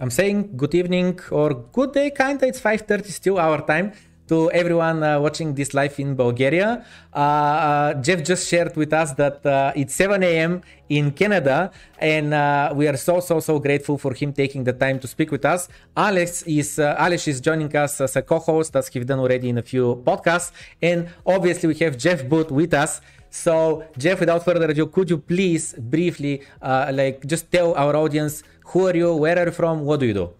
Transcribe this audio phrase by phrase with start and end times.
[0.00, 2.46] I'm saying good evening or good day, kinda.
[2.46, 3.92] It's 5:30 still our time
[4.28, 6.84] to everyone uh, watching this live in Bulgaria.
[7.14, 10.62] Uh, uh, Jeff just shared with us that uh, it's 7 a.m.
[10.88, 14.98] in Canada, and uh, we are so so so grateful for him taking the time
[14.98, 15.68] to speak with us.
[15.96, 19.58] Alex is uh, Alex is joining us as a co-host, as he's done already in
[19.58, 23.00] a few podcasts, and obviously we have Jeff Booth with us.
[23.34, 28.86] So, Jeff, without further ado, could you please briefly, like, just tell our audience who
[28.86, 30.34] are you, where are you from, what do you do?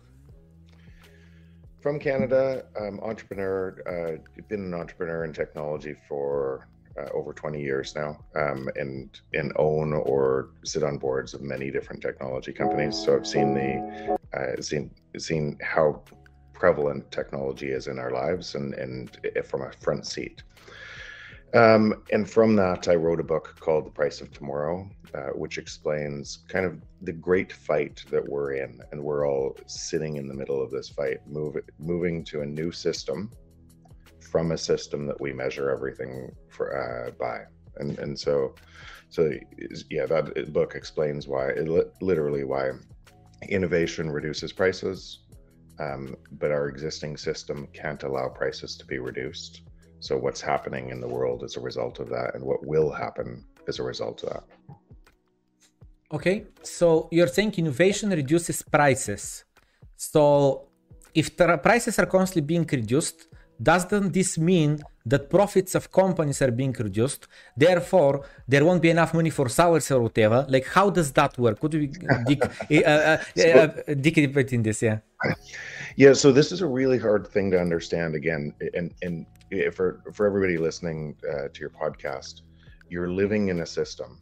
[1.82, 3.76] from Canada, um, entrepreneur.
[3.86, 9.52] Uh, been an entrepreneur in technology for uh, over 20 years now, um, and and
[9.56, 12.96] own or sit on boards of many different technology companies.
[12.96, 16.02] So I've seen the uh, seen seen how
[16.52, 20.42] prevalent technology is in our lives, and and from a front seat.
[21.54, 25.58] Um, and from that, I wrote a book called The Price of Tomorrow, uh, which
[25.58, 28.80] explains kind of the great fight that we're in.
[28.90, 32.72] And we're all sitting in the middle of this fight, move, moving to a new
[32.72, 33.30] system
[34.20, 37.42] from a system that we measure everything for, uh, by.
[37.76, 38.54] And, and so,
[39.10, 39.30] so
[39.90, 41.68] yeah, that book explains why, it,
[42.00, 42.70] literally why
[43.48, 45.18] innovation reduces prices,
[45.78, 49.62] um, but our existing system can't allow prices to be reduced
[50.02, 53.44] so, what's happening in the world as a result of that, and what will happen
[53.68, 54.44] as a result of that?
[56.10, 59.44] Okay, so you're saying innovation reduces prices.
[59.96, 60.66] So,
[61.14, 63.28] if prices are constantly being reduced,
[63.62, 67.26] doesn't this mean that profits of companies are being reduced?
[67.56, 70.46] Therefore, there won't be enough money for salaries or whatever.
[70.48, 71.60] Like, how does that work?
[71.60, 71.86] Could we
[72.26, 74.82] dig, uh, uh, uh, bit in this?
[74.82, 74.98] Yeah.
[75.94, 76.14] Yeah.
[76.14, 78.14] So this is a really hard thing to understand.
[78.14, 79.26] Again, and and
[79.74, 82.40] for for everybody listening uh, to your podcast,
[82.88, 84.18] you're living in a system,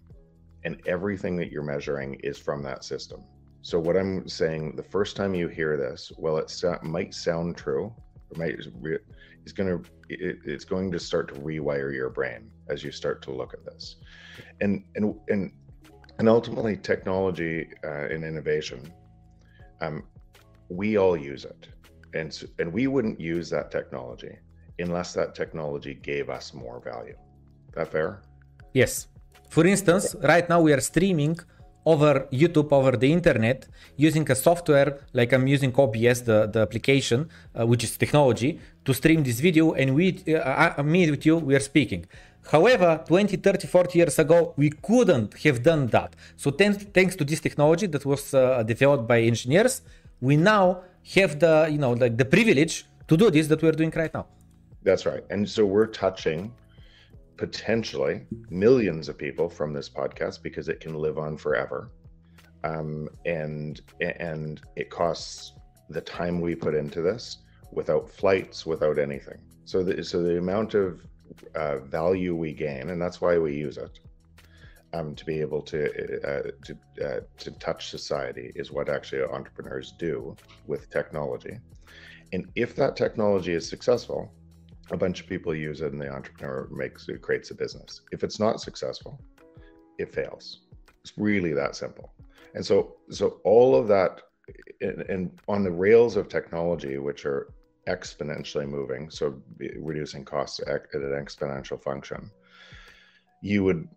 [0.65, 3.23] and everything that you're measuring is from that system.
[3.63, 6.51] So what I'm saying, the first time you hear this, well, it
[6.83, 7.95] might sound true,
[8.31, 8.59] it might
[9.45, 13.23] is going to it, it's going to start to rewire your brain as you start
[13.23, 13.97] to look at this,
[14.61, 15.53] and and and
[16.21, 18.93] and ultimately, technology uh, and innovation,
[19.81, 20.05] um,
[20.69, 21.69] we all use it,
[22.13, 24.37] and and we wouldn't use that technology
[24.79, 27.17] unless that technology gave us more value.
[27.75, 28.23] That fair?
[28.75, 29.07] Yes.
[29.49, 31.39] For instance, right now we are streaming
[31.85, 37.29] over YouTube, over the internet, using a software like I'm using OBS, the, the application,
[37.59, 39.73] uh, which is technology, to stream this video.
[39.73, 42.07] And we, uh, uh me with you, we are speaking.
[42.51, 46.17] However, 20, 30, 40 years ago, we couldn't have done that.
[46.37, 49.83] So, thanks to this technology that was uh, developed by engineers,
[50.21, 50.83] we now
[51.15, 54.27] have the, you know, like the privilege to do this that we're doing right now.
[54.83, 55.25] That's right.
[55.31, 56.53] And so we're touching
[57.41, 61.91] potentially millions of people from this podcast because it can live on forever.
[62.63, 65.55] Um, and and it costs
[65.89, 67.39] the time we put into this
[67.73, 69.39] without flights, without anything.
[69.65, 71.01] So the, so the amount of
[71.55, 74.01] uh, value we gain, and that's why we use it,
[74.93, 75.81] um, to be able to
[76.31, 76.73] uh, to
[77.07, 80.37] uh, to touch society, is what actually entrepreneurs do
[80.67, 81.57] with technology.
[82.35, 84.31] And if that technology is successful,
[84.93, 88.03] a bunch of people use it and the entrepreneur makes it creates a business.
[88.13, 89.21] If it's not successful
[89.99, 90.61] it fails.
[91.03, 92.13] It's really that simple.
[92.55, 94.23] And so so all of that
[94.81, 97.53] and, on the rails of technology which are
[97.89, 99.41] exponentially moving so
[99.79, 102.31] reducing costs at an exponential function
[103.43, 103.89] you would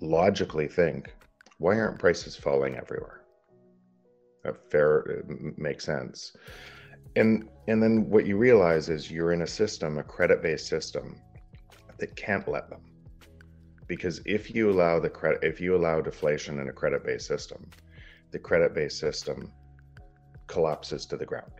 [0.00, 1.14] logically think
[1.58, 3.22] why aren't prices falling everywhere?
[4.42, 5.24] That fair
[5.56, 6.36] makes sense
[7.16, 11.16] and and then what you realize is you're in a system a credit-based system
[11.98, 12.82] that can't let them.
[13.86, 17.70] Because if you allow the credit if you allow deflation in a credit-based system
[18.32, 19.52] the credit-based system
[20.46, 21.52] collapses to the ground.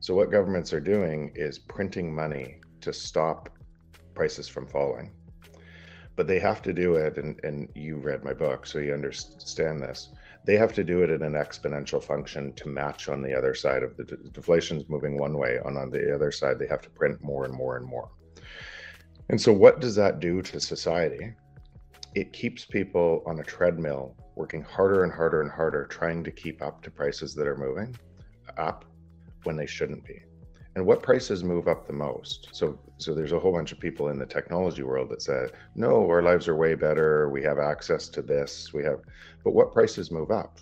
[0.00, 3.48] So what governments are doing is printing money to stop
[4.14, 5.12] prices from falling.
[6.14, 9.80] But they have to do it and, and you read my book so you understand
[9.80, 10.10] this
[10.46, 13.82] they have to do it in an exponential function to match on the other side
[13.82, 16.80] of the de- deflation is moving one way and on the other side they have
[16.80, 18.10] to print more and more and more.
[19.28, 21.32] And so what does that do to society?
[22.14, 26.62] It keeps people on a treadmill working harder and harder and harder trying to keep
[26.62, 27.96] up to prices that are moving
[28.56, 28.84] up
[29.42, 30.22] when they shouldn't be
[30.76, 32.50] and what prices move up the most?
[32.52, 36.06] So so there's a whole bunch of people in the technology world that say no
[36.06, 37.30] our lives are way better.
[37.30, 38.72] We have access to this.
[38.72, 39.00] We have
[39.42, 40.58] but what prices move up?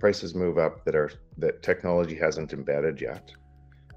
[0.00, 3.30] Prices move up that are that technology hasn't embedded yet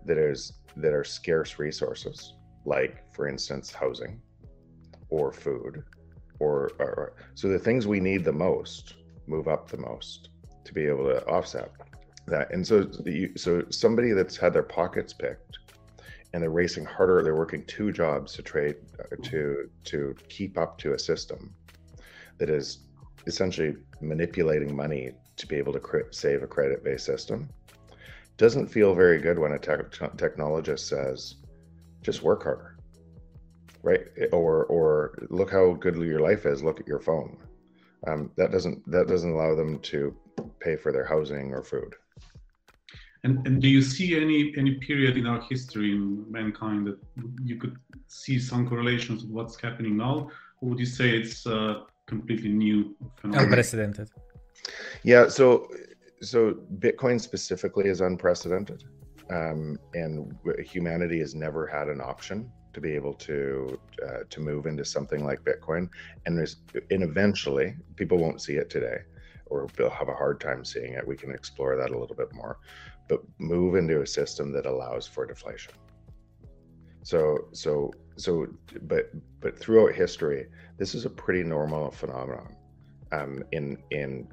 [0.06, 2.34] that is that are scarce resources
[2.66, 4.22] like for instance housing
[5.10, 5.84] or food
[6.40, 8.96] or, or so the things we need the most
[9.28, 10.30] move up the most
[10.64, 11.72] to be able to offset
[12.28, 15.60] that and so you, so somebody that's had their pockets picked
[16.34, 20.78] and they're racing harder they're working two jobs to trade uh, to to keep up
[20.78, 21.54] to a system
[22.38, 22.80] that is
[23.26, 27.50] essentially manipulating money to be able to save a credit based system.
[28.38, 31.36] Doesn't feel very good when a tech technologist says
[32.02, 32.78] just work harder.
[33.84, 34.08] Right?
[34.32, 37.38] Or or look how good your life is look at your phone.
[38.06, 40.16] Um, that doesn't that doesn't allow them to
[40.60, 41.96] pay for their housing or food
[43.28, 46.04] and, and do you see any any period in our history in
[46.40, 46.98] mankind that
[47.50, 47.76] you could
[48.08, 50.16] see some correlations with what's happening now,
[50.60, 51.84] or would you say it's a
[52.14, 52.78] completely new
[53.20, 53.46] phenomenon?
[53.46, 54.08] Unprecedented.
[55.04, 55.28] Yeah.
[55.38, 55.46] So
[56.32, 56.40] so
[56.86, 58.80] Bitcoin specifically is unprecedented,
[59.38, 60.14] um, and
[60.74, 62.38] humanity has never had an option
[62.74, 63.38] to be able to
[64.06, 65.84] uh, to move into something like Bitcoin,
[66.26, 66.56] and there's
[66.94, 69.00] and eventually people won't see it today,
[69.52, 71.04] or they'll have a hard time seeing it.
[71.14, 72.54] We can explore that a little bit more,
[73.08, 75.74] but move into a system that allows for deflation.
[77.04, 78.48] So, so, so,
[78.84, 82.56] but, but throughout history, this is a pretty normal phenomenon.
[83.14, 84.28] Um, in in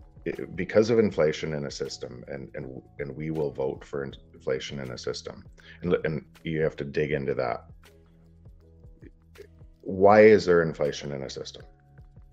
[0.55, 4.05] because of inflation in a system, and and and we will vote for
[4.35, 5.45] inflation in a system,
[5.83, 7.67] and and you have to dig into that.
[9.83, 11.63] Why is there inflation in a system?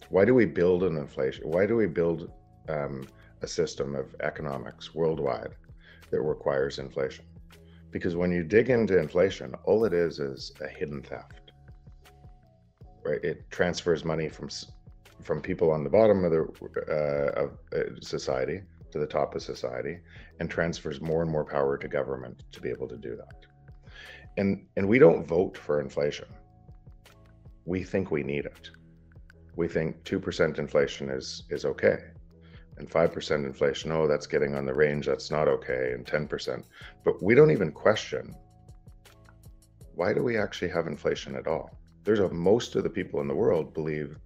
[0.09, 1.43] Why do we build an inflation?
[1.49, 2.31] Why do we build
[2.69, 3.05] um,
[3.41, 5.55] a system of economics worldwide
[6.11, 7.25] that requires inflation.
[7.89, 11.51] Because when you dig into inflation, all it is is a hidden theft.
[13.03, 13.23] Right?
[13.23, 14.49] It transfers money from
[15.23, 16.43] from people on the bottom of the
[16.89, 18.61] uh, of uh, society
[18.91, 19.97] to the top of society,
[20.39, 23.45] and transfers more and more power to government to be able to do that.
[24.37, 26.27] And and we don't vote for inflation.
[27.65, 28.69] We think we need it.
[29.55, 31.97] We think two percent inflation is is okay
[32.81, 36.63] and 5% inflation, oh, that's getting on the range, that's not okay, and 10%.
[37.05, 38.35] But we don't even question
[39.95, 41.69] why do we actually have inflation at all?
[42.05, 44.17] There's a most of the people in the world believe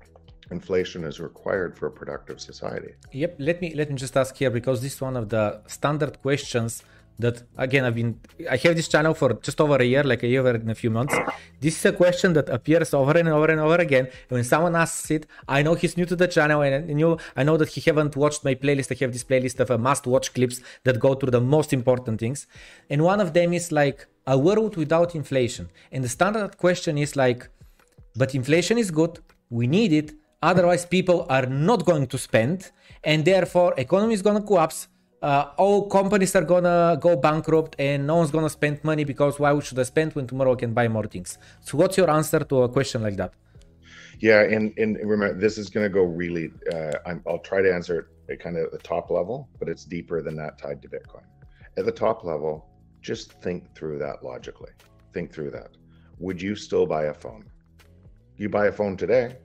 [0.51, 2.93] inflation is required for a productive society.
[3.11, 6.21] Yep, let me let me just ask here because this is one of the standard
[6.21, 6.83] questions
[7.19, 8.19] that again I've been
[8.49, 10.89] I have this channel for just over a year, like a year and a few
[10.89, 11.15] months.
[11.59, 14.05] This is a question that appears over and over and over again.
[14.05, 17.17] And when someone asks it, I know he's new to the channel and I know
[17.35, 18.91] I know that he haven't watched my playlist.
[18.91, 22.47] I have this playlist of uh, must-watch clips that go through the most important things.
[22.89, 25.69] And one of them is like a world without inflation.
[25.91, 27.49] And the standard question is like,
[28.15, 29.19] but inflation is good,
[29.49, 32.71] we need it, otherwise people are not going to spend,
[33.03, 34.87] and therefore economy is gonna collapse
[35.25, 39.59] uh, all companies are gonna go bankrupt and no one's gonna spend money because why
[39.59, 41.39] should I spend when tomorrow I can buy more things?
[41.61, 43.33] So what's your answer to a question like that?
[44.19, 46.51] Yeah, and and remember this is gonna go really.
[46.71, 49.67] Uh, i will try to answer it at kind of at the top level, but
[49.67, 51.25] it's deeper than that tied to Bitcoin.
[51.77, 52.69] At the top level,
[53.01, 54.73] just think through that logically.
[55.11, 55.71] Think through that.
[56.19, 57.45] Would you still buy a phone?
[58.37, 59.37] You buy a phone today.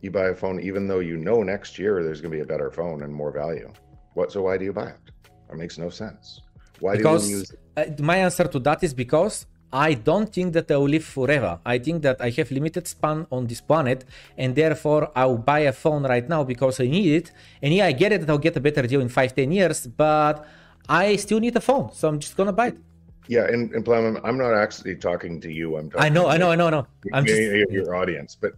[0.00, 2.70] You buy a phone even though you know next year there's gonna be a better
[2.70, 3.70] phone and more value.
[4.14, 4.32] What?
[4.32, 5.09] So why do you buy it?
[5.52, 6.40] It makes no sense.
[6.80, 7.54] Why because, do you use?
[7.76, 11.60] Uh, my answer to that is because I don't think that I will live forever.
[11.64, 14.04] I think that I have limited span on this planet,
[14.36, 17.32] and therefore I'll buy a phone right now because I need it.
[17.62, 19.86] And yeah, I get it that I'll get a better deal in five, ten years,
[19.86, 20.46] but
[20.88, 22.78] I still need a phone, so I'm just gonna buy it.
[23.28, 25.76] Yeah, and, and Plum, I'm not actually talking to you.
[25.76, 26.04] I'm talking.
[26.04, 26.86] I know, I know, I know, I know.
[27.12, 28.54] I'm just your audience, but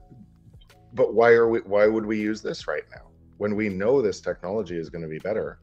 [0.95, 1.59] but why are we?
[1.61, 3.13] Why would we use this right now?
[3.43, 5.59] when we know this technology is going to be better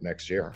[0.00, 0.54] next year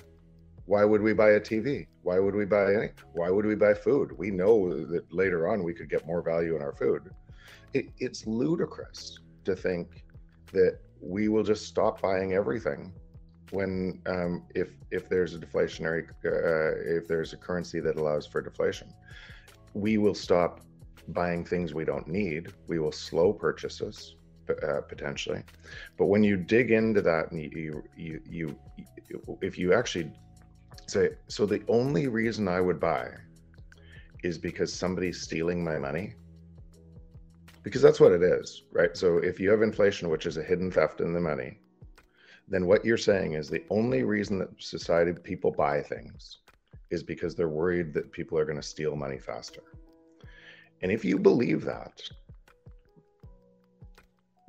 [0.73, 3.75] why would we buy a tv why would we buy any why would we buy
[3.75, 4.17] food?
[4.17, 7.11] We know that later on we could get more value in our food.
[7.75, 10.05] It, it's ludicrous to think
[10.53, 12.93] that we will just stop buying everything
[13.50, 18.41] when um, if if there's a deflationary uh, if there's a currency that allows for
[18.41, 18.89] deflation.
[19.75, 20.61] We will stop
[21.09, 22.53] buying things we don't need.
[22.67, 24.17] We will slow purchases
[24.49, 25.43] uh, potentially.
[25.97, 28.57] But when you dig into that and you, you, you,
[29.09, 30.11] you, if you actually
[30.87, 33.09] say, so the only reason I would buy
[34.23, 36.15] is because somebody's stealing my money,
[37.62, 38.97] because that's what it is, right?
[38.97, 41.59] So if you have inflation, which is a hidden theft in the money,
[42.49, 46.39] then what you're saying is the only reason that society people buy things
[46.91, 49.62] is because they're worried that people are going to steal money faster.
[50.83, 52.00] And if you believe that,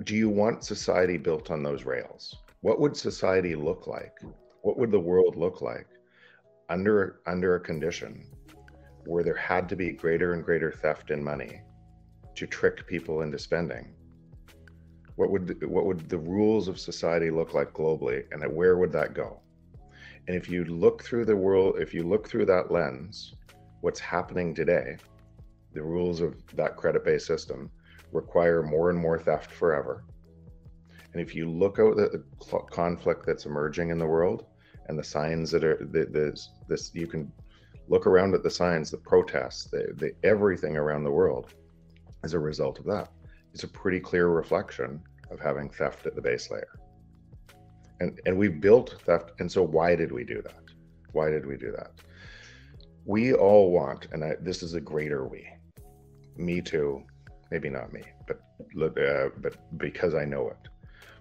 [0.04, 2.36] do you want society built on those rails?
[2.62, 4.18] What would society look like?
[4.64, 5.88] What would the world look like
[6.72, 8.26] under under a condition
[9.06, 11.62] where there had to be greater and greater theft in money
[12.36, 13.94] to trick people into spending?
[15.16, 19.14] What would what would the rules of society look like globally, and where would that
[19.14, 19.42] go?
[20.28, 23.36] And if you look through the world, if you look through that lens,
[23.82, 24.96] what's happening today,
[25.74, 27.70] the rules of that credit based system
[28.14, 30.06] require more and more theft forever.
[31.12, 32.24] And if you look out at the
[32.70, 34.46] conflict that's emerging in the world
[34.92, 37.32] and the signs that are this, this you can
[37.88, 41.54] look around at the signs, the protests, the, the everything around the world
[42.24, 43.08] as a result of that.
[43.54, 46.74] It's a pretty clear reflection of having theft at the base layer.
[48.02, 49.32] And and we built theft.
[49.40, 50.66] And so why did we do that?
[51.14, 51.92] Why did we do that?
[53.06, 55.48] We all want, and I, this is a greater we,
[56.36, 57.02] me too,
[57.50, 58.42] maybe not me, but
[59.00, 60.68] uh, but because I know it.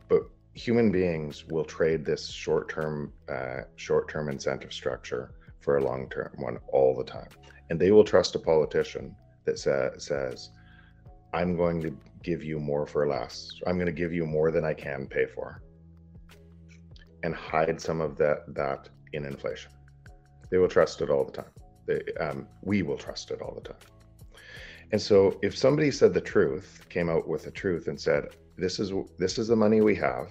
[0.08, 0.22] But
[0.54, 6.97] human beings will trade this short-term uh, short-term incentive structure for a long-term one all
[6.97, 7.28] the time,
[7.69, 9.14] and they will trust a politician
[9.45, 10.50] that sa- says,
[11.33, 13.50] "I'm going to give you more for less.
[13.66, 15.62] I'm going to give you more than I can pay for,"
[17.23, 19.73] and hide some of that that in inflation.
[20.50, 21.52] They will trust it all the time.
[21.87, 23.78] They, um, we will trust it all the time.
[24.92, 28.30] And so if somebody said the truth, came out with the truth and said,
[28.61, 30.28] this is this is the money we have.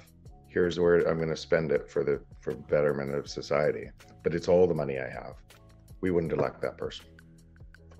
[0.49, 3.91] Here's where I'm going to spend it for the for betterment of society,
[4.23, 5.35] but it's all the money I have.
[6.01, 7.05] We wouldn't elect that person.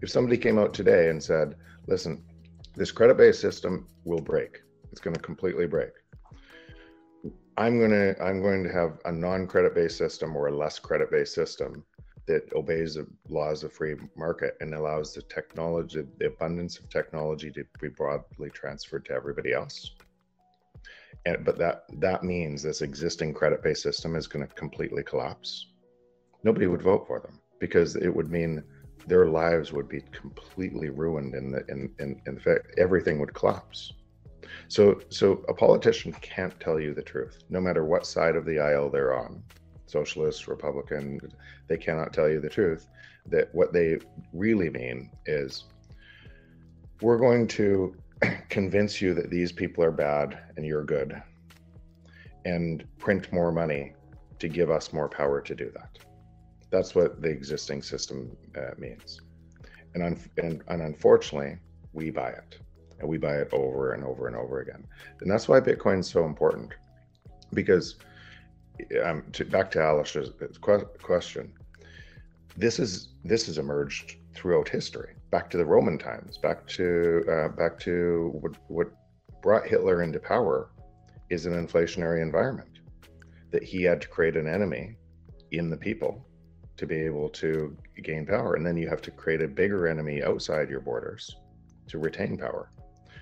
[0.02, 1.56] If somebody came out today and said,
[1.88, 2.24] listen,
[2.76, 4.62] this credit-based system will break.
[4.92, 5.92] It's going to completely break.
[7.58, 11.84] I'm going to I'm going to have a non-credit-based system or a less credit-based system
[12.26, 17.52] that obeys the laws of free market and allows the technology, the abundance of technology
[17.52, 19.92] to be broadly transferred to everybody else.
[21.26, 25.68] And, but that that means this existing credit-based system is going to completely collapse.
[26.44, 28.64] Nobody would vote for them because it would mean
[29.08, 33.94] their lives would be completely ruined in the in in, in fact everything would collapse.
[34.68, 38.60] So so a politician can't tell you the truth, no matter what side of the
[38.60, 39.44] aisle they're on
[39.88, 41.20] socialist, Republican,
[41.68, 42.88] they cannot tell you the truth.
[43.26, 43.98] That what they
[44.34, 45.66] really mean is
[47.02, 47.96] we're going to
[48.50, 51.22] convince you that these people are bad and you're good
[52.46, 53.94] and print more money
[54.40, 56.00] to give us more power to do that.
[56.72, 59.22] That's what the existing system uh, means.
[59.94, 61.58] And, un- and, and unfortunately,
[61.94, 62.60] we buy it
[63.00, 64.86] and we buy it over and over and over again.
[65.22, 66.74] And that's why Bitcoin is so important
[67.54, 67.96] because
[69.04, 70.30] um, to, back to Alice's
[71.02, 71.54] question,
[72.58, 77.48] this is this has emerged throughout history, back to the Roman times, back to uh,
[77.50, 78.92] back to what what
[79.42, 80.72] brought Hitler into power
[81.30, 82.80] is an inflationary environment
[83.52, 84.98] that he had to create an enemy
[85.52, 86.26] in the people
[86.78, 90.24] to be able to gain power, and then you have to create a bigger enemy
[90.24, 91.36] outside your borders
[91.88, 92.72] to retain power.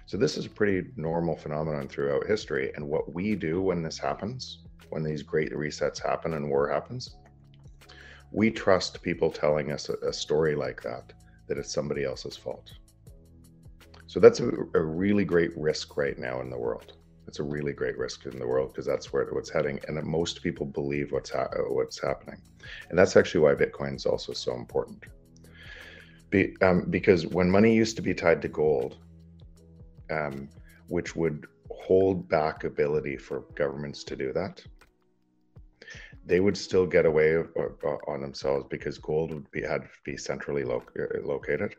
[0.05, 3.97] So this is a pretty normal phenomenon throughout history, and what we do when this
[3.97, 4.59] happens
[4.89, 7.15] when these great resets happen and war happens,
[8.31, 11.13] we trust people telling us a, a story like that,
[11.47, 12.71] that it's somebody else's fault.
[14.07, 16.93] So that's a, a, really great risk right now in the world.
[17.27, 20.41] It's a really great risk in the world because that's where what's heading, and most
[20.41, 22.41] people believe what's ha- what's happening,
[22.89, 25.03] and that's actually why Bitcoin is also so important.
[26.29, 28.97] Be, um, because when money used to be tied to gold,
[30.09, 30.49] um,
[30.87, 34.63] which would hold back ability for governments to do that,
[36.27, 40.17] they would still get away uh, on themselves because gold would be had to be
[40.17, 41.75] centrally lo- uh, located,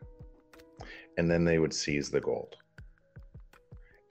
[1.17, 2.55] and then they would seize the gold,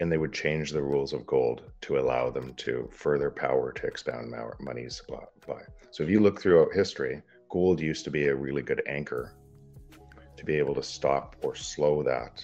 [0.00, 3.86] and they would change the rules of gold to allow them to further power to
[3.86, 5.62] expand money supply.
[5.90, 9.34] So if you look throughout history, gold used to be a really good anchor
[10.36, 12.40] to be able to stop or slow that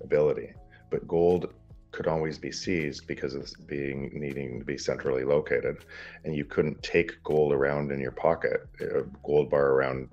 [0.00, 0.52] ability,
[0.92, 1.52] but gold
[1.96, 5.78] could always be seized because of being needing to be centrally located,
[6.24, 10.10] and you couldn't take gold around in your pocket, a gold bar around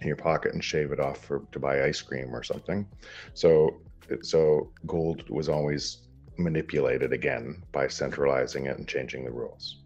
[0.00, 2.86] in your pocket, and shave it off for to buy ice cream or something.
[3.34, 3.80] So,
[4.22, 6.08] so gold was always
[6.38, 9.80] manipulated again by centralizing it and changing the rules.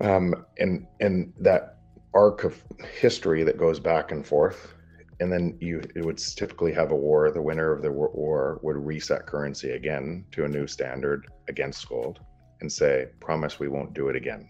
[0.00, 1.76] Um, and and that
[2.14, 2.64] arc of
[3.00, 4.72] history that goes back and forth
[5.20, 7.30] and then you it would typically have a war.
[7.30, 12.20] The winner of the war would reset currency again to a new standard against gold
[12.60, 14.48] and say promise we won't do it again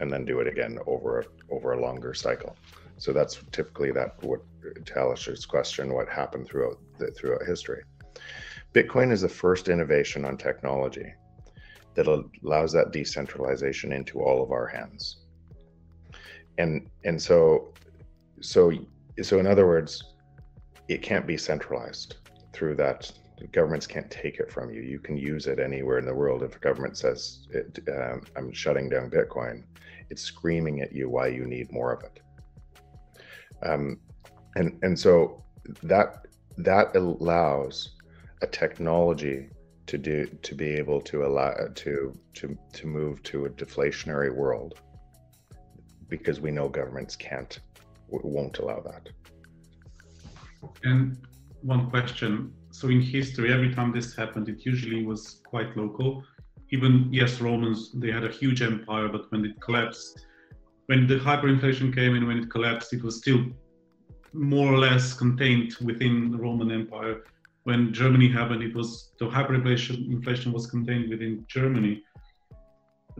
[0.00, 2.56] and then do it again over a, over a longer cycle.
[2.98, 4.40] So that's typically that what
[4.84, 7.82] Talish's question what happened throughout the, throughout history.
[8.74, 11.14] Bitcoin is the first innovation on technology
[11.94, 15.18] that allows that decentralization into all of our hands.
[16.58, 17.72] And and so
[18.40, 18.72] so
[19.22, 20.14] so in other words,
[20.88, 22.16] it can't be centralized
[22.52, 23.10] through that.
[23.52, 24.80] Governments can't take it from you.
[24.80, 26.42] You can use it anywhere in the world.
[26.42, 29.62] If a government says, it, um, "I'm shutting down Bitcoin,"
[30.10, 32.20] It's screaming at you why you need more of it.
[33.62, 34.00] Um,
[34.56, 35.44] and and so
[35.82, 37.96] that that allows
[38.42, 39.50] a technology
[39.86, 44.80] to do to be able to allow to to to move to a deflationary world
[46.08, 47.60] because we know governments can't
[48.10, 49.08] won't allow that.
[50.84, 51.18] And
[51.62, 52.52] one question.
[52.70, 56.24] So in history every time this happened it usually was quite local.
[56.70, 60.26] Even yes romans they had a huge empire but when it collapsed
[60.86, 63.44] when the hyperinflation came and when it collapsed it was still
[64.32, 67.24] more or less contained within the roman empire.
[67.64, 72.02] When germany happened it was the hyperinflation inflation was contained within germany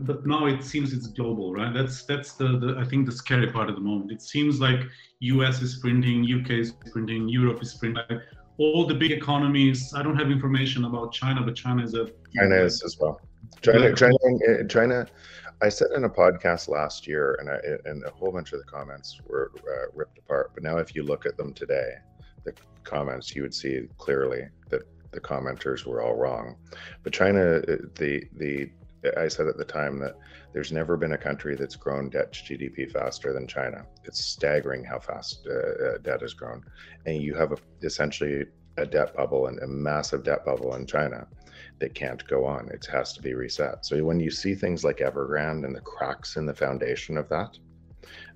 [0.01, 1.73] but now it seems it's global right?
[1.73, 4.11] That's that's the, the i think the scary part at the moment.
[4.11, 4.81] It seems like
[5.21, 8.21] us is printing uk is printing europe is printing
[8.57, 12.55] all the big economies i don't have information about china but china is a china
[12.55, 13.19] is as well.
[13.61, 15.07] China china china
[15.61, 17.57] i said in a podcast last year and I,
[17.89, 21.03] and a whole bunch of the comments were uh, ripped apart but now if you
[21.03, 21.95] look at them today
[22.45, 22.53] the
[22.83, 26.55] comments you would see clearly that the commenters were all wrong.
[27.03, 28.69] But china uh, the the
[29.17, 30.15] I said at the time that
[30.53, 33.85] there's never been a country that's grown debt to GDP faster than China.
[34.03, 36.63] It's staggering how fast uh, uh, debt has grown,
[37.05, 38.45] and you have a, essentially
[38.77, 41.27] a debt bubble and a massive debt bubble in China
[41.79, 42.69] that can't go on.
[42.69, 43.85] It has to be reset.
[43.85, 47.57] So when you see things like Evergrande and the cracks in the foundation of that,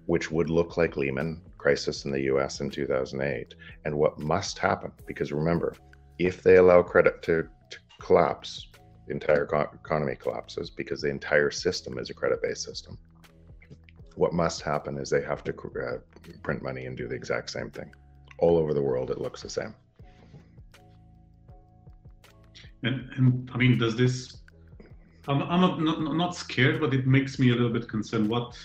[0.06, 2.60] which would look like Lehman crisis in the U.S.
[2.60, 3.56] in 2008,
[3.86, 5.76] and what must happen, because remember,
[6.20, 8.68] if they allow credit to, to collapse
[9.14, 9.44] entire
[9.84, 12.98] economy collapses because the entire system is a credit-based system.
[14.16, 15.98] What must happen is they have to uh,
[16.44, 17.90] print money and do the exact same thing.
[18.40, 19.74] All over the world, it looks the same.
[22.84, 24.38] And, and I mean, does this?
[25.28, 28.28] I'm, I'm not, not, not scared, but it makes me a little bit concerned.
[28.28, 28.58] What?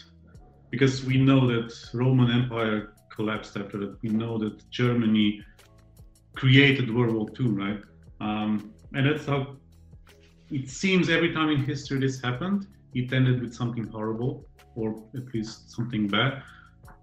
[0.70, 3.96] Because we know that Roman Empire collapsed after that.
[4.02, 5.42] We know that Germany
[6.34, 7.80] created World War II, right?
[8.20, 9.56] Um, and that's how
[10.50, 15.32] it seems every time in history this happened, it ended with something horrible or at
[15.34, 16.42] least something bad.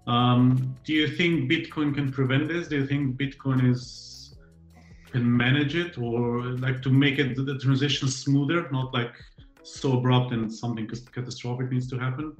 [0.06, 2.68] Um, do you think Bitcoin can prevent this?
[2.68, 4.16] Do you think Bitcoin is
[5.10, 9.14] can manage it or like to make it the transition smoother, not like
[9.62, 12.36] so abrupt and something catastrophic needs to happen?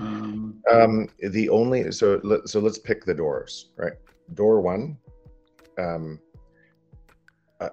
[0.00, 3.94] Um, um, the only so so let's pick the doors, right?
[4.34, 4.96] Door one,
[5.78, 6.20] um,
[7.60, 7.70] uh,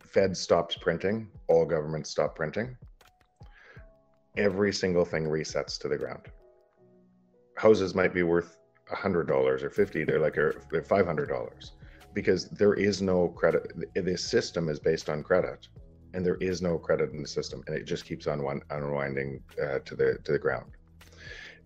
[0.00, 2.76] Fed stops printing, all governments stop printing.
[4.36, 6.26] Every single thing resets to the ground.
[7.56, 8.56] Houses might be worth
[8.88, 10.04] hundred dollars or fifty.
[10.04, 11.72] They're like they're five hundred dollars
[12.14, 13.72] because there is no credit.
[13.94, 15.68] This system is based on credit,
[16.14, 19.42] and there is no credit in the system, and it just keeps on one, unwinding
[19.62, 20.70] uh, to the to the ground.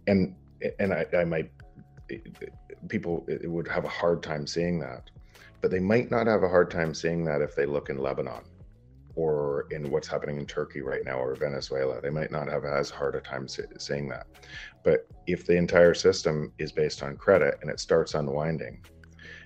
[0.06, 0.34] And
[0.78, 1.50] and I, I might
[2.88, 5.10] people would have a hard time seeing that
[5.64, 8.42] but they might not have a hard time seeing that if they look in Lebanon
[9.14, 12.02] or in what's happening in Turkey right now or Venezuela.
[12.02, 14.26] They might not have as hard a time seeing that.
[14.84, 18.84] But if the entire system is based on credit and it starts unwinding,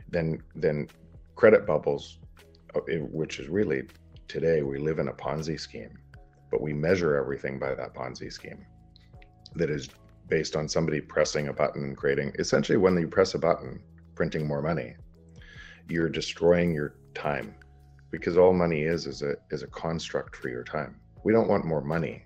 [0.08, 0.88] then then
[1.36, 2.18] credit bubbles,
[2.74, 2.80] uh,
[3.12, 3.82] which is really
[4.26, 5.96] today we live in a Ponzi scheme,
[6.50, 8.66] but we measure everything by that Ponzi scheme
[9.54, 9.88] that is
[10.26, 13.78] based on somebody pressing a button and creating essentially when you press a button,
[14.16, 14.96] printing more money
[15.88, 17.54] you're destroying your time
[18.10, 21.00] because all money is is a is a construct for your time.
[21.24, 22.24] We don't want more money.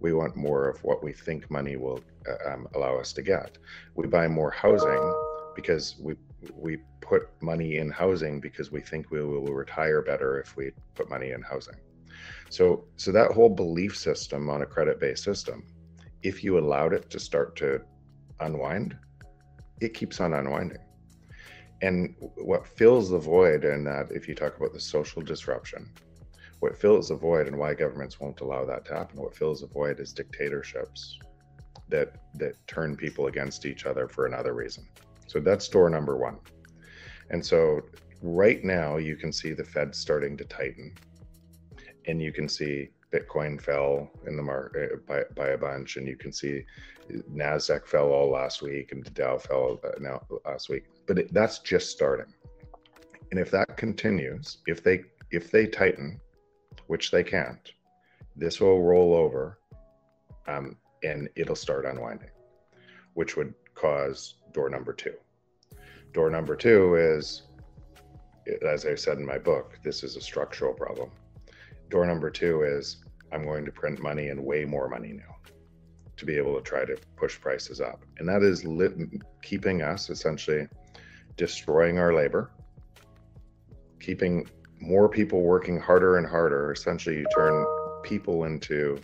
[0.00, 3.58] We want more of what we think money will uh, um, allow us to get.
[3.94, 5.04] We buy more housing
[5.54, 6.14] because we
[6.54, 11.08] we put money in housing because we think we will retire better if we put
[11.08, 11.76] money in housing.
[12.50, 15.64] So so that whole belief system on a credit based system,
[16.22, 17.80] if you allowed it to start to
[18.40, 18.96] unwind,
[19.80, 20.78] it keeps on unwinding
[21.82, 25.90] and what fills the void in that if you talk about the social disruption
[26.60, 29.66] what fills the void and why governments won't allow that to happen what fills the
[29.66, 31.18] void is dictatorships
[31.92, 34.88] that that turn people against each other for another reason.
[35.28, 36.38] So that's door number one.
[37.30, 37.82] And so
[38.22, 40.94] right now you can see the fed starting to tighten
[42.06, 46.06] and you can see bitcoin fell in the market uh, by, by a bunch and
[46.06, 46.64] you can see
[47.30, 51.32] nasdaq fell all last week and the dow fell uh, now last week but it,
[51.32, 52.32] that's just starting.
[53.30, 56.20] And if that continues, if they if they tighten,
[56.86, 57.72] which they can't,
[58.36, 59.58] this will roll over,
[60.46, 62.30] um, and it'll start unwinding,
[63.14, 65.14] which would cause door number two.
[66.12, 67.42] Door number two is,
[68.66, 71.10] as I said in my book, this is a structural problem.
[71.88, 73.01] Door number two is
[73.32, 75.36] I'm going to print money and way more money now.
[76.18, 78.04] to be able to try to push prices up.
[78.18, 78.64] And that is
[79.42, 80.68] keeping us essentially
[81.36, 82.52] destroying our labor,
[83.98, 84.46] keeping
[84.80, 86.70] more people working harder and harder.
[86.70, 87.64] Essentially, you turn
[88.02, 89.00] people into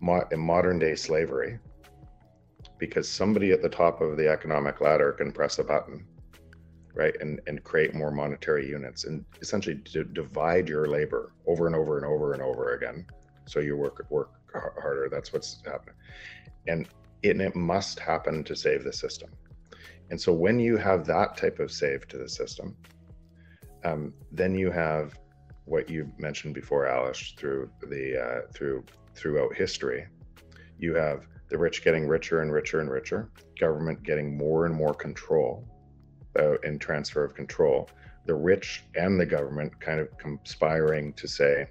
[0.00, 1.58] mo- modern day slavery
[2.78, 6.06] because somebody at the top of the economic ladder can press a button
[6.94, 11.76] right and and create more monetary units and essentially d- divide your labor over and
[11.76, 13.06] over and over and over again.
[13.46, 15.94] So you work work harder that's what's happening.
[16.66, 16.88] And
[17.22, 19.30] it, and it must happen to save the system.
[20.10, 22.76] And so when you have that type of save to the system
[23.84, 25.18] um, then you have
[25.64, 30.06] what you mentioned before alice through the uh, through throughout history.
[30.78, 34.94] You have the rich getting richer and richer and richer government getting more and more
[34.94, 35.66] control
[36.38, 37.88] uh, and transfer of control,
[38.26, 41.68] the rich and the government kind of conspiring to say,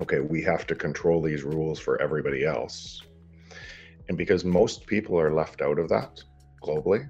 [0.00, 3.02] okay, we have to control these rules for everybody else.
[4.08, 6.22] And because most people are left out of that
[6.62, 7.08] globally,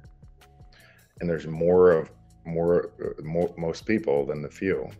[1.20, 2.10] and there's more of
[2.44, 4.90] more, uh, more most people than the few,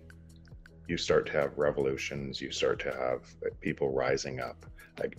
[0.87, 3.23] you start to have revolutions, you start to have
[3.61, 4.66] people rising up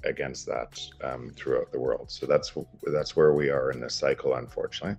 [0.03, 2.09] against that um, throughout the world.
[2.09, 4.97] So that's that's where we are in this cycle, unfortunately.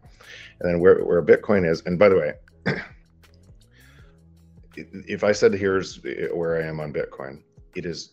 [0.61, 2.35] And then where where Bitcoin is, and by the way,
[4.77, 7.43] if I said here's where I am on Bitcoin,
[7.75, 8.13] it is.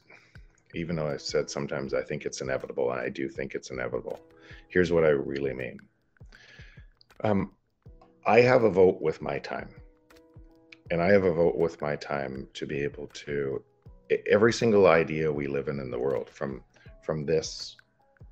[0.76, 4.20] Even though I said sometimes I think it's inevitable, and I do think it's inevitable.
[4.70, 5.78] Here's what I really mean.
[7.24, 7.52] Um,
[8.26, 9.70] I have a vote with my time,
[10.91, 13.63] and I have a vote with my time to be able to
[14.30, 16.63] every single idea we live in in the world from
[17.04, 17.76] from this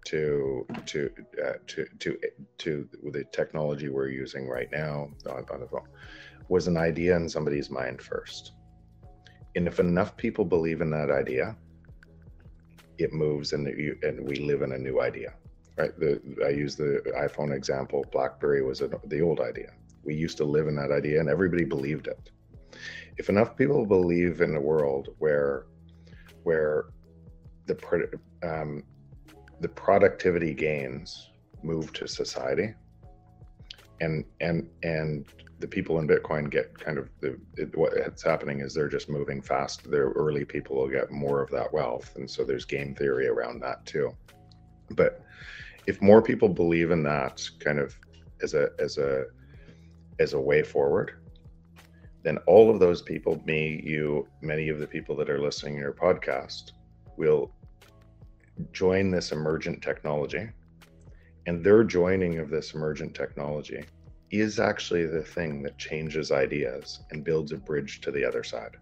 [0.06, 1.10] to to
[1.44, 2.18] uh, to to
[2.58, 5.88] to the technology we're using right now on, on the phone
[6.50, 8.54] was an idea in somebody's mind first.
[9.56, 11.56] And if enough people believe in that idea
[12.98, 15.34] it moves and you, and we live in a new idea
[15.78, 15.98] right?
[16.00, 19.72] The i use the iphone example blackberry was a, the old idea.
[20.04, 22.32] We used to live in that idea and everybody believed it
[23.18, 25.66] if enough people believe in a world where
[26.44, 26.86] where
[27.68, 28.84] the um,
[29.60, 31.32] the productivity gains
[31.64, 32.74] move to society
[34.02, 35.26] and and and
[35.60, 39.42] the people in bitcoin get kind of the it, what's happening is they're just moving
[39.42, 43.28] fast their early people will get more of that wealth and so there's game theory
[43.28, 44.12] around that too.
[44.90, 45.24] But
[45.88, 47.96] if more people believe in that kind of
[48.42, 49.26] as a as a
[50.20, 51.21] as a way forward
[52.24, 55.80] then all of those people, me, you, many of the people that are listening to
[55.80, 56.72] your podcast,
[57.18, 57.52] will
[58.72, 60.50] join this emergent technology.
[61.48, 63.84] And their joining of this emergent technology
[64.30, 68.78] is actually the thing that changes ideas and builds a bridge to the other side.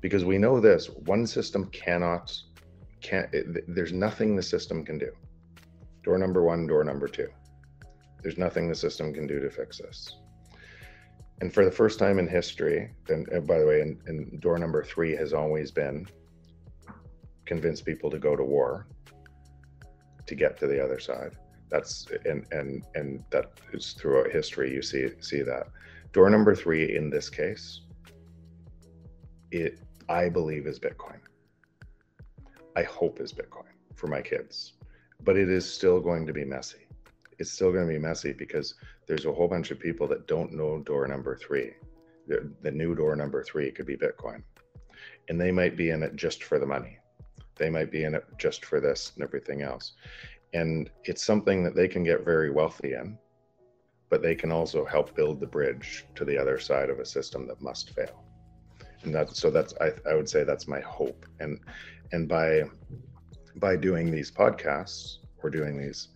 [0.00, 2.36] Because we know this one system cannot,
[3.00, 3.28] can't,
[3.66, 5.10] there's nothing the system can do.
[6.04, 7.28] Door number one, door number two.
[8.22, 10.18] There's nothing the system can do to fix this
[11.40, 14.82] and for the first time in history, and, by the way, and, and door number
[14.82, 16.06] three has always been
[17.44, 18.86] convince people to go to war
[20.26, 21.36] to get to the other side.
[21.68, 25.68] That's and and and that is throughout history you see see that.
[26.12, 27.82] Door number three in this case,
[29.50, 31.20] it I believe is Bitcoin.
[32.76, 34.74] I hope is Bitcoin for my kids,
[35.22, 36.85] but it is still going to be messy.
[37.38, 38.74] It's still going to be messy because
[39.06, 41.74] there's a whole bunch of people that don't know door number three.
[42.26, 44.42] The, the new door number three could be Bitcoin.
[45.28, 46.98] And they might be in it just for the money.
[47.56, 49.92] They might be in it just for this and everything else.
[50.52, 53.18] And it's something that they can get very wealthy in,
[54.08, 57.46] but they can also help build the bridge to the other side of a system
[57.48, 58.24] that must fail.
[59.02, 61.26] And that so that's I, I would say that's my hope.
[61.40, 61.60] And
[62.12, 62.62] and by
[63.56, 66.08] by doing these podcasts or doing these,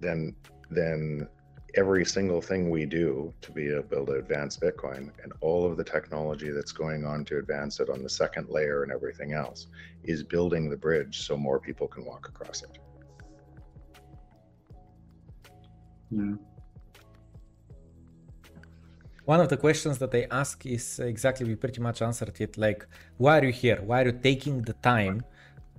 [0.00, 0.34] then
[0.70, 1.28] then
[1.76, 5.84] every single thing we do to be able to advance Bitcoin and all of the
[5.84, 9.66] technology that's going on to advance it on the second layer and everything else
[10.04, 12.78] is building the bridge so more people can walk across it.
[16.10, 16.34] Yeah.
[19.24, 22.86] One of the questions that they ask is exactly, we pretty much answered it like,
[23.16, 23.80] why are you here?
[23.82, 25.24] Why are you taking the time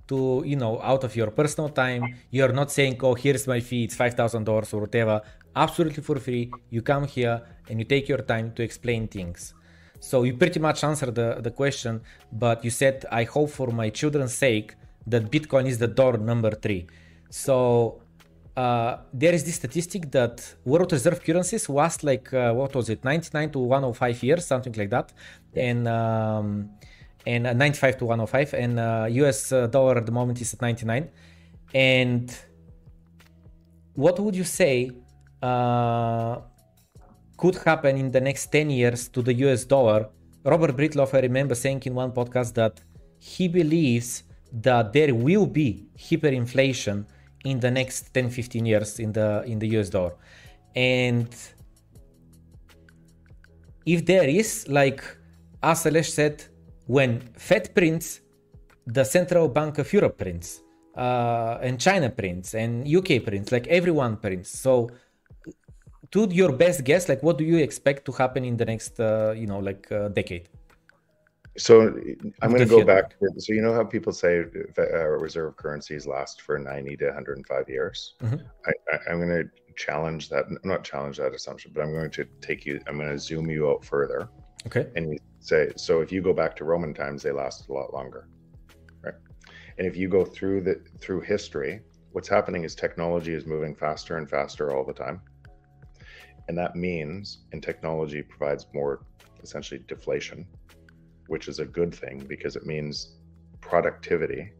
[0.08, 3.84] to you know out of your personal time you're not saying oh here's my fee
[3.84, 5.22] it's $5000 or whatever.
[5.54, 9.54] Absolutely for free you come here and you take your time to explain things.
[10.00, 12.00] So you pretty much answered the, the question
[12.32, 14.74] but you said i hope for my children's sake
[15.06, 16.86] that bitcoin is the door number three.
[17.30, 18.00] So
[18.56, 23.04] uh, there is this statistic that world reserve currencies last like uh, what was it
[23.04, 25.12] 99 to 105 years something like that.
[25.54, 26.70] And um,
[27.26, 30.62] and uh, 95 to 105 and uh, us uh, dollar at the moment is at
[30.62, 31.10] 99
[31.74, 32.34] And
[33.94, 34.90] what would you say
[35.42, 36.38] uh,
[37.36, 40.08] could happen in the next 10 years to the US dollar?
[40.44, 42.80] Robert Breedlove, I remember saying in one podcast that
[43.18, 47.04] he believes that there will be hyperinflation
[47.44, 50.14] in the next 10 15 years in the in the US dollar.
[50.74, 51.28] And
[53.84, 55.02] if there is, like
[55.62, 56.44] as Alesh said,
[56.86, 58.20] when Fed prints,
[58.86, 60.62] the Central Bank of Europe prints,
[60.96, 64.50] uh, and China prints, and UK prints, like everyone prints.
[64.50, 64.90] So,
[66.12, 69.34] to your best guess, like what do you expect to happen in the next, uh,
[69.36, 70.48] you know, like uh, decade?
[71.58, 71.80] So
[72.42, 73.16] I'm going to go back.
[73.38, 74.44] So you know how people say
[74.78, 78.14] uh, reserve currencies last for 90 to 105 years.
[78.22, 78.36] Mm-hmm.
[78.66, 80.44] I, am going to challenge that.
[80.64, 82.80] Not challenge that assumption, but I'm going to take you.
[82.86, 84.28] I'm going to zoom you out further.
[84.66, 84.86] Okay.
[84.96, 86.00] And you say so.
[86.00, 88.28] If you go back to Roman times, they lasted a lot longer,
[89.02, 89.14] right?
[89.78, 91.80] And if you go through the through history,
[92.12, 95.20] what's happening is technology is moving faster and faster all the time,
[96.48, 99.04] and that means and technology provides more
[99.42, 100.46] essentially deflation
[101.28, 103.16] which is a good thing because it means
[103.60, 104.52] productivity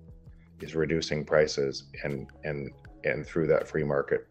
[0.60, 2.70] is reducing prices and and
[3.04, 4.26] and through that free market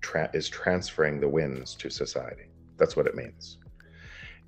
[0.00, 3.58] tra- is transferring the wins to society that's what it means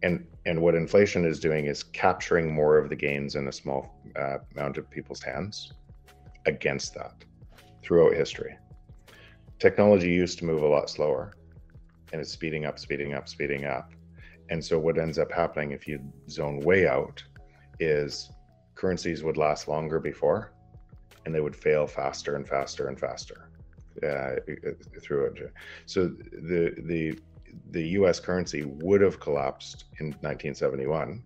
[0.03, 3.95] and and what inflation is doing is capturing more of the gains in a small
[4.17, 5.73] uh, amount of people's hands
[6.47, 7.25] against that
[7.83, 8.57] throughout history
[9.59, 11.33] technology used to move a lot slower
[12.13, 13.93] and it's speeding up speeding up speeding up
[14.51, 17.23] and so what ends up happening if you zone way out
[17.81, 18.31] is
[18.75, 20.53] currencies would last longer before
[21.25, 23.49] and they would fail faster and faster and faster
[24.03, 24.37] uh,
[25.01, 25.53] through it.
[25.87, 27.19] So the the
[27.71, 28.21] the U.S.
[28.21, 31.23] currency would have collapsed in 1971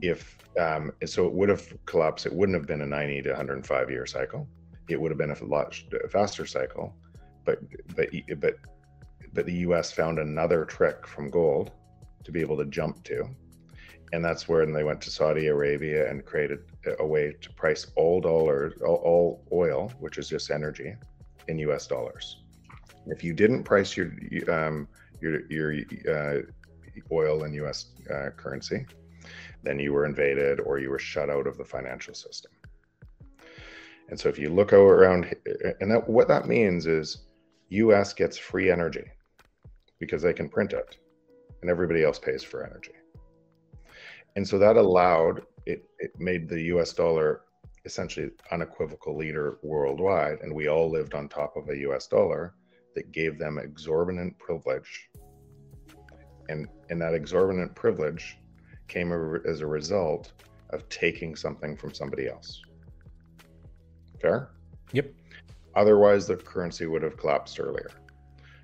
[0.00, 2.26] if um, so it would have collapsed.
[2.26, 4.46] It wouldn't have been a 90 to 105 year cycle.
[4.88, 6.94] It would have been a lot faster cycle,
[7.44, 7.58] but
[7.94, 8.56] but but
[9.32, 11.72] but the US found another trick from gold
[12.24, 13.28] to be able to jump to.
[14.12, 16.60] And that's when they went to Saudi Arabia and created
[16.98, 20.94] a way to price all dollars, all, all oil, which is just energy,
[21.48, 22.41] in US dollars.
[23.06, 24.12] If you didn't price your
[24.48, 24.88] um,
[25.20, 25.74] your your
[26.08, 26.42] uh,
[27.10, 28.86] oil in US uh, currency,
[29.62, 32.52] then you were invaded or you were shut out of the financial system.
[34.08, 35.34] And so if you look around,
[35.80, 37.24] and that, what that means is
[37.70, 39.04] US gets free energy
[39.98, 40.98] because they can print it
[41.62, 42.92] and everybody else pays for energy.
[44.36, 47.42] And so that allowed it, it made the US dollar
[47.84, 50.40] essentially unequivocal leader worldwide.
[50.42, 52.54] And we all lived on top of a US dollar
[52.94, 55.08] that gave them exorbitant privilege.
[56.48, 58.38] And, and that exorbitant privilege
[58.88, 59.12] came
[59.46, 60.32] as a result
[60.70, 62.62] of taking something from somebody else.
[64.20, 64.50] Fair?
[64.92, 65.12] Yep.
[65.74, 67.90] Otherwise, the currency would have collapsed earlier.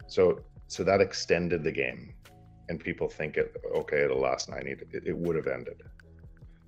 [0.07, 2.13] So so that extended the game
[2.69, 5.83] and people think it okay it'll last 90 it, it would have ended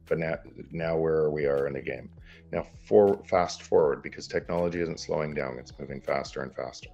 [0.06, 0.36] but now
[0.72, 2.10] now where we are in the game
[2.50, 6.88] now for fast forward because technology isn't slowing down it's moving faster and faster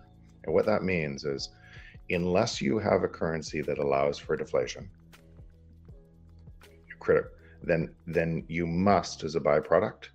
[0.47, 1.51] and what that means is
[2.11, 4.89] unless you have a currency that allows for deflation
[6.99, 7.27] critic
[7.63, 10.09] then then you must as a byproduct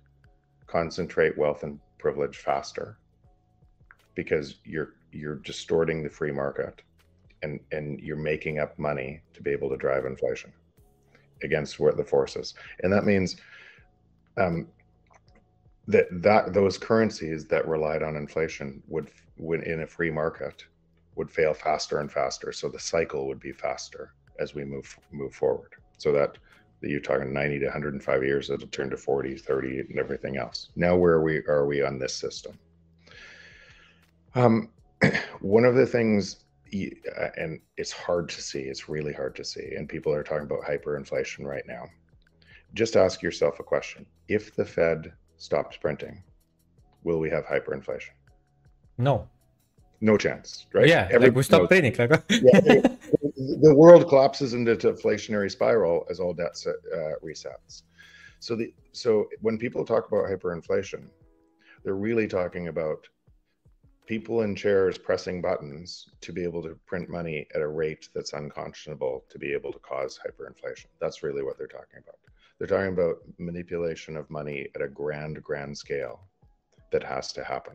[0.66, 2.98] concentrate wealth and privilege faster
[4.14, 6.82] because you're you're distorting the free market
[7.42, 10.52] and and you're making up money to be able to drive inflation
[11.42, 13.36] against what the forces and that means
[14.38, 14.66] um,
[15.86, 19.10] that that those currencies that relied on inflation would
[19.42, 20.64] when in a free market
[21.16, 22.52] would fail faster and faster.
[22.52, 25.72] So the cycle would be faster as we move move forward.
[25.98, 26.38] So that
[26.80, 30.70] you're talking 90 to 105 years it'll turn to 40 30 and everything else.
[30.76, 32.58] Now where are we are we on this system?
[34.34, 34.70] Um,
[35.40, 39.74] one of the things uh, and it's hard to see it's really hard to see
[39.76, 41.84] and people are talking about hyperinflation right now.
[42.74, 44.06] Just ask yourself a question.
[44.28, 46.22] If the fed stops printing
[47.04, 48.10] will we have hyperinflation
[49.02, 49.28] no
[50.00, 52.60] no chance right yeah Every, like we stop printing like yeah,
[53.66, 57.82] the world collapses into deflationary spiral as all debt uh, resets
[58.40, 61.04] so the so when people talk about hyperinflation
[61.84, 63.08] they're really talking about
[64.06, 68.32] people in chairs pressing buttons to be able to print money at a rate that's
[68.32, 70.86] unconscionable to be able to cause hyperinflation.
[71.00, 72.16] That's really what they're talking about.
[72.58, 76.20] They're talking about manipulation of money at a grand, grand scale
[76.90, 77.74] that has to happen.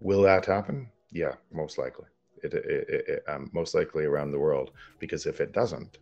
[0.00, 0.88] Will that happen?
[1.12, 2.06] Yeah, most likely.
[2.42, 5.98] It, it, it, um, most likely around the world, because if it doesn't,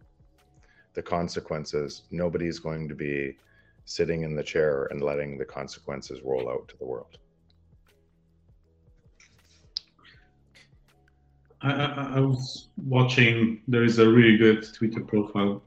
[0.95, 3.37] the consequences, nobody's going to be
[3.85, 7.19] sitting in the chair and letting the consequences roll out to the world.
[11.63, 15.63] I, I, I was watching, there is a really good Twitter profile.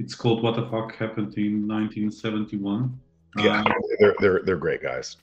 [0.00, 2.98] It's called What the Fuck Happened in 1971.
[3.36, 3.66] Yeah, um,
[4.00, 5.16] they're, they're, they're great guys.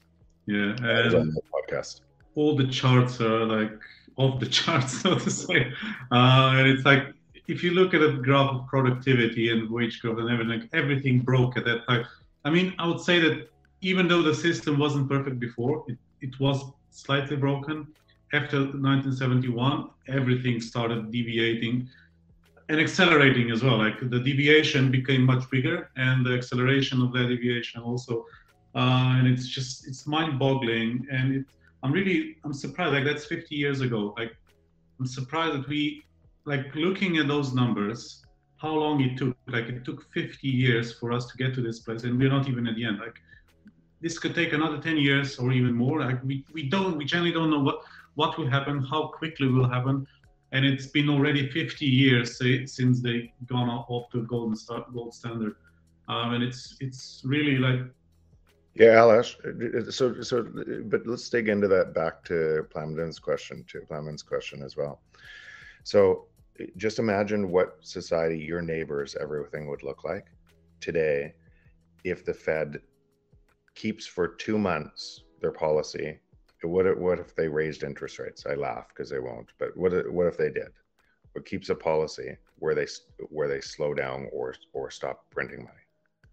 [0.46, 0.76] Yeah.
[0.82, 2.02] And, on the podcast.
[2.36, 3.72] All the charts are like
[4.18, 5.72] off the charts, so to say.
[6.12, 7.14] Uh, and it's like
[7.48, 11.58] if you look at a graph of productivity and wage growth and everything, everything broke
[11.58, 12.06] at that time.
[12.44, 13.50] I mean, I would say that
[13.82, 17.88] even though the system wasn't perfect before, it, it was slightly broken.
[18.34, 21.88] After 1971, everything started deviating
[22.70, 23.78] and accelerating as well.
[23.78, 28.26] Like the deviation became much bigger, and the acceleration of that deviation also.
[28.74, 31.46] Uh, and it's just it's mind-boggling, and it,
[31.84, 32.94] I'm really I'm surprised.
[32.94, 34.14] Like that's 50 years ago.
[34.18, 34.36] Like
[35.00, 36.04] I'm surprised that we
[36.46, 38.24] like looking at those numbers.
[38.58, 39.38] How long it took?
[39.48, 42.48] Like it took 50 years for us to get to this place, and we're not
[42.48, 43.00] even at the end.
[43.00, 43.16] Like
[44.02, 46.00] this could take another 10 years or even more.
[46.02, 47.82] Like we, we don't we generally don't know what
[48.16, 50.08] what will happen, how quickly will happen
[50.52, 54.58] and it's been already 50 years say, since they gone off to golden
[54.94, 55.56] gold standard
[56.08, 57.82] um, and it's it's really like
[58.76, 59.36] yeah Alex
[59.90, 60.48] so so
[60.86, 65.02] but let's dig into that back to Plamen's question to Plamen's question as well
[65.84, 66.26] so
[66.78, 70.28] just imagine what society your neighbors everything would look like
[70.80, 71.34] today
[72.04, 72.82] if the fed
[73.74, 76.20] keeps for two months their policy
[76.66, 78.46] what what if they raised interest rates?
[78.46, 79.52] I laugh because they won't.
[79.58, 80.70] But what what if they did?
[81.34, 82.88] What keeps a policy where they
[83.30, 85.85] where they slow down or or stop printing money?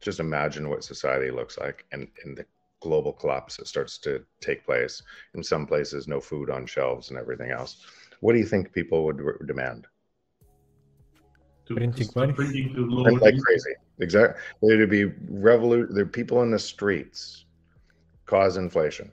[0.03, 2.45] Just imagine what society looks like, and in the
[2.81, 5.03] global collapse that starts to take place.
[5.35, 7.87] In some places, no food on shelves and everything else.
[8.21, 9.87] What do you think people would re- demand?
[11.67, 13.75] To, printing money, printing to like crazy.
[14.01, 14.41] Exactly.
[14.63, 15.95] There'd be revolution.
[15.95, 17.45] There people in the streets
[18.27, 19.13] cause inflation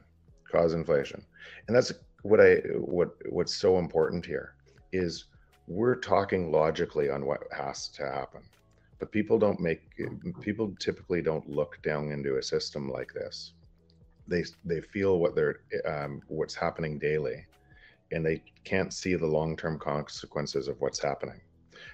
[0.51, 1.25] cause inflation.
[1.67, 4.55] And that's what I what what's so important here
[4.91, 5.25] is
[5.67, 8.41] we're talking logically on what has to happen.
[8.99, 9.81] But people don't make
[10.41, 13.53] people typically don't look down into a system like this.
[14.27, 17.45] They they feel what they're um, what's happening daily,
[18.11, 21.39] and they can't see the long term consequences of what's happening.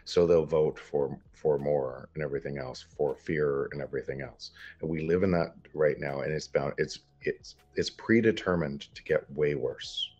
[0.05, 4.51] So they'll vote for for more and everything else, for fear and everything else.
[4.81, 9.03] And we live in that right now, and it's bound it's it's it's predetermined to
[9.03, 10.11] get way worse.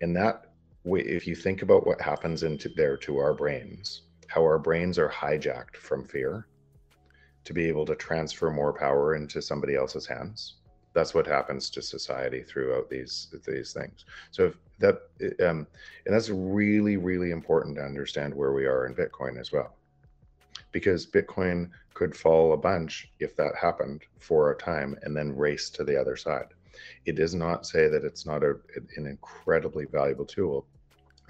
[0.00, 0.46] And that
[0.84, 4.02] if you think about what happens into there to our brains,
[4.34, 6.48] how our brains are hijacked from fear
[7.44, 10.54] to be able to transfer more power into somebody else's hands.
[10.92, 14.04] That's what happens to society throughout these these things.
[14.32, 15.02] So that
[15.40, 15.68] um,
[16.04, 19.76] and that's really really important to understand where we are in Bitcoin as well
[20.72, 25.70] because Bitcoin could fall a bunch if that happened for a time and then race
[25.70, 26.48] to the other side.
[27.06, 28.56] It does not say that it's not a,
[28.96, 30.66] an incredibly valuable tool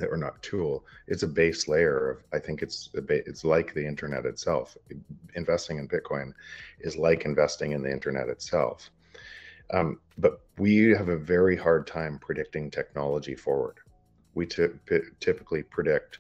[0.01, 4.27] or not tool it's a base layer of i think it's it's like the internet
[4.27, 4.77] itself.
[5.35, 6.33] Investing in bitcoin
[6.81, 8.91] is like investing in the internet itself.
[9.73, 13.79] Um, but we have a very hard time predicting technology forward.
[14.35, 16.19] We typically predict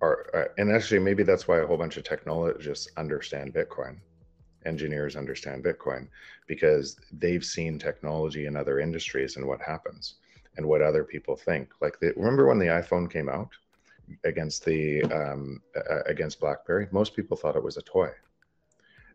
[0.00, 3.96] are, uh, and actually maybe that's why a whole bunch of technologists understand Bitcoin,
[4.66, 6.08] engineers understand Bitcoin,
[6.46, 10.16] because they've seen technology in other industries and what happens
[10.56, 11.70] and what other people think.
[11.80, 13.50] Like, the, remember when the iPhone came out
[14.24, 16.88] against the um, uh, against BlackBerry?
[16.90, 18.10] Most people thought it was a toy,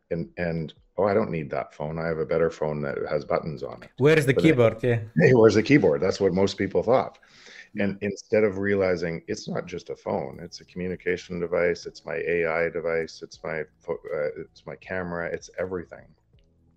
[0.09, 1.99] and and oh, I don't need that phone.
[1.99, 3.89] I have a better phone that has buttons on it.
[3.97, 4.83] Where's the but keyboard?
[4.83, 4.99] yeah.
[5.17, 6.01] Hey, where's the keyboard?
[6.01, 7.19] That's what most people thought
[7.79, 12.15] and instead of realizing it's not just a phone it's a communication device it's my
[12.27, 16.05] ai device it's my uh, it's my camera it's everything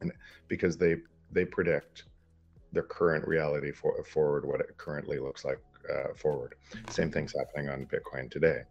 [0.00, 0.12] and
[0.48, 0.96] because they
[1.32, 2.04] they predict
[2.74, 5.58] the current reality for forward what it currently looks like
[5.92, 6.54] uh, forward
[6.88, 8.62] same thing's happening on bitcoin today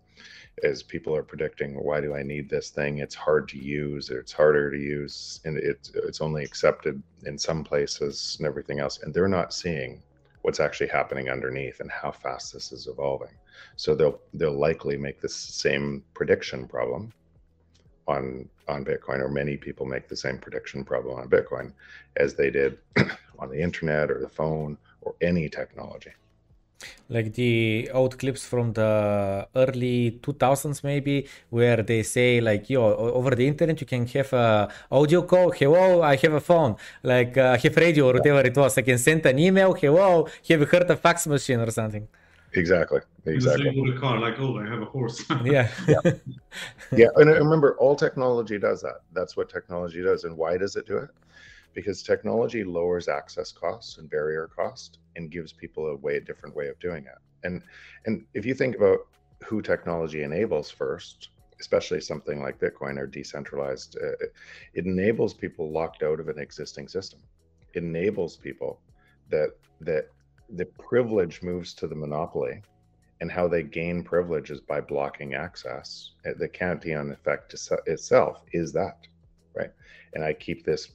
[0.63, 4.31] as people are predicting why do i need this thing it's hard to use it's
[4.31, 9.13] harder to use and it's it's only accepted in some places and everything else and
[9.13, 10.01] they're not seeing
[10.43, 13.33] what's actually happening underneath and how fast this is evolving.
[13.75, 17.11] So they'll they'll likely make the same prediction problem
[18.07, 21.73] on on Bitcoin, or many people make the same prediction problem on Bitcoin
[22.17, 22.77] as they did
[23.39, 26.11] on the internet or the phone or any technology.
[27.09, 33.31] Like the old clips from the early 2000s maybe where they say like yo over
[33.31, 36.75] the internet you can have a audio call hello i have a phone.
[37.03, 38.77] Like uh, have radio or whatever it was.
[38.77, 42.07] I can send an email hello have you heard a fax machine or something?
[42.53, 43.79] Exactly exactly.
[43.79, 45.23] with a car like oh i have a horse.
[45.43, 45.69] Yeah.
[45.87, 46.01] Yeah.
[46.91, 48.99] Yeah and remember all technology does that.
[49.13, 50.23] That's what technology does.
[50.25, 51.09] And why does it do it
[51.73, 56.55] because technology lowers access costs and barrier cost and gives people a way a different
[56.55, 57.19] way of doing it.
[57.43, 57.61] And
[58.05, 58.99] and if you think about
[59.45, 64.25] who technology enables first especially something like bitcoin or decentralized uh,
[64.73, 67.19] it enables people locked out of an existing system.
[67.73, 68.79] It enables people
[69.29, 69.51] that
[69.81, 70.09] that
[70.49, 72.61] the privilege moves to the monopoly
[73.21, 77.55] and how they gain privilege is by blocking access the cantillon effect
[77.87, 78.97] itself is that
[79.55, 79.71] right?
[80.13, 80.89] And i keep this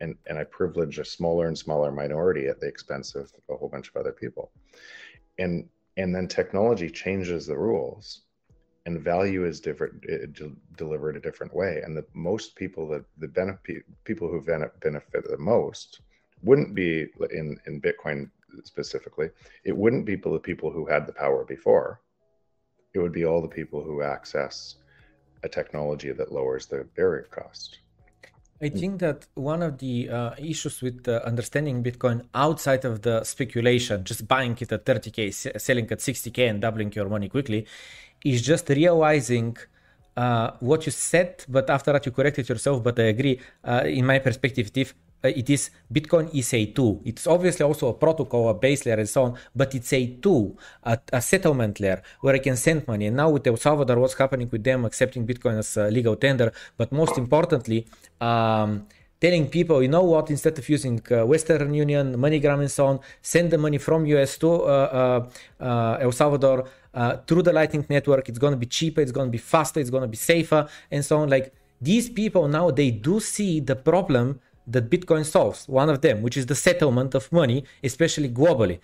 [0.00, 3.68] and, and i privilege a smaller and smaller minority at the expense of a whole
[3.68, 4.50] bunch of other people.
[5.38, 8.22] And and then technology changes the rules
[8.86, 11.80] and value is different de- delivered a different way.
[11.84, 16.00] And the most people that the benefit people who benefit the most
[16.42, 18.30] wouldn't be in in bitcoin
[18.62, 19.30] specifically
[19.64, 22.00] it wouldn't be the people who had the power before.
[22.94, 24.76] It would be all the people who access
[25.42, 27.80] a technology that lowers the barrier cost
[28.64, 33.22] I think that one of the uh, issues with uh, understanding Bitcoin outside of the
[33.24, 37.66] speculation, just buying it at 30k, selling at 60k, and doubling your money quickly,
[38.24, 39.54] is just realizing
[40.16, 41.44] uh, what you said.
[41.46, 42.82] But after that, you corrected yourself.
[42.82, 43.38] But I agree.
[43.62, 44.94] Uh, in my perspective, if
[45.28, 47.00] it is Bitcoin is a tool.
[47.04, 50.58] It's obviously also a protocol, a base layer, and so on, but it's a tool,
[50.82, 53.06] a, a, settlement layer where I can send money.
[53.06, 56.52] And now with El Salvador, what's happening with them accepting Bitcoin as a legal tender,
[56.76, 57.86] but most importantly,
[58.20, 58.86] um,
[59.20, 63.00] telling people, you know what, instead of using uh, Western Union, MoneyGram, and so on,
[63.22, 65.28] send the money from US to uh,
[65.60, 68.28] uh, uh El Salvador uh, through the Lightning Network.
[68.28, 70.68] It's going to be cheaper, it's going to be faster, it's going to be safer,
[70.90, 71.30] and so on.
[71.30, 76.22] Like these people now, they do see the problem that Bitcoin solves, one of them,
[76.22, 78.80] which is the settlement of money, especially globally.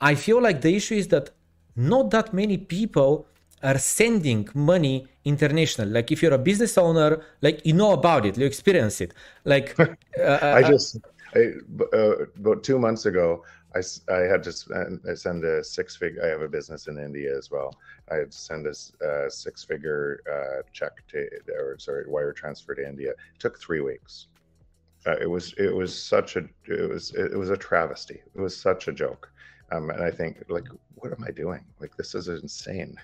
[0.00, 1.30] I feel like the issue is that
[1.76, 3.26] not that many people
[3.62, 5.88] are sending money international.
[5.88, 9.14] Like if you're a business owner, like you know about it, you experience it.
[9.44, 9.86] Like uh,
[10.18, 10.98] I uh, just
[11.34, 11.52] I,
[11.92, 13.44] uh, about two months ago,
[13.74, 13.80] I,
[14.12, 14.52] I had to
[15.16, 16.22] send a six figure.
[16.24, 17.74] I have a business in India as well.
[18.10, 22.74] I had to send a uh, six figure uh, check to, or sorry, wire transfer
[22.74, 23.10] to India.
[23.10, 24.26] It took three weeks
[25.06, 28.22] uh, it was it was such a it was it was a travesty.
[28.34, 29.30] It was such a joke,
[29.72, 31.64] um, and I think like, what am I doing?
[31.80, 32.96] Like this is insane.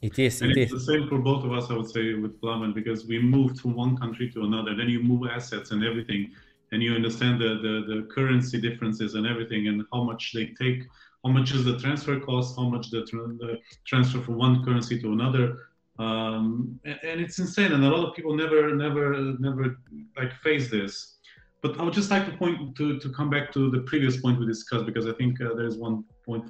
[0.00, 0.42] It is.
[0.42, 0.86] And it it's is.
[0.86, 3.74] the same for both of us, I would say, with Plamen, because we move from
[3.74, 6.30] one country to another, then you move assets and everything,
[6.70, 10.84] and you understand the, the, the currency differences and everything, and how much they take,
[11.24, 13.00] how much is the transfer cost, how much the,
[13.40, 15.56] the transfer from one currency to another,
[15.98, 17.72] um, and, and, it's insane.
[17.72, 19.78] And a lot of people never, never, never
[20.16, 21.17] like face this.
[21.62, 24.38] But I would just like to point to, to come back to the previous point
[24.38, 26.44] we discussed because I think uh, there's one point.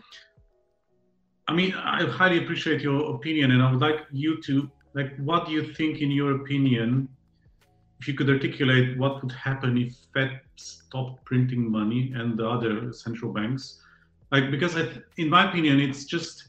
[1.47, 5.47] I mean, I highly appreciate your opinion, and I would like you to like, what
[5.47, 7.09] do you think, in your opinion,
[8.01, 12.93] if you could articulate what would happen if Fed stopped printing money and the other
[12.93, 13.81] central banks?
[14.33, 16.49] Like, because I, in my opinion, it's just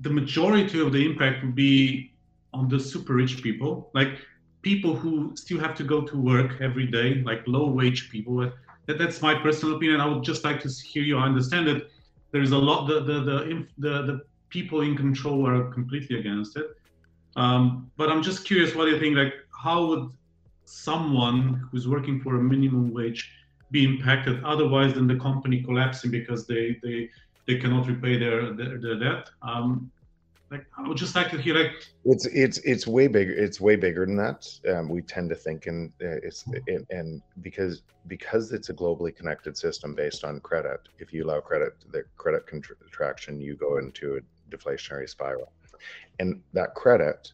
[0.00, 2.12] the majority of the impact would be
[2.52, 3.90] on the super rich people.
[3.94, 4.18] Like,
[4.62, 8.50] people who still have to go to work every day, like low wage people.
[8.86, 10.00] That, that's my personal opinion.
[10.00, 11.18] I would just like to hear you.
[11.18, 11.90] I understand that
[12.30, 16.66] there is a lot the the the the, people in control are completely against it.
[17.36, 19.16] Um, but I'm just curious, what do you think?
[19.16, 19.32] Like,
[19.64, 20.10] how would
[20.66, 23.32] someone who's working for a minimum wage
[23.70, 27.08] be impacted otherwise than the company collapsing because they they
[27.46, 29.30] they cannot repay their their, their debt?
[30.52, 31.72] Like I would just like to hear like
[32.04, 33.32] it's it's it's way bigger.
[33.32, 34.46] It's way bigger than that.
[34.68, 39.16] Um, we tend to think in uh, it's it, and because because it's a globally
[39.16, 40.80] connected system based on credit.
[40.98, 45.50] If you allow credit, the credit contraction, you go into a deflationary spiral,
[46.18, 47.32] and that credit,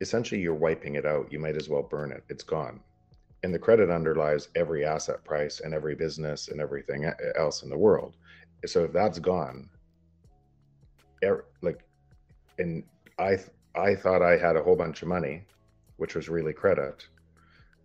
[0.00, 1.32] essentially, you're wiping it out.
[1.32, 2.22] You might as well burn it.
[2.28, 2.78] It's gone.
[3.42, 7.76] And the credit underlies every asset price and every business and everything else in the
[7.76, 8.14] world.
[8.66, 9.68] So if that's gone,
[11.24, 11.84] er, like
[12.58, 12.82] and
[13.18, 13.38] I
[13.74, 15.44] I thought I had a whole bunch of money,
[15.96, 17.06] which was really credit,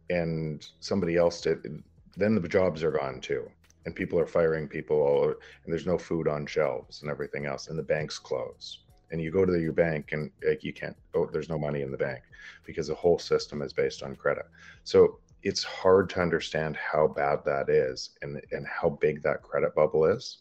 [0.10, 1.84] and somebody else did.
[2.16, 3.50] Then the jobs are gone too,
[3.86, 7.46] and people are firing people all over, and there's no food on shelves and everything
[7.46, 8.84] else, and the banks close.
[9.12, 10.98] And you go to the, your bank and like you can't.
[11.14, 12.24] Oh, there's no money in the bank
[12.66, 14.46] because the whole system is based on credit.
[14.84, 19.74] So it's hard to understand how bad that is and and how big that credit
[19.76, 20.40] bubble is.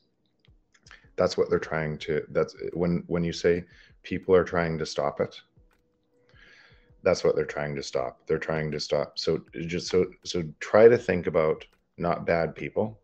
[1.14, 2.27] That's what they're trying to.
[2.31, 3.64] That's when when you say
[4.07, 5.40] people are trying to stop it.
[7.02, 8.20] That's what they're trying to stop.
[8.26, 11.64] They're trying to stop so just so so try to think about
[11.98, 12.98] not bad people.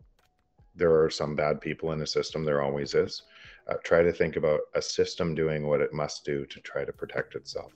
[0.76, 2.44] There are some bad people in the system.
[2.44, 3.22] There always is.
[3.68, 6.92] Uh, try to think about a system doing what it must do to try to
[6.92, 7.72] protect itself.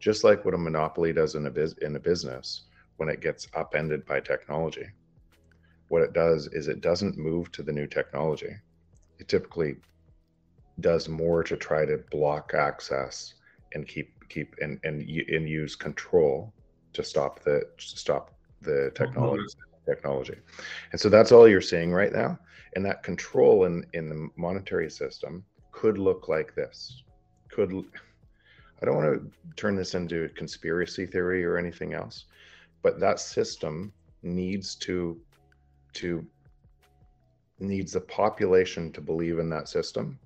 [0.00, 2.64] Just like what a monopoly does in a biz- in a business
[2.96, 4.88] when it gets upended by technology.
[5.88, 8.54] What it does is it doesn't move to the new technology.
[9.20, 9.76] It typically
[10.80, 13.34] does more to try to block access
[13.74, 16.52] and keep keep and and, and use control
[16.92, 19.44] to stop the to stop the oh, technology
[19.86, 20.34] technology.
[20.90, 22.38] And so that's all you're seeing right now.
[22.74, 27.02] And that control in in the monetary system could look like this.
[27.48, 27.84] Could
[28.82, 32.26] i don't want to turn this into a conspiracy theory or anything else
[32.82, 35.18] but that system needs to
[35.92, 36.24] to
[37.58, 40.18] needs the population to believe in that system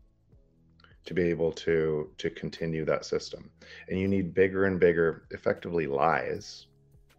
[1.07, 3.51] to be able to to continue that system.
[3.89, 6.67] And you need bigger and bigger effectively lies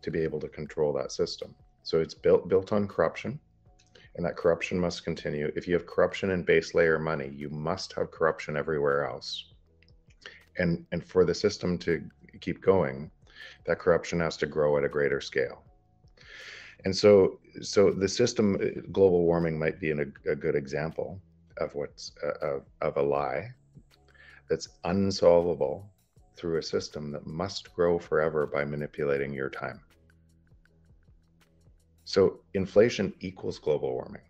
[0.01, 1.55] to be able to control that system.
[1.83, 3.39] So it's built built on corruption
[4.15, 5.51] and that corruption must continue.
[5.55, 9.45] If you have corruption in base layer money you must have corruption everywhere else.
[10.57, 12.03] And and for the system to
[12.39, 13.09] keep going
[13.65, 15.63] that corruption has to grow at a greater scale.
[16.85, 18.57] And so so the system
[18.91, 21.19] global warming might be an, a, a good example
[21.57, 23.51] of what's uh, of, of a lie
[24.51, 25.89] that's unsolvable
[26.35, 29.79] through a system that must grow forever by manipulating your time.
[32.03, 34.23] So inflation equals global warming.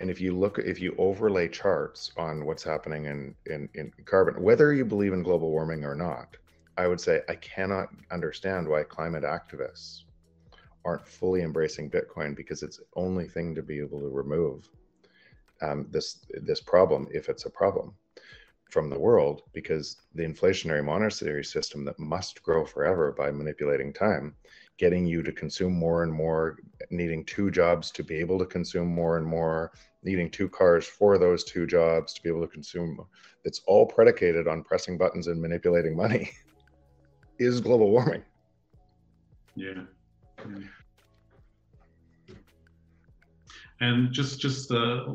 [0.00, 4.42] And if you look, if you overlay charts on what's happening in, in, in carbon,
[4.42, 6.36] whether you believe in global warming or not,
[6.76, 10.02] I would say I cannot understand why climate activists
[10.84, 14.68] aren't fully embracing Bitcoin because it's the only thing to be able to remove
[15.62, 17.94] um, this this problem if it's a problem
[18.68, 24.34] from the world because the inflationary monetary system that must grow forever by manipulating time
[24.78, 26.58] getting you to consume more and more
[26.90, 31.18] needing two jobs to be able to consume more and more needing two cars for
[31.18, 32.98] those two jobs to be able to consume
[33.44, 36.30] it's all predicated on pressing buttons and manipulating money
[37.38, 38.22] is global warming
[39.56, 39.72] yeah,
[40.38, 42.34] yeah.
[43.80, 45.06] and just just uh,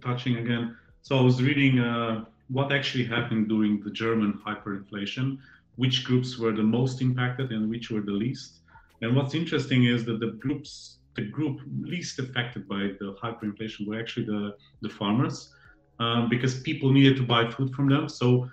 [0.00, 5.38] touching again so i was reading uh, what actually happened during the German hyperinflation,
[5.76, 8.60] which groups were the most impacted and which were the least.
[9.02, 13.98] And what's interesting is that the groups, the group least affected by the hyperinflation were
[13.98, 15.52] actually the, the farmers,
[16.00, 18.08] um, because people needed to buy food from them.
[18.08, 18.48] So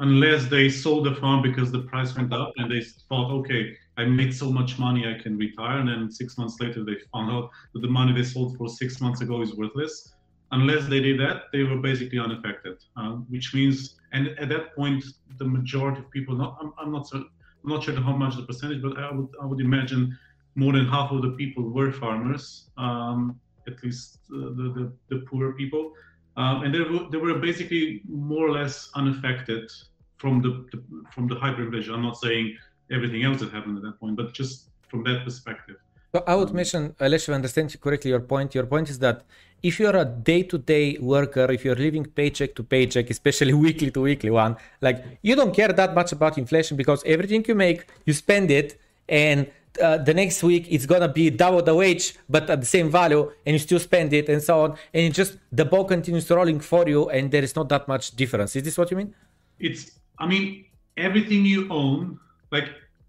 [0.00, 4.04] unless they sold the farm because the price went up and they thought, okay, I
[4.04, 5.78] made so much money, I can retire.
[5.78, 9.00] And then six months later, they found out that the money they sold for six
[9.00, 10.14] months ago is worthless
[10.52, 15.04] unless they did that, they were basically unaffected, uh, which means, and at that point,
[15.38, 18.42] the majority of people, not, I'm, I'm not so, I'm not sure how much the
[18.42, 20.16] percentage, but I would, I would imagine
[20.54, 25.18] more than half of the people were farmers, um, at least uh, the, the, the
[25.26, 25.92] poorer people.
[26.36, 29.70] Um, and they were, they were basically more or less unaffected
[30.16, 30.82] from the, the
[31.12, 31.92] from the hyperinflation.
[31.92, 32.56] I'm not saying
[32.90, 35.76] everything else that happened at that point, but just from that perspective.
[36.12, 39.22] So I would mention, unless you understand correctly your point, your point is that
[39.62, 44.30] if you're a day-to-day worker, if you're living paycheck to paycheck, especially weekly to weekly
[44.30, 48.50] one, like you don't care that much about inflation because everything you make, you spend
[48.50, 49.50] it, and
[49.82, 53.30] uh, the next week it's gonna be double the wage, but at the same value,
[53.46, 56.60] and you still spend it, and so on, and it just the ball continues rolling
[56.60, 58.56] for you, and there is not that much difference.
[58.56, 59.14] Is this what you mean?
[59.58, 60.64] It's, I mean,
[60.96, 62.18] everything you own,
[62.50, 62.68] like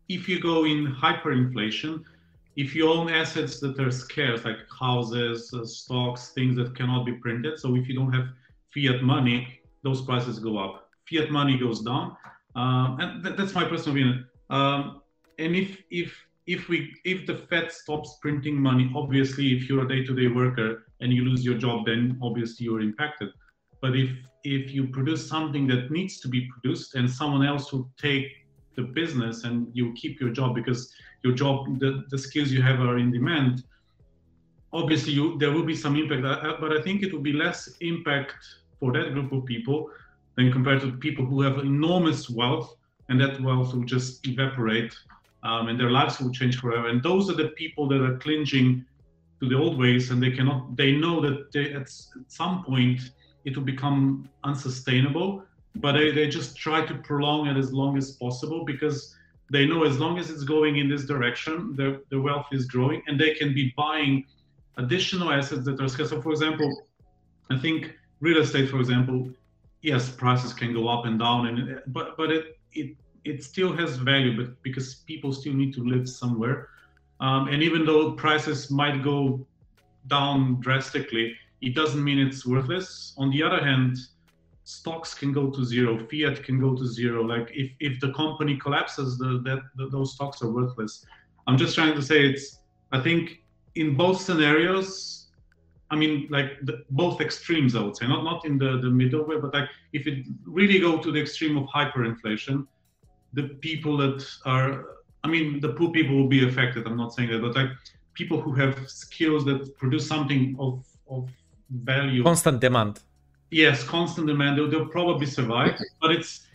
[0.10, 2.04] if you go in hyperinflation
[2.56, 7.14] if you own assets that are scarce, like houses, uh, stocks, things that cannot be
[7.14, 8.28] printed, so if you don't have
[8.74, 10.90] fiat money, those prices go up.
[11.10, 12.16] Fiat money goes down,
[12.56, 14.28] um, and th- that's my personal opinion.
[14.50, 15.02] Um,
[15.40, 16.14] and if if
[16.46, 21.14] if we if the Fed stops printing money, obviously, if you're a day-to-day worker and
[21.14, 23.30] you lose your job, then obviously you're impacted.
[23.82, 24.10] But if
[24.44, 28.28] if you produce something that needs to be produced and someone else will take
[28.76, 30.92] the business and you keep your job because
[31.24, 33.64] your job the, the skills you have are in demand
[34.74, 36.62] obviously you there will be some impact.
[36.62, 38.36] But i think it will be less impact
[38.80, 39.90] for that group of people
[40.36, 42.76] than compared to people who have enormous wealth
[43.10, 44.96] and that wealth will just evaporate
[45.44, 46.88] um, and their lives will change forever.
[46.88, 48.86] And those are the people that are clinging
[49.42, 53.12] to the old ways and they cannot they know that they, at, at some point
[53.44, 55.44] it will become unsustainable
[55.76, 59.16] but they, they just try to prolong it as long as possible because
[59.52, 63.02] they know as long as it's going in this direction, the, the wealth is growing
[63.08, 64.26] and they can be buying
[64.78, 66.10] additional assets that are scarce.
[66.10, 66.70] So, for example,
[67.50, 69.30] I think real estate, for example,
[69.82, 72.96] yes, prices can go up and down, and but but it it
[73.26, 76.70] it still has value, but because people still need to live somewhere,
[77.20, 79.46] um, and even though prices might go
[80.08, 83.14] down drastically, it doesn't mean it's worthless.
[83.18, 83.98] On the other hand,
[84.64, 87.24] stocks can go to zero, fiat can go to zero.
[87.24, 91.06] Like if, if the company collapses, the, that the, those stocks are worthless.
[91.48, 92.60] I'm just trying to say it's.
[92.92, 93.44] I think
[93.76, 95.30] in both scenarios,
[95.90, 99.24] I mean, like the, both extremes, I would say, not not in the the middle
[99.26, 102.68] way, but like if it really go to the extreme of hyperinflation,
[103.34, 104.86] the people that are,
[105.24, 106.86] I mean, the poor people will be affected.
[106.86, 107.70] I'm not saying that, but like
[108.14, 111.30] people who have skills that produce something of of
[111.70, 113.02] value, constant demand.
[113.52, 114.58] Yes, constant demand.
[114.58, 116.48] They'll, they'll probably survive, but it's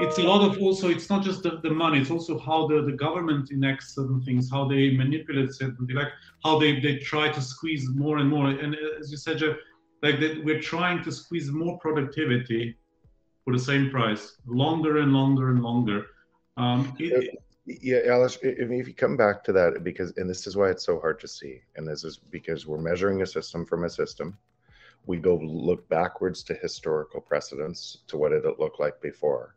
[0.00, 2.82] it's a lot of also it's not just the, the money it's also how the,
[2.82, 7.28] the government enacts certain things how they manipulate certain things like how they, they try
[7.28, 8.48] to squeeze more and more.
[8.48, 9.56] And uh, as you said Jeff,
[10.02, 12.76] like that we're trying to squeeze more productivity
[13.44, 16.06] for the same price longer and longer and longer.
[16.56, 20.68] Um, it, yeah alice if you come back to that because and this is why
[20.68, 23.90] it's so hard to see and this is because we're measuring a system from a
[23.90, 24.36] system
[25.06, 29.56] we go look backwards to historical precedents to what did it look like before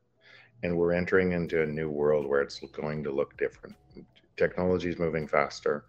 [0.64, 3.76] and we're entering into a new world where it's going to look different.
[4.38, 5.86] Technology is moving faster,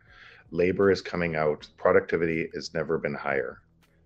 [0.51, 3.63] labor is coming out, productivity has never been higher.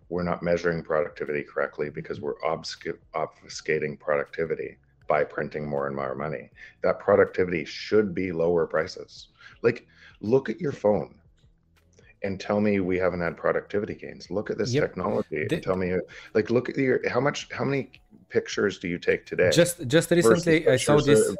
[0.09, 4.77] We're not measuring productivity correctly because we're obfuscating productivity
[5.09, 6.51] by printing more and more money.
[6.83, 9.29] That productivity should be lower prices.
[9.63, 9.87] Like,
[10.21, 11.20] look at your phone
[12.23, 14.31] and tell me we haven't had productivity gains.
[14.31, 14.85] Look at this yep.
[14.85, 15.47] technology.
[15.49, 15.97] The, tell me,
[16.35, 17.91] like, look at your how much, how many
[18.29, 19.51] pictures do you take today?
[19.53, 21.35] Just just recently, I saw this.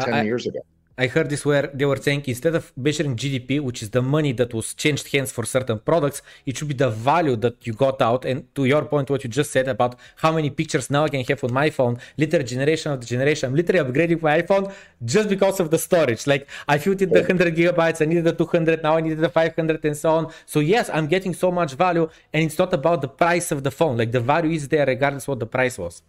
[0.00, 0.60] Ten I, years ago.
[0.96, 4.30] I heard this where they were saying instead of measuring GDP, which is the money
[4.32, 8.00] that was changed hands for certain products, it should be the value that you got
[8.00, 8.24] out.
[8.24, 11.24] And to your point, what you just said about how many pictures now I can
[11.24, 14.72] have on my phone, literally generation of the generation, I'm literally upgrading my iPhone
[15.04, 16.28] just because of the storage.
[16.28, 19.28] Like I filled in the 100 gigabytes, I needed the 200, now I needed the
[19.28, 20.32] 500 and so on.
[20.46, 23.72] So yes, I'm getting so much value and it's not about the price of the
[23.72, 23.96] phone.
[23.96, 26.02] Like the value is there regardless what the price was.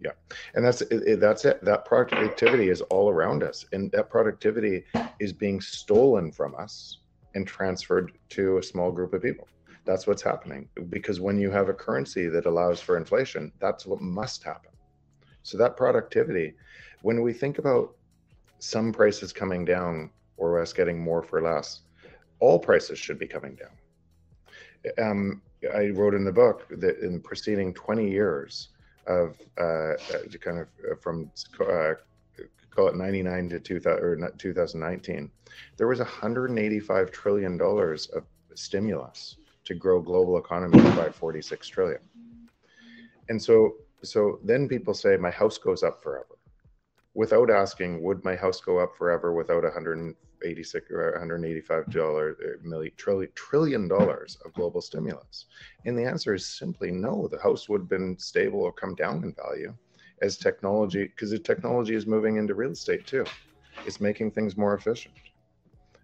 [0.00, 0.12] Yeah,
[0.54, 1.64] and that's it, that's it.
[1.64, 4.84] That productivity is all around us, and that productivity
[5.18, 6.98] is being stolen from us
[7.34, 9.48] and transferred to a small group of people.
[9.84, 14.00] That's what's happening because when you have a currency that allows for inflation, that's what
[14.00, 14.70] must happen.
[15.42, 16.54] So that productivity,
[17.02, 17.96] when we think about
[18.58, 21.80] some prices coming down or us getting more for less,
[22.40, 25.10] all prices should be coming down.
[25.10, 25.42] Um,
[25.74, 28.68] I wrote in the book that in the preceding 20 years,
[29.08, 29.96] of uh, uh
[30.40, 31.30] kind of uh, from
[31.60, 31.94] uh,
[32.70, 35.30] call it 99 to 2000 or 2019
[35.76, 42.00] there was 185 trillion dollars of stimulus to grow global economy by 46 trillion.
[43.28, 46.38] And so so then people say my house goes up forever.
[47.14, 50.14] Without asking would my house go up forever without 100
[50.44, 55.46] 86 or 185 dollar uh, million trillion trillion dollars of global stimulus.
[55.84, 57.28] And the answer is simply no.
[57.28, 59.74] The house would have been stable or come down in value
[60.22, 63.24] as technology because the technology is moving into real estate too.
[63.86, 65.14] It's making things more efficient.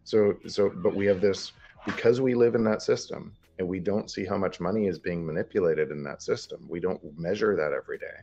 [0.04, 1.52] So so but we have this
[1.86, 5.24] because we live in that system and we don't see how much money is being
[5.24, 8.16] manipulated in that system we don't measure that every day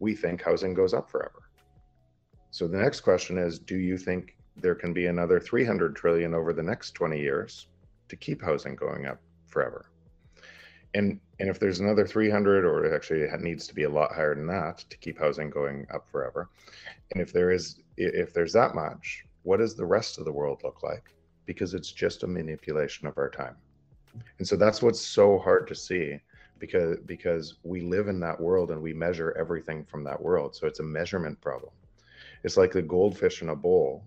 [0.00, 1.42] we think housing goes up forever.
[2.50, 6.52] So the next question is do you think there can be another 300 trillion over
[6.52, 7.66] the next 20 years
[8.08, 9.90] to keep housing going up forever.
[10.94, 14.34] And and if there's another 300 or actually it needs to be a lot higher
[14.34, 16.48] than that to keep housing going up forever.
[17.12, 20.60] And if there is if there's that much, what does the rest of the world
[20.64, 21.12] look like?
[21.46, 23.56] Because it's just a manipulation of our time.
[24.38, 26.20] And so that's what's so hard to see
[26.58, 30.56] because because we live in that world and we measure everything from that world.
[30.56, 31.72] So it's a measurement problem.
[32.44, 34.04] It's like the goldfish in a bowl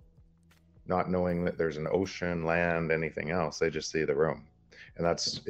[0.86, 3.60] not knowing that there's an ocean, land, anything else.
[3.60, 4.48] They just see the room.
[4.98, 5.42] And that's,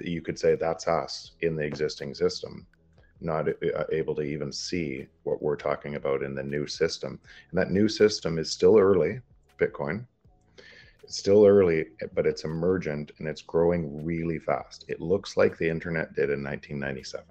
[0.00, 2.66] you could say that's us in the existing system,
[3.20, 7.18] not uh, able to even see what we're talking about in the new system.
[7.50, 9.20] And that new system is still early,
[9.58, 10.06] Bitcoin.
[11.02, 14.84] It's still early, but it's emergent and it's growing really fast.
[14.88, 17.24] It looks like the internet did in 1997.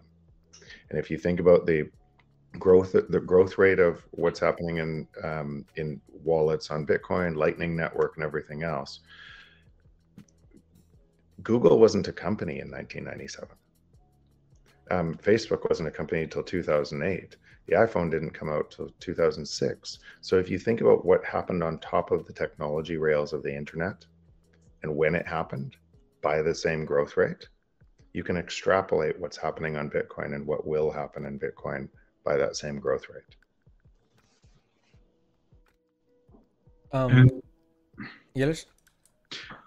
[0.89, 1.89] And if you think about the
[2.59, 8.15] growth the growth rate of what's happening in um, in wallets on Bitcoin, Lightning Network,
[8.15, 9.01] and everything else.
[11.43, 13.49] Google wasn't a company in 1997.
[14.91, 17.35] Um, Facebook wasn't a company until 2008.
[17.67, 19.99] The iPhone didn't come out till 2006.
[20.21, 23.55] So if you think about what happened on top of the technology rails of the
[23.55, 24.05] internet
[24.83, 25.75] and when it happened
[26.21, 27.47] by the same growth rate,
[28.13, 31.89] you can extrapolate what's happening on Bitcoin and what will happen in Bitcoin
[32.25, 33.35] by that same growth rate.
[36.91, 37.29] Um,
[38.33, 38.65] yes.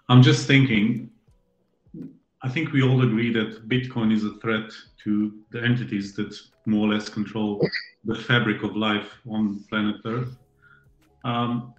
[0.09, 1.09] I'm just thinking.
[2.41, 4.71] I think we all agree that Bitcoin is a threat
[5.03, 6.33] to the entities that
[6.65, 7.65] more or less control
[8.05, 10.37] the fabric of life on planet Earth.
[11.25, 11.73] Um,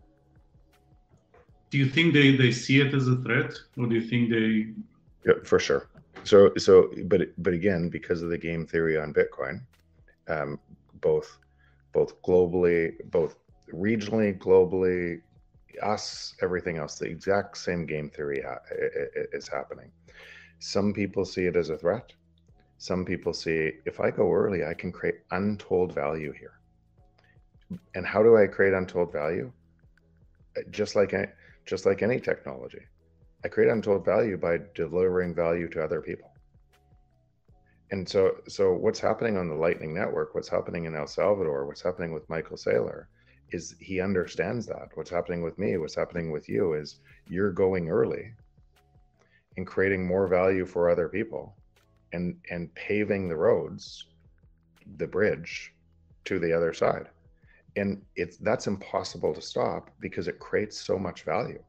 [1.71, 4.75] do you think they, they see it as a threat, or do you think they?
[5.25, 5.89] Yeah, for sure.
[6.25, 9.61] so so but but again because of the game theory on bitcoin
[10.29, 10.59] um,
[11.01, 11.39] both
[11.93, 13.37] both globally both
[13.73, 15.21] regionally globally
[15.83, 18.61] us everything else the exact same game theory ha-
[19.33, 19.91] is happening.
[20.59, 22.13] Some people see it as a threat.
[22.79, 26.55] Some people see if i go early i can create untold value here.
[27.95, 29.53] And how do i create untold value?
[30.57, 31.15] Uh, just like
[31.67, 32.83] just like any technology.
[33.45, 36.30] I create untold value by delivering value to other people.
[37.91, 41.83] And so, so what's happening on the Lightning Network, what's happening in El Salvador, what's
[41.83, 43.07] happening with Michael Saylor,
[43.51, 44.91] is he understands that.
[44.95, 48.33] What's happening with me, what's happening with you, is you're going early
[49.57, 51.57] and creating more value for other people,
[52.13, 54.07] and and paving the roads,
[54.97, 55.75] the bridge,
[56.27, 57.09] to the other side,
[57.75, 61.63] and it's that's impossible to stop because it creates so much value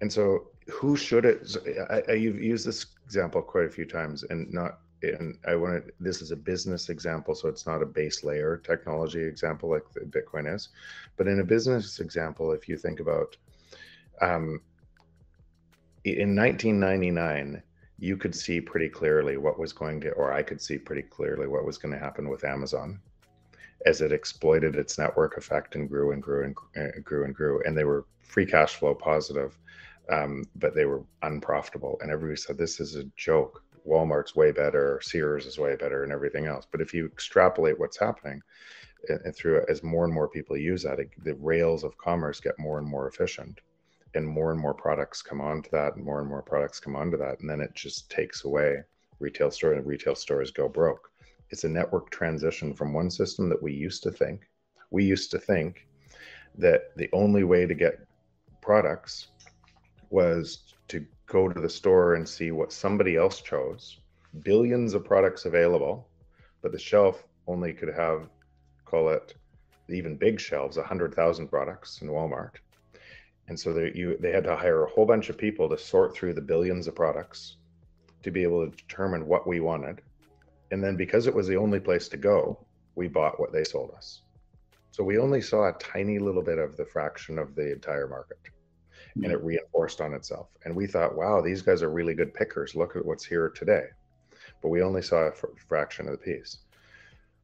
[0.00, 1.56] and so, who should it?
[1.90, 4.80] I, I, you've used this example quite a few times, and not.
[5.02, 5.92] And I want to.
[6.00, 10.52] This is a business example, so it's not a base layer technology example like Bitcoin
[10.52, 10.70] is,
[11.16, 13.36] but in a business example, if you think about,
[14.20, 14.60] um,
[16.04, 17.62] in 1999,
[17.98, 21.46] you could see pretty clearly what was going to, or I could see pretty clearly
[21.46, 23.00] what was going to happen with Amazon
[23.84, 27.62] as it exploited its network effect and grew and grew and uh, grew and grew,
[27.64, 29.56] and they were free cash flow positive
[30.10, 31.98] um, but they were unprofitable.
[32.00, 33.62] And everybody said, this is a joke.
[33.86, 36.66] Walmart's way better, Sears is way better, and everything else.
[36.70, 38.42] But if you extrapolate what's happening,
[39.08, 42.58] and through as more and more people use that, it, the rails of commerce get
[42.58, 43.60] more and more efficient,
[44.14, 47.16] and more and more products come onto that, and more and more products come onto
[47.16, 48.78] that, and then it just takes away
[49.20, 51.10] retail store, and retail stores go broke.
[51.50, 54.48] It's a network transition from one system that we used to think.
[54.90, 55.86] We used to think
[56.58, 58.00] that the only way to get
[58.60, 59.28] products
[60.10, 63.98] was to go to the store and see what somebody else chose.
[64.42, 66.08] Billions of products available,
[66.62, 68.28] but the shelf only could have,
[68.84, 69.34] call it,
[69.88, 72.56] even big shelves, 100,000 products in Walmart.
[73.48, 76.14] And so they, you, they had to hire a whole bunch of people to sort
[76.14, 77.56] through the billions of products
[78.22, 80.02] to be able to determine what we wanted.
[80.72, 82.58] And then because it was the only place to go,
[82.96, 84.22] we bought what they sold us.
[84.90, 88.38] So we only saw a tiny little bit of the fraction of the entire market
[89.22, 89.46] and it mm-hmm.
[89.46, 90.48] reinforced on itself.
[90.64, 92.74] And we thought, wow, these guys are really good pickers.
[92.74, 93.84] Look at what's here today.
[94.62, 95.32] But we only saw a
[95.68, 96.58] fraction of the piece.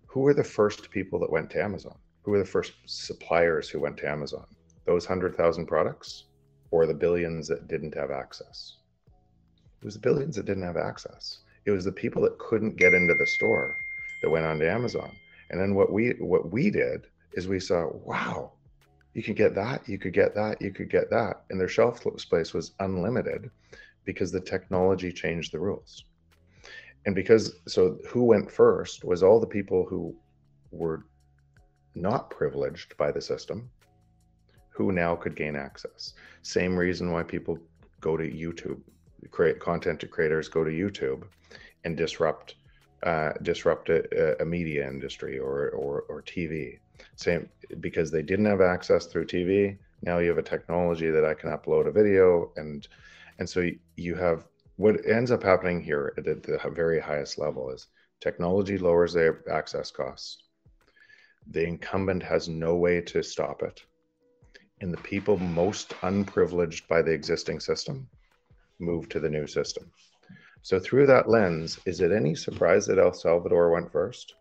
[0.06, 1.96] Who were the first people that went to Amazon?
[2.22, 4.44] Who were the first suppliers who went to Amazon?
[4.84, 6.24] Those 100,000 products
[6.70, 8.76] or the billions that didn't have access?
[9.80, 11.40] It was the billions that didn't have access.
[11.64, 13.76] It was the people that couldn't get into the store
[14.22, 15.10] that went on to Amazon.
[15.50, 18.52] And then what we what we did is we saw, wow,
[19.14, 21.42] you could get that, you could get that, you could get that.
[21.50, 23.50] And their shelf space was unlimited
[24.04, 26.04] because the technology changed the rules.
[27.04, 30.14] And because, so who went first was all the people who
[30.70, 31.04] were
[31.94, 33.70] not privileged by the system
[34.70, 36.14] who now could gain access.
[36.42, 37.58] Same reason why people
[38.00, 38.80] go to YouTube,
[39.30, 41.24] create content creators go to YouTube
[41.84, 42.56] and disrupt
[43.02, 46.78] uh, disrupt a, a, media industry or, or, or TV
[47.16, 47.48] same
[47.80, 49.78] because they didn't have access through TV.
[50.02, 52.86] Now you have a technology that I can upload a video and
[53.38, 54.44] and so you have
[54.76, 57.86] what ends up happening here at the very highest level is
[58.20, 60.44] technology lowers their access costs.
[61.50, 63.82] The incumbent has no way to stop it.
[64.80, 68.08] And the people most unprivileged by the existing system
[68.78, 69.90] move to the new system.
[70.62, 74.34] So, through that lens, is it any surprise that El Salvador went first?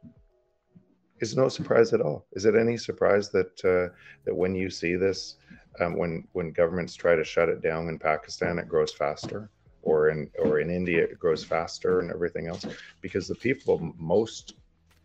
[1.22, 2.26] Is no surprise at all.
[2.34, 3.94] Is it any surprise that uh,
[4.26, 5.36] that when you see this,
[5.80, 9.50] um, when when governments try to shut it down in Pakistan, it grows faster,
[9.84, 12.66] or in or in India, it grows faster, and everything else,
[13.02, 14.56] because the people most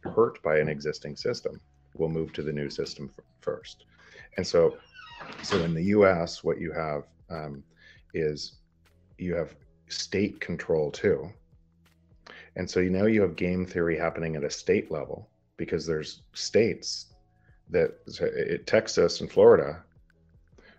[0.02, 1.60] hurt by an existing system
[1.96, 3.10] will move to the new system
[3.40, 3.84] first,
[4.36, 4.76] and so
[5.42, 7.62] so in the U.S., what you have um,
[8.14, 8.56] is
[9.18, 9.54] you have
[9.88, 11.30] state control too.
[12.56, 16.22] And so you now you have game theory happening at a state level because there's
[16.34, 17.06] states
[17.70, 17.94] that
[18.66, 19.82] Texas and Florida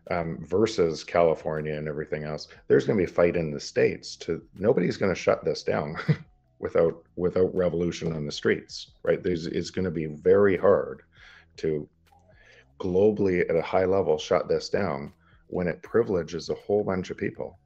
[0.10, 2.48] um, versus California and everything else.
[2.68, 4.16] There's going to be a fight in the states.
[4.18, 5.98] To nobody's going to shut this down
[6.60, 9.22] without without revolution on the streets, right?
[9.22, 11.02] There's it's going to be very hard
[11.58, 11.88] to
[12.80, 15.12] globally at a high level shut this down
[15.48, 17.58] when it privileges a whole bunch of people.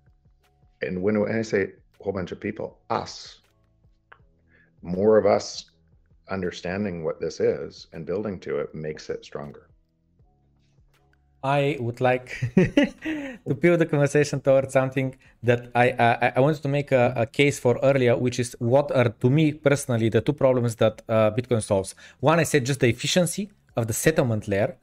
[0.81, 3.39] And when, when I say a whole bunch of people, us,
[4.81, 5.70] more of us
[6.31, 9.67] understanding what this is and building to it makes it stronger.
[11.43, 16.67] I would like to pivot the conversation towards something that I I, I wanted to
[16.67, 20.33] make a, a, case for earlier, which is what are to me personally the two
[20.33, 21.95] problems that uh, Bitcoin solves.
[22.19, 24.77] One, I said just the efficiency of the settlement layer.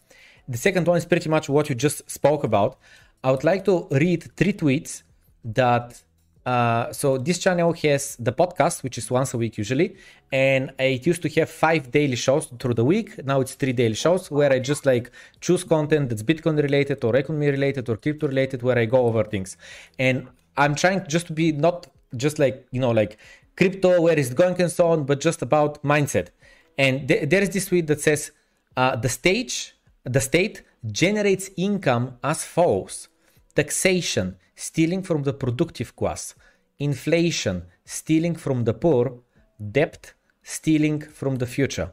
[0.49, 2.79] The second one is pretty much what you just spoke about.
[3.23, 5.03] I would like to read three tweets
[5.45, 6.03] that
[6.47, 9.97] uh, so this channel has the podcast, which is once a week usually,
[10.33, 13.23] and it used to have five daily shows through the week.
[13.25, 15.11] Now it's three daily shows where I just like
[15.41, 19.25] choose content that's Bitcoin related or economy related or crypto related, where I go over
[19.25, 19.57] things.
[19.99, 21.87] And I'm trying just to be not
[22.17, 23.19] just like you know like
[23.57, 26.29] crypto where it's going and so on, but just about mindset.
[26.79, 28.31] And th- there is this tweet that says
[28.77, 29.75] uh, the stage,
[30.05, 33.09] the state generates income as follows:
[33.55, 36.35] taxation stealing from the productive class,
[36.81, 39.23] inflation, stealing from the poor,
[39.57, 41.89] debt, stealing from the future.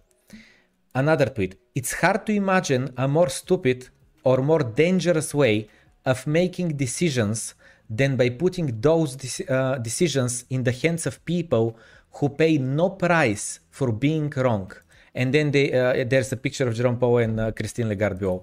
[0.96, 3.90] Another tweet It's hard to imagine a more stupid
[4.24, 5.68] or more dangerous way
[6.06, 7.54] of making decisions
[7.88, 11.78] than by putting those de- uh, decisions in the hands of people
[12.18, 14.72] who pay no price for being wrong.
[15.14, 18.42] And then they, uh, there's a picture of Jerome Powell and uh, Christine Lagarde.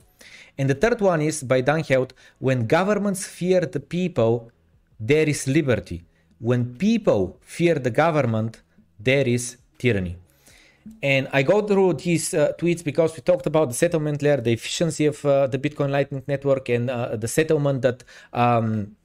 [0.59, 4.51] And the third one is by Dan Held when governments fear the people,
[5.01, 6.05] there is liberty.
[6.39, 8.63] When people fear the government,
[8.99, 10.17] there is tyranny.
[11.03, 14.53] And I go through these uh, tweets because we talked about the settlement layer, the
[14.53, 18.97] efficiency of uh, the Bitcoin Lightning Network, and uh, the settlement that um,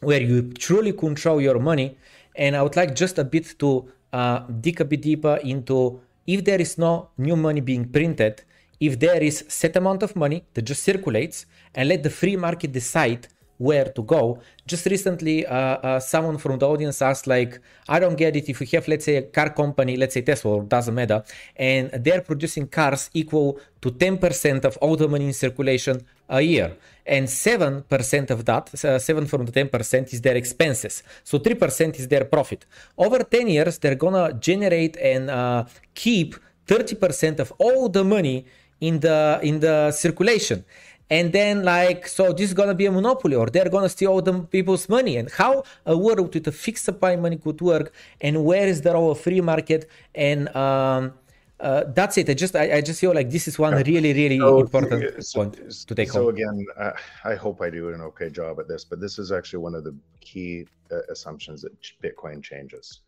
[0.00, 1.98] where you truly control your money.
[2.36, 6.44] And I would like just a bit to uh, dig a bit deeper into if
[6.44, 8.42] there is no new money being printed,
[8.80, 12.72] if there is set amount of money that just circulates and let the free market
[12.72, 13.28] decide
[13.60, 14.40] where to go.
[14.66, 18.48] Just recently, uh, uh, someone from the audience asked, like, I don't get it.
[18.48, 21.22] If we have, let's say, a car company, let's say Tesla, or doesn't matter,
[21.54, 26.74] and they're producing cars equal to 10% of all the money in circulation a year,
[27.04, 31.02] and 7% of that, uh, 7 from the 10% is their expenses.
[31.22, 32.64] So 3% is their profit.
[32.96, 35.64] Over 10 years, they're gonna generate and uh,
[35.94, 36.34] keep
[36.66, 38.46] 30% of all the money
[38.80, 40.64] in the in the circulation
[41.10, 44.22] and then like so this is gonna be a monopoly or they're gonna steal all
[44.22, 48.44] the people's money and how a world with a fixed supply money could work and
[48.44, 51.12] where is the role of free market and um,
[51.60, 52.28] uh, that's it.
[52.30, 55.40] I just I, I, just feel like this is one really really so, important so,
[55.40, 55.54] point
[55.88, 56.24] to take so home.
[56.24, 56.92] So again, uh,
[57.24, 59.84] I hope I do an okay job at this, but this is actually one of
[59.84, 61.72] the key uh, assumptions that
[62.02, 63.00] Bitcoin changes.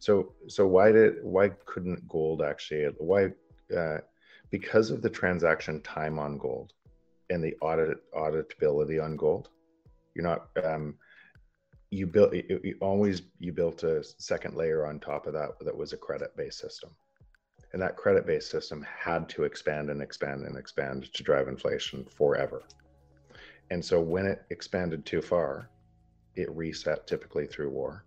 [0.00, 3.32] So so why did why couldn't gold actually why
[3.74, 3.98] uh,
[4.56, 6.72] because of the transaction time on gold
[7.30, 9.48] and the audit auditability on gold
[10.14, 10.94] you're not um,
[11.94, 15.92] you built you, always you built a second layer on top of that that was
[15.92, 16.90] a credit based system.
[17.72, 22.04] And that credit based system had to expand and expand and expand to drive inflation
[22.04, 22.62] forever.
[23.70, 25.70] And so when it expanded too far
[26.36, 28.04] it reset typically through war.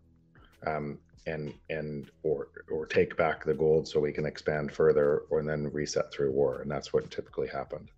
[0.66, 5.44] Um, and and or or take back the gold so we can expand further or
[5.44, 7.90] then reset through war and that's what typically happened.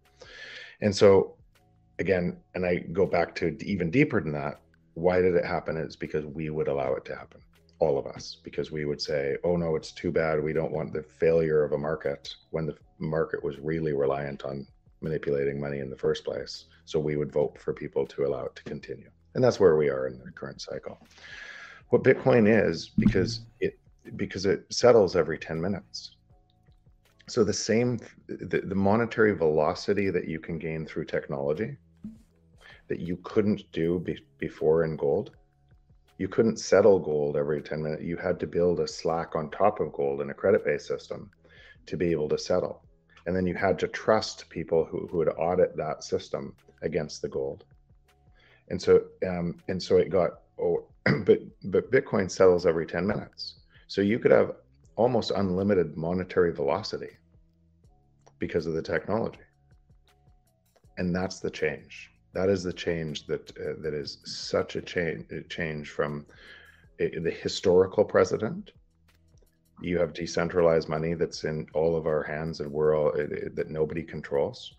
[0.82, 1.36] And so
[2.00, 4.62] again and i go back to even deeper than that
[4.94, 7.42] why did it happen it's because we would allow it to happen
[7.80, 10.44] all of us because we would say oh no it's too bad.
[10.44, 14.68] We don't want the failure of a market when the market was really reliant on
[15.02, 16.66] manipulating money in the first place.
[16.84, 19.10] So we would vote for people to allow it to continue.
[19.34, 21.00] And that's where we are in the current cycle
[21.90, 23.78] what Bitcoin is because it
[24.16, 26.16] because it settles every 10 minutes.
[27.28, 31.78] So the same the, the monetary velocity that you can gain through technology
[32.88, 35.32] that you couldn't do be, before in gold.
[36.18, 38.04] You couldn't settle gold every 10 minutes.
[38.04, 41.30] You had to build a slack on top of gold in a credit based system
[41.86, 42.84] to be able to settle.
[43.26, 47.30] And then you had to trust people who, who would audit that system against the
[47.30, 47.64] gold.
[48.70, 50.86] And so um, and so it got oh,
[51.26, 53.60] but but Bitcoin settles every 10 minutes.
[53.88, 54.56] So you could have
[54.96, 57.12] almost unlimited monetary velocity
[58.38, 59.40] because of the technology.
[60.98, 62.12] And that's the change.
[62.34, 66.26] That is the change that uh, that is such a change change from
[67.02, 68.72] uh, the historical president.
[69.82, 73.70] You have decentralized money that's in all of our hands and we're all uh, that
[73.70, 74.76] nobody controls.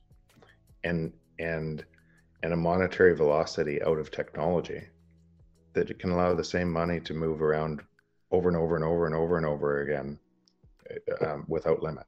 [0.85, 1.85] And and
[2.43, 4.83] and a monetary velocity out of technology
[5.73, 7.83] that it can allow the same money to move around
[8.31, 10.19] over and over and over and over and over again
[10.91, 12.07] uh, um, without limit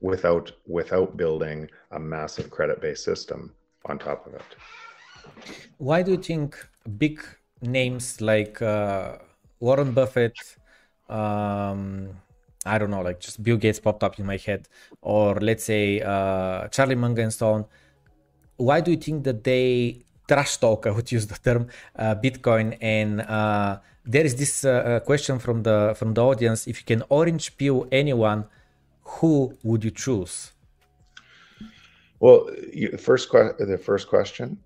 [0.00, 3.52] without without building a massive credit based system
[3.86, 4.56] on top of it
[5.78, 6.68] why do you think
[6.98, 7.22] big
[7.60, 9.16] names like uh,
[9.60, 10.36] warren buffett
[11.08, 12.16] um,
[12.64, 14.68] I don't know, like just Bill Gates popped up in my head,
[15.00, 17.68] or let's say uh, Charlie so.
[18.56, 20.86] Why do you think that they trash talk?
[20.86, 22.76] I would use the term uh, Bitcoin.
[22.80, 26.84] And uh, there is this uh, uh, question from the from the audience: If you
[26.84, 28.44] can orange pill anyone,
[29.02, 30.52] who would you choose?
[32.20, 34.58] Well, you, first que- the first question: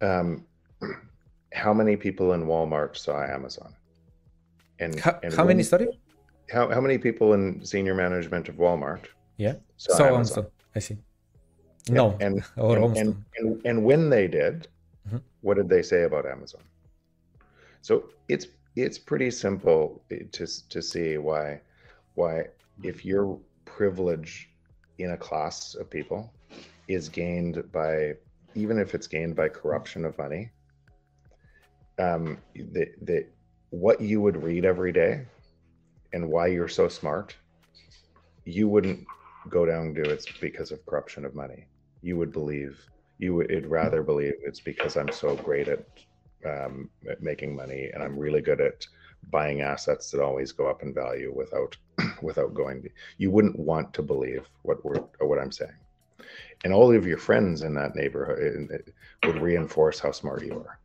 [0.00, 0.44] um,
[1.52, 3.74] How many people in Walmart saw Amazon?
[4.78, 5.62] And how, and how many?
[5.62, 5.88] Sorry
[6.50, 9.06] how, how many people in senior management of Walmart?
[9.36, 9.54] Yeah.
[9.76, 10.46] So Amazon.
[10.74, 10.98] I see.
[11.88, 12.16] No.
[12.20, 14.68] And and, and, and, and, when they did,
[15.10, 15.18] mm-hmm.
[15.40, 16.62] what did they say about Amazon?
[17.82, 18.46] So it's
[18.76, 21.60] it's pretty simple to to see why
[22.14, 22.46] why
[22.82, 24.50] if your privilege
[24.98, 26.32] in a class of people
[26.88, 28.14] is gained by
[28.54, 30.50] even if it's gained by corruption of money
[31.98, 33.26] um the the
[33.70, 35.24] what you would read every day
[36.12, 37.36] and why you're so smart,
[38.44, 39.06] you wouldn't
[39.48, 41.66] go down to it's because of corruption of money.
[42.02, 42.84] You would believe
[43.20, 45.84] you would rather believe it's because I'm so great at,
[46.46, 48.86] um, at making money and I'm really good at
[49.30, 51.76] buying assets that always go up in value without
[52.22, 52.88] without going.
[53.18, 55.76] You wouldn't want to believe what we're what I'm saying,
[56.64, 58.90] and all of your friends in that neighborhood
[59.26, 60.80] would reinforce how smart you are,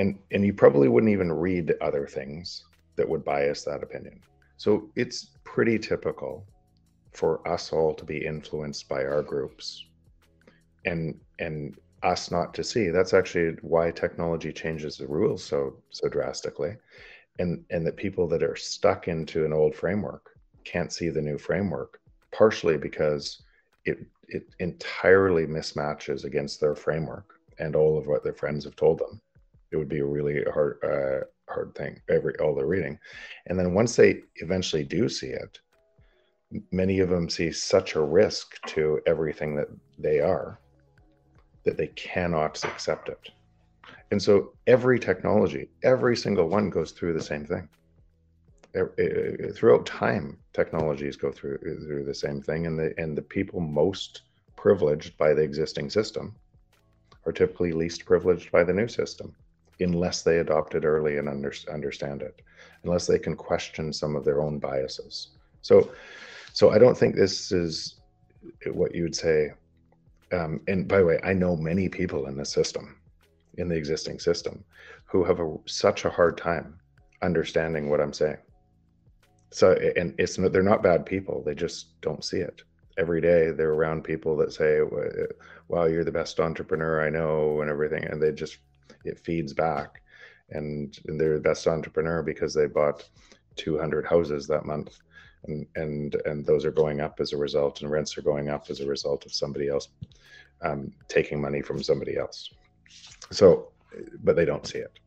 [0.00, 2.64] and and you probably wouldn't even read other things
[2.96, 4.20] that would bias that opinion.
[4.56, 6.44] So it's pretty typical
[7.12, 9.84] for us all to be influenced by our groups
[10.84, 12.88] and and us not to see.
[12.88, 16.76] That's actually why technology changes the rules so so drastically
[17.38, 20.30] and and that people that are stuck into an old framework
[20.64, 22.00] can't see the new framework
[22.32, 23.42] partially because
[23.84, 28.98] it it entirely mismatches against their framework and all of what their friends have told
[28.98, 29.20] them.
[29.72, 32.98] It would be a really hard uh, hard thing every all they're reading.
[33.46, 35.58] And then once they eventually do see it
[36.72, 39.68] many of them see such a risk to everything that
[39.98, 40.58] they are
[41.64, 43.30] that they cannot accept it
[44.10, 47.68] and so every technology every single one goes through the same thing
[49.54, 54.22] throughout time technologies go through through the same thing and the and the people most
[54.56, 56.34] privileged by the existing system
[57.26, 59.34] are typically least privileged by the new system
[59.80, 62.42] unless they adopt it early and under, understand it,
[62.84, 65.28] unless they can question some of their own biases.
[65.62, 65.90] So,
[66.52, 67.96] so I don't think this is
[68.66, 69.52] what you would say.
[70.32, 73.00] Um, and by the way, I know many people in the system,
[73.58, 74.64] in the existing system,
[75.04, 76.78] who have a, such a hard time
[77.22, 78.38] understanding what I'm saying.
[79.50, 82.62] So, and it's they're not bad people; they just don't see it.
[82.96, 84.80] Every day, they're around people that say,
[85.68, 88.58] "Wow, you're the best entrepreneur I know," and everything, and they just
[89.04, 90.00] it feeds back
[90.50, 93.08] and, and they're the best entrepreneur because they bought
[93.56, 94.98] 200 houses that month
[95.46, 98.68] and and and those are going up as a result and rents are going up
[98.70, 99.88] as a result of somebody else
[100.62, 102.50] um, taking money from somebody else.
[103.30, 103.68] So
[104.22, 104.98] but they don't see it.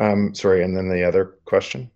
[0.00, 1.90] Um sorry and then the other question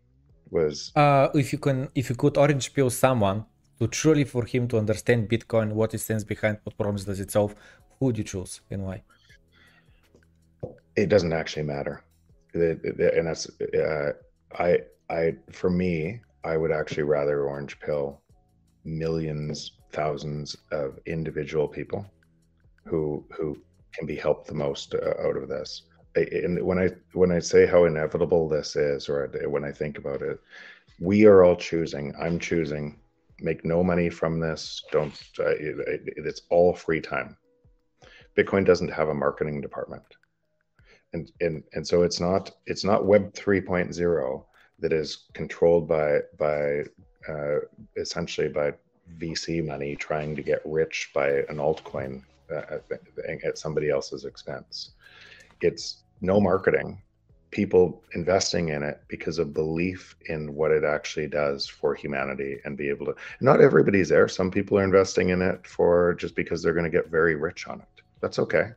[0.50, 0.92] was?
[0.94, 3.44] Uh if you can if you could orange pill someone
[3.80, 7.30] to truly for him to understand bitcoin what it stands behind what problems does it
[7.30, 7.54] solve
[7.98, 9.02] who would you choose and why?
[10.96, 12.02] It doesn't actually matter.
[12.54, 14.12] and that's uh,
[14.58, 14.78] I
[15.10, 18.20] I for me I would actually rather orange pill
[18.84, 22.06] millions thousands of individual people
[22.84, 23.56] who who
[23.92, 25.82] can be helped the most uh, out of this.
[26.16, 30.22] And when i when i say how inevitable this is or when i think about
[30.22, 30.40] it
[31.00, 32.98] we are all choosing i'm choosing
[33.40, 37.36] make no money from this don't uh, it, it, it's all free time.
[38.36, 40.04] Bitcoin doesn't have a marketing department.
[41.12, 44.44] And and and so it's not it's not web 3.0
[44.78, 46.82] that is controlled by by
[47.28, 47.58] uh,
[47.96, 48.72] essentially by
[49.18, 52.22] vc money trying to get rich by an altcoin
[52.54, 52.78] uh,
[53.44, 54.92] at somebody else's expense.
[55.60, 57.02] It's no marketing.
[57.50, 62.76] People investing in it because of belief in what it actually does for humanity and
[62.76, 64.28] be able to not everybody's there.
[64.28, 67.66] Some people are investing in it for just because they're going to get very rich
[67.66, 68.02] on it.
[68.20, 68.72] That's okay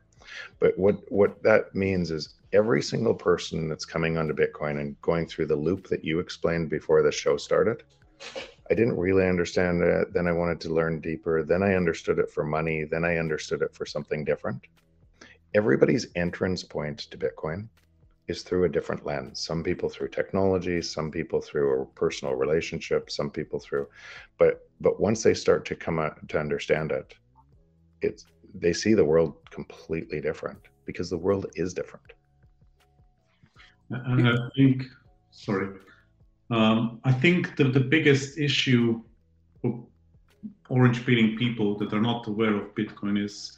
[0.59, 5.25] but what what that means is every single person that's coming onto Bitcoin and going
[5.25, 7.83] through the loop that you explained before the show started,
[8.69, 10.13] I didn't really understand it.
[10.13, 11.43] Then I wanted to learn deeper.
[11.43, 12.83] Then I understood it for money.
[12.83, 14.61] Then I understood it for something different.
[15.53, 17.67] Everybody's entrance point to Bitcoin
[18.27, 19.41] is through a different lens.
[19.41, 23.87] Some people through technology, some people through a personal relationship, some people through,
[24.37, 27.13] but but once they start to come out to understand it,
[28.01, 32.05] it's they see the world completely different because the world is different.
[33.89, 34.85] And I think,
[35.31, 35.69] sorry,
[36.51, 39.01] Um, I think the, the biggest issue
[39.61, 39.69] for
[40.67, 43.57] orange pilling people that are not aware of Bitcoin is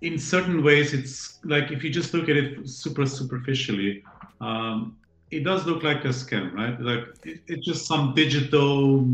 [0.00, 4.02] in certain ways it's like if you just look at it super superficially
[4.40, 4.96] um,
[5.30, 9.04] it does look like a scam right like it, it's just some digital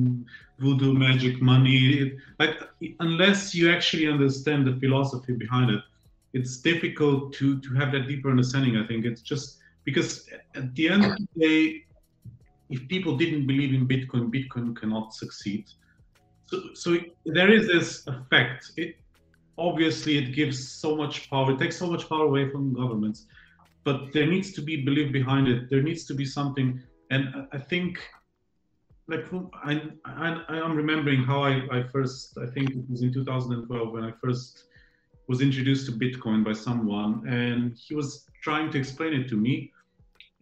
[0.58, 2.12] voodoo magic money.
[2.38, 2.60] Like
[3.00, 5.82] unless you actually understand the philosophy behind it
[6.36, 9.04] it's difficult to to have that deeper understanding i think.
[9.04, 11.84] It's just because at the end of the day
[12.68, 15.64] if people didn't believe in bitcoin bitcoin cannot succeed.
[16.50, 18.72] So, so there is this effect.
[18.76, 18.96] It,
[19.58, 21.52] obviously it gives so much power.
[21.52, 23.26] It takes so much power away from governments
[23.84, 25.70] but there needs to be belief behind it.
[25.70, 26.68] There needs to be something.
[27.10, 27.90] And i think
[29.08, 29.24] like
[29.64, 34.04] I, I i'm remembering how I, I first i think it was in 2012 when
[34.04, 34.64] i first
[35.28, 39.72] was introduced to bitcoin by someone and he was trying to explain it to me.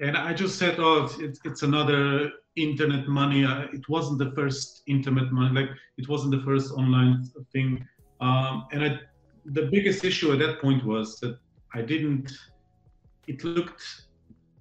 [0.00, 3.44] And i just said oh it's, it's another internet money.
[3.72, 7.86] It wasn't the first internet money like it wasn't the first online thing.
[8.20, 9.00] Um, and I,
[9.44, 11.38] the biggest issue at that point was that
[11.74, 12.32] I didn't,
[13.26, 13.82] it looked,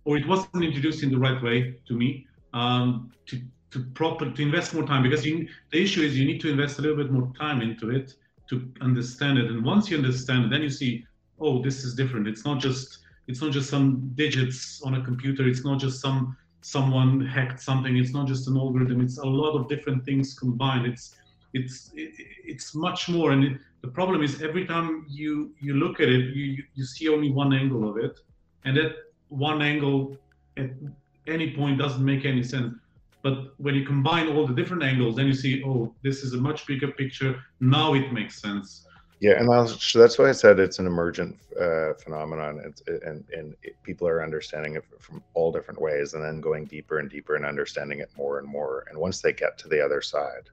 [0.05, 3.41] or it wasn't introduced in the right way to me um, to,
[3.73, 6.79] to proper, to invest more time because you, the issue is you need to invest
[6.79, 8.15] a little bit more time into it
[8.49, 9.49] to understand it.
[9.49, 11.05] And once you understand it, then you see,
[11.39, 12.27] oh, this is different.
[12.27, 15.47] It's not just, it's not just some digits on a computer.
[15.47, 17.97] It's not just some, someone hacked something.
[17.97, 19.01] It's not just an algorithm.
[19.01, 20.85] It's a lot of different things combined.
[20.85, 21.15] It's,
[21.53, 22.11] it's it,
[22.43, 26.35] it's much more and it, the problem is every time you you look at it
[26.35, 28.19] you you see only one angle of it
[28.65, 28.93] and that
[29.29, 30.17] one angle
[30.57, 30.71] at
[31.27, 32.73] any point doesn't make any sense
[33.23, 36.37] but when you combine all the different angles then you see oh this is a
[36.37, 38.85] much bigger picture now it makes sense
[39.19, 43.55] yeah and that's, that's why i said it's an emergent uh, phenomenon it's, and and
[43.63, 47.35] it, people are understanding it from all different ways and then going deeper and deeper
[47.35, 50.49] and understanding it more and more and once they get to the other side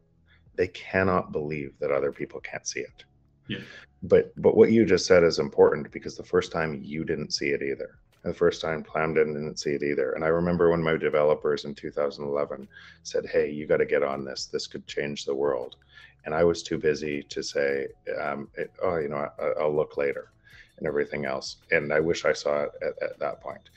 [0.60, 3.04] they cannot believe that other people can't see it.
[3.48, 3.60] Yeah.
[4.02, 7.48] But but what you just said is important because the first time you didn't see
[7.48, 7.98] it either.
[8.22, 10.12] The first time Plam didn't see it either.
[10.12, 12.68] And I remember when my developers in 2011
[13.02, 14.46] said, "Hey, you got to get on this.
[14.46, 15.76] This could change the world."
[16.24, 17.88] And I was too busy to say,
[18.20, 20.32] um, it, "Oh, you know, I, will look later,"
[20.76, 21.56] and everything else.
[21.70, 23.70] And I wish I saw it at, at that point.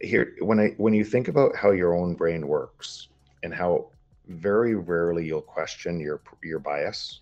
[0.00, 3.08] Here, when I when you think about how your own brain works
[3.44, 3.90] and how
[4.26, 7.20] very rarely you'll question your your bias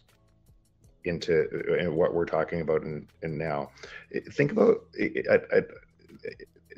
[1.07, 1.49] into
[1.79, 3.71] in what we're talking about in, in now.
[4.15, 5.61] Eh, think about eh, eh, I, I,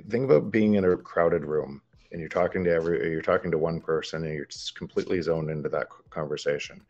[0.09, 3.59] think about being in a crowded room and you're talking to every you're talking to
[3.59, 6.81] one person and you're just completely zoned into that conversation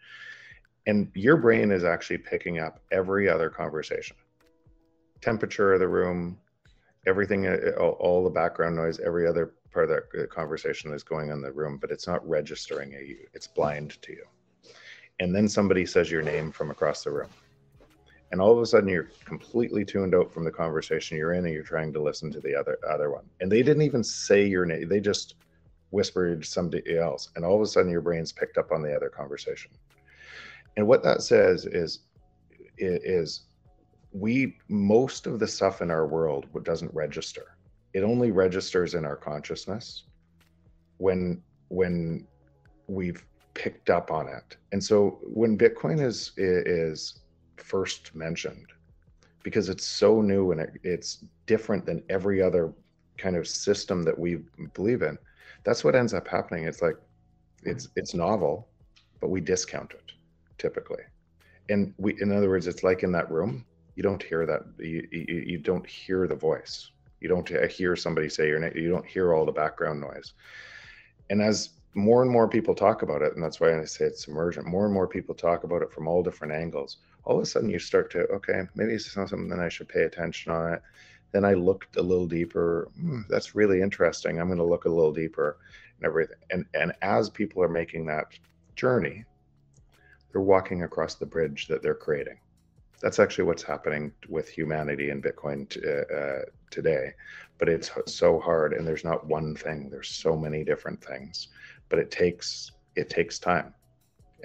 [0.86, 4.16] and your brain is actually picking up every other conversation
[5.20, 6.38] temperature of the room
[7.06, 10.92] everything uh, uh, all, all the background noise every other part of that uh, conversation
[10.92, 13.18] is going on in the room, but it's not registering you.
[13.34, 14.24] It's blind to you.
[15.20, 17.28] And then somebody says your name from across the room.
[18.30, 21.54] And all of a sudden you're completely tuned out from the conversation you're in and
[21.54, 23.24] you're trying to listen to the other other one.
[23.40, 24.88] And they didn't even say your name.
[24.88, 25.34] They just
[25.90, 27.30] whispered somebody else.
[27.36, 29.70] And all of a sudden your brain's picked up on the other conversation.
[30.76, 32.00] And what that says is
[32.76, 33.42] is
[34.12, 37.56] we most of the stuff in our world doesn't register
[37.94, 40.04] it only registers in our consciousness
[40.98, 42.26] when when
[42.86, 43.24] we've
[43.54, 47.20] picked up on it and so when bitcoin is is
[47.60, 48.66] first mentioned
[49.42, 52.72] because it's so new and it, it's different than every other
[53.16, 54.38] kind of system that we
[54.74, 55.18] believe in
[55.64, 56.96] that's what ends up happening it's like
[57.64, 57.98] it's mm-hmm.
[57.98, 58.68] it's novel
[59.20, 60.12] but we discount it
[60.58, 61.02] typically
[61.68, 63.64] and we in other words it's like in that room
[63.96, 68.28] you don't hear that you, you, you don't hear the voice you don't hear somebody
[68.28, 68.72] say your name.
[68.74, 70.34] You don't hear all the background noise.
[71.30, 74.28] And as more and more people talk about it, and that's why I say it's
[74.28, 76.98] emergent, more and more people talk about it from all different angles.
[77.24, 79.88] All of a sudden, you start to, okay, maybe it's not something that I should
[79.88, 80.82] pay attention on it.
[81.32, 82.88] Then I looked a little deeper.
[82.98, 84.40] Hmm, that's really interesting.
[84.40, 85.58] I'm going to look a little deeper
[85.98, 86.36] and everything.
[86.50, 88.26] And and as people are making that
[88.76, 89.24] journey,
[90.32, 92.38] they're walking across the bridge that they're creating
[93.00, 97.12] that's actually what's happening with humanity and Bitcoin t- uh, uh, today.
[97.58, 99.88] But it's so hard, and there's not one thing.
[99.88, 101.48] There's so many different things,
[101.88, 103.74] but it takes it takes time,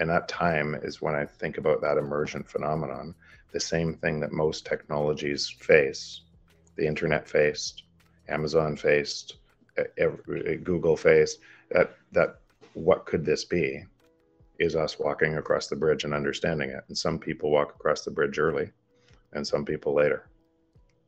[0.00, 3.14] and that time is when I think about that emergent phenomenon.
[3.52, 6.22] The same thing that most technologies face,
[6.76, 7.84] the internet faced,
[8.28, 9.36] Amazon faced,
[10.64, 11.38] Google faced.
[11.70, 12.40] That that
[12.74, 13.84] what could this be?
[14.58, 16.84] is us walking across the bridge and understanding it.
[16.88, 18.70] And some people walk across the bridge early
[19.32, 20.26] and some people later.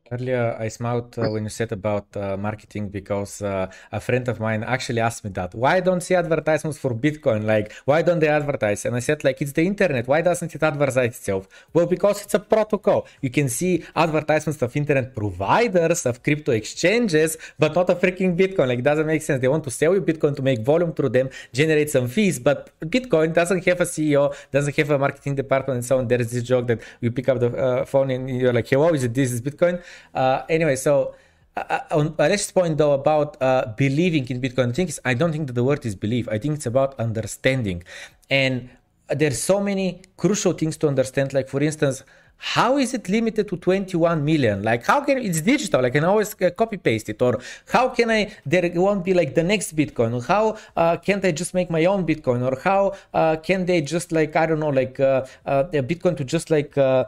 [0.09, 4.39] Earlier, I smiled uh, when you said about uh, marketing because uh, a friend of
[4.39, 5.53] mine actually asked me that.
[5.53, 7.45] Why don't see advertisements for Bitcoin?
[7.45, 8.85] Like, why don't they advertise?
[8.85, 10.07] And I said, like, it's the internet.
[10.07, 11.47] Why doesn't it advertise itself?
[11.73, 13.05] Well, because it's a protocol.
[13.21, 18.67] You can see advertisements of internet providers, of crypto exchanges, but not a freaking Bitcoin.
[18.69, 19.41] Like, it doesn't make sense.
[19.41, 22.71] They want to sell you Bitcoin to make volume through them, generate some fees, but
[22.79, 26.07] Bitcoin doesn't have a CEO, doesn't have a marketing department, and so on.
[26.07, 28.89] There is this joke that you pick up the uh, phone and you're like, hello,
[28.93, 29.83] is it this is Bitcoin?
[30.13, 31.15] Uh, anyway, so
[31.55, 35.31] uh, uh on Alex's point though about uh, believing in Bitcoin, I think I don't
[35.31, 36.27] think that the word is belief.
[36.29, 37.83] I think it's about understanding,
[38.29, 38.69] and
[39.09, 41.33] there's so many crucial things to understand.
[41.33, 42.03] Like for instance,
[42.37, 44.63] how is it limited to 21 million?
[44.63, 47.39] Like how can it's digital i can always uh, copy paste it or
[47.69, 50.13] how can i there won't be like the next bitcoin?
[50.13, 52.41] Or how uh, can't i just make my own bitcoin?
[52.49, 56.23] Or how uh, can they just like i don't know like uh, uh bitcoin to
[56.23, 57.05] just like uh,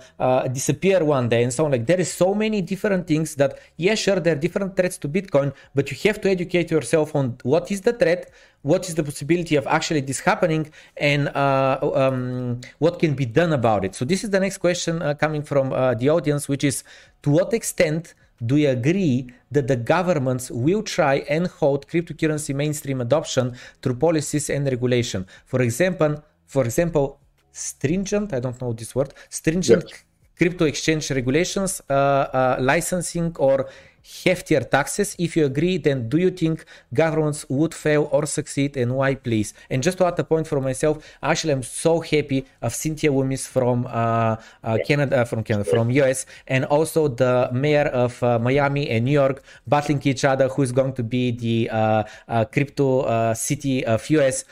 [0.48, 1.72] disappear one day and so on?
[1.72, 5.08] Like there is so many different things that yeah sure there are different threats to
[5.08, 8.32] bitcoin but you have to educate yourself on what is the threat
[8.62, 13.54] what is the possibility of actually this happening and uh, um, what can be done
[13.54, 16.64] about it so this is the next question uh, coming from uh, the audience which
[16.64, 16.84] is
[17.22, 18.14] to what extent
[18.46, 24.50] do you agree that the governments will try and hold cryptocurrency mainstream adoption through policies
[24.50, 27.20] and regulation for example for example
[27.52, 30.04] stringent i don't know this word stringent yes.
[30.38, 33.68] crypto exchange regulations uh, uh, licensing or
[34.04, 35.16] heftier taxes?
[35.20, 39.54] If you agree, then do you think governments would fail or succeed and why, please?
[39.70, 43.48] And just to add a point for myself, actually, I'm so happy of Cynthia Lummis
[43.48, 48.90] from uh, uh, Canada, from Canada, from US, and also the mayor of uh, Miami
[48.90, 53.02] and New York battling each other, who is going to be the uh, uh, crypto
[53.02, 54.46] uh, city of US.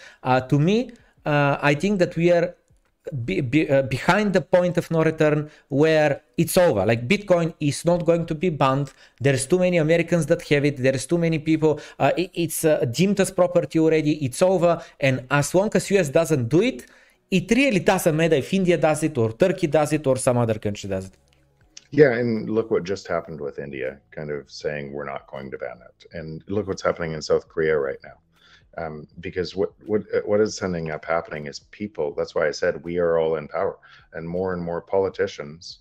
[0.50, 0.92] to me,
[1.26, 2.56] I think that we are
[3.26, 6.86] be, be, uh, behind the point of no return where it's over.
[6.86, 8.92] Like bitcoin is not going to be banned.
[9.20, 10.78] There's too many americans that have it.
[10.78, 14.14] There's too many people uh, it, it's uh, deemed as property already.
[14.26, 14.82] It's over.
[15.00, 16.86] And as long as us doesn't do it
[17.30, 20.58] it really doesn't matter if india does it or turkey does it or some other
[20.60, 21.18] country does it.
[21.92, 25.58] Yeah, and look what just happened with India, kind of saying we're not going to
[25.58, 26.06] ban it.
[26.12, 28.18] And look what's happening in South Korea right now
[28.78, 32.14] um, because what what uh, what is ending up happening is people.
[32.14, 33.78] That's why I said we are all in power,
[34.14, 35.80] and more and more politicians.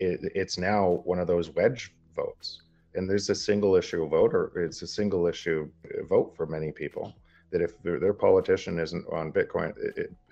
[0.00, 2.62] It, it's now one of those wedge votes,
[2.94, 6.72] and there's a single issue vote, or it's a single issue uh, vote for many
[6.72, 7.14] people.
[7.50, 9.72] That if their, their politician isn't on Bitcoin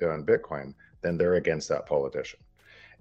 [0.03, 2.41] on Bitcoin, then they're against that politician.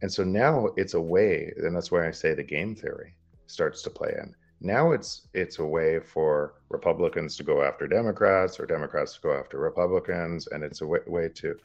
[0.02, 3.16] And so now it's a way, and that's why I say the game theory
[3.48, 8.60] starts to play in now it's it's a way for Republicans to go after Democrats
[8.60, 11.56] or Democrats to go after Republicans, and it's a way, to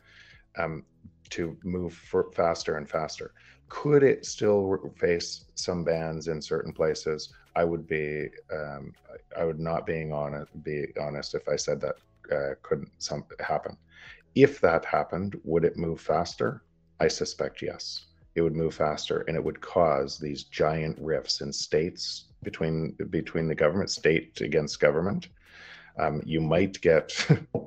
[0.58, 0.84] um,
[1.30, 1.94] to move
[2.32, 3.32] faster and faster.
[3.68, 7.32] Could it still face some bans in certain places?
[7.56, 8.92] I would be um,
[9.36, 11.96] I would not being honest be honest if I said that
[12.32, 13.76] uh, couldn't some happen.
[14.34, 16.62] If that happened, would it move faster?
[17.00, 18.06] I suspect yes.
[18.34, 23.48] It would move faster, and it would cause these giant rifts in states between between
[23.48, 25.28] the government, state against government.
[25.98, 27.12] Um, you might get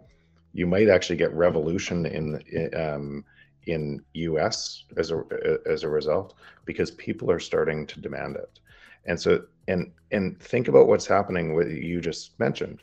[0.53, 3.23] you might actually get revolution in um,
[3.65, 4.83] in U.S.
[4.97, 5.23] as a
[5.65, 6.35] as a result
[6.65, 8.59] because people are starting to demand it,
[9.05, 12.81] and so and and think about what's happening with you just mentioned.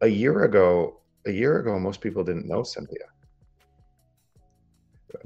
[0.00, 3.06] A year ago, a year ago, most people didn't know Cynthia.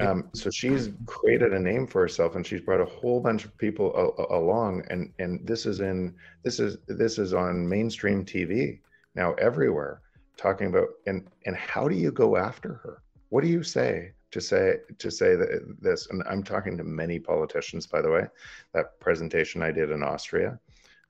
[0.01, 3.57] Um, so she's created a name for herself, and she's brought a whole bunch of
[3.59, 4.85] people a- a- along.
[4.91, 8.81] And and this is in this is this is on mainstream TV
[9.15, 10.01] now everywhere,
[10.37, 13.03] talking about and and how do you go after her?
[13.31, 16.09] What do you say to say to say that this?
[16.11, 18.27] And I'm talking to many politicians, by the way.
[18.73, 20.59] That presentation I did in Austria.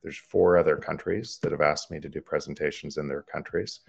[0.03, 3.81] There's four other countries that have asked me to do presentations in their countries.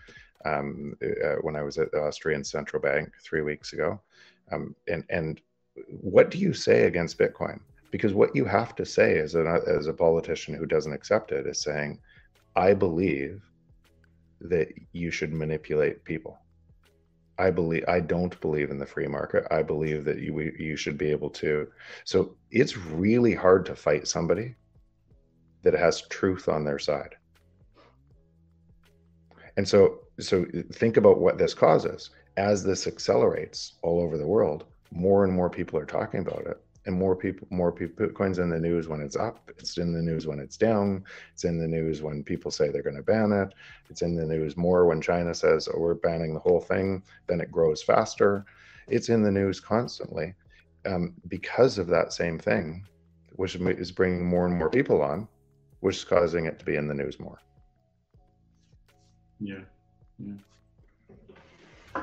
[0.45, 3.99] Um, uh, when I was at the Austrian Central Bank three weeks ago
[4.53, 5.41] um, and and
[5.87, 7.59] what do you say against Bitcoin?
[7.91, 11.47] Because what you have to say as a as a politician who doesn't accept it
[11.47, 11.99] is saying,
[12.55, 13.41] I believe
[14.41, 16.37] that you should manipulate people.
[17.39, 19.45] I believe I don't believe in the free market.
[19.51, 21.67] I believe that you you should be able to.
[22.05, 24.55] So it's really hard to fight somebody
[25.63, 27.15] that has truth on their side.
[29.57, 34.65] And so so think about what this causes as this accelerates all over the world,
[34.91, 36.59] more and more people are talking about it.
[36.85, 39.49] And more people, more people, Bitcoin's in the news when it's up.
[39.57, 41.05] It's in the news when it's down.
[41.31, 43.53] It's in the news when people say they're going to ban it.
[43.89, 47.01] It's in the news more when China says, oh, we're banning the whole thing.
[47.27, 48.45] Then it grows faster.
[48.89, 50.33] It's in the news constantly
[50.85, 52.85] um, because of that same thing,
[53.37, 55.29] which is bringing more and more people on
[55.83, 57.41] which is causing it to be in the news more.
[59.41, 59.65] Yeah.
[60.17, 60.35] yeah.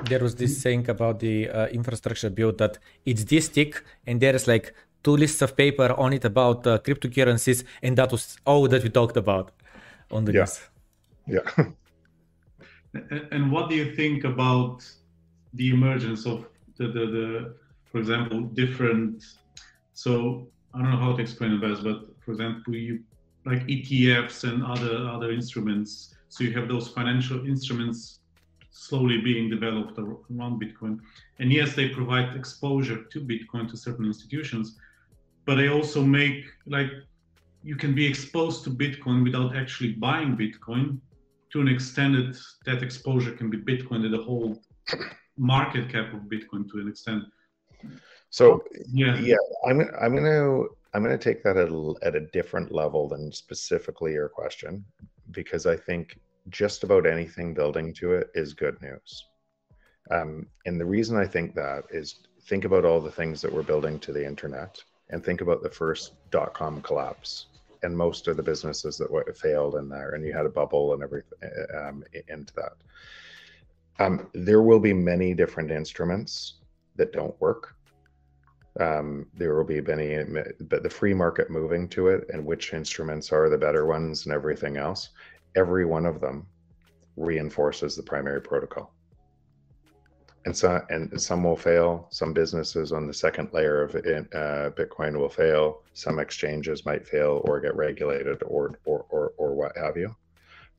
[0.05, 4.35] There was this saying about the uh, infrastructure build that it's this thick and there
[4.35, 4.73] is like
[5.03, 8.89] two lists of paper on it about uh, cryptocurrencies, and that was all that we
[8.89, 9.51] talked about
[10.11, 10.39] on the yeah.
[10.39, 10.59] news.
[11.27, 11.65] Yeah.
[13.31, 14.83] and what do you think about
[15.53, 16.45] the emergence of
[16.77, 17.55] the, the, the
[17.85, 19.23] for example, different?
[19.93, 23.03] So I don't know how to explain it best, but for example, you
[23.45, 26.15] like ETFs and other other instruments.
[26.29, 28.19] So you have those financial instruments
[28.71, 30.99] slowly being developed around Bitcoin.
[31.39, 34.77] And yes, they provide exposure to Bitcoin to certain institutions,
[35.45, 36.89] but they also make like
[37.63, 40.99] you can be exposed to Bitcoin without actually buying Bitcoin
[41.51, 44.57] to an extent that that exposure can be Bitcoin to the whole
[45.37, 47.23] market cap of Bitcoin to an extent.
[48.29, 49.35] So yeah, yeah,
[49.67, 54.13] I'm I'm gonna I'm gonna take that at a, at a different level than specifically
[54.13, 54.85] your question
[55.31, 56.17] because I think
[56.49, 59.25] just about anything building to it is good news.
[60.09, 63.61] Um, and the reason I think that is think about all the things that we're
[63.61, 67.47] building to the internet and think about the first dot com collapse
[67.83, 71.03] and most of the businesses that failed in there and you had a bubble and
[71.03, 71.37] everything
[71.79, 72.73] um, into that.
[73.99, 76.55] Um, there will be many different instruments
[76.95, 77.75] that don't work.
[78.79, 80.23] Um, there will be many
[80.61, 84.33] but the free market moving to it and which instruments are the better ones and
[84.33, 85.09] everything else
[85.55, 86.45] every one of them
[87.17, 88.93] reinforces the primary protocol.
[90.45, 95.15] And so and some will fail some businesses on the second layer of uh, bitcoin
[95.15, 99.97] will fail some exchanges might fail or get regulated or, or or or what have
[99.97, 100.15] you.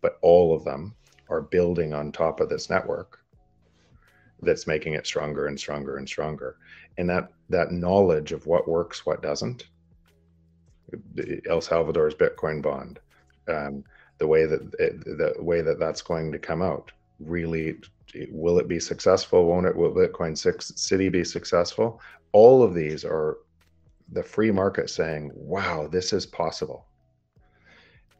[0.00, 0.96] But all of them
[1.28, 3.20] are building on top of this network
[4.40, 6.56] that's making it stronger and stronger and stronger.
[6.98, 9.68] And that that knowledge of what works what doesn't
[11.48, 12.98] el salvador's bitcoin bond
[13.48, 13.84] um,
[14.22, 17.74] the way that it, the way that that's going to come out really
[18.30, 19.46] will it be successful?
[19.46, 19.74] Won't it?
[19.74, 20.38] Will Bitcoin
[20.78, 22.00] City be successful?
[22.30, 23.38] All of these are
[24.12, 26.86] the free market saying, wow, this is possible.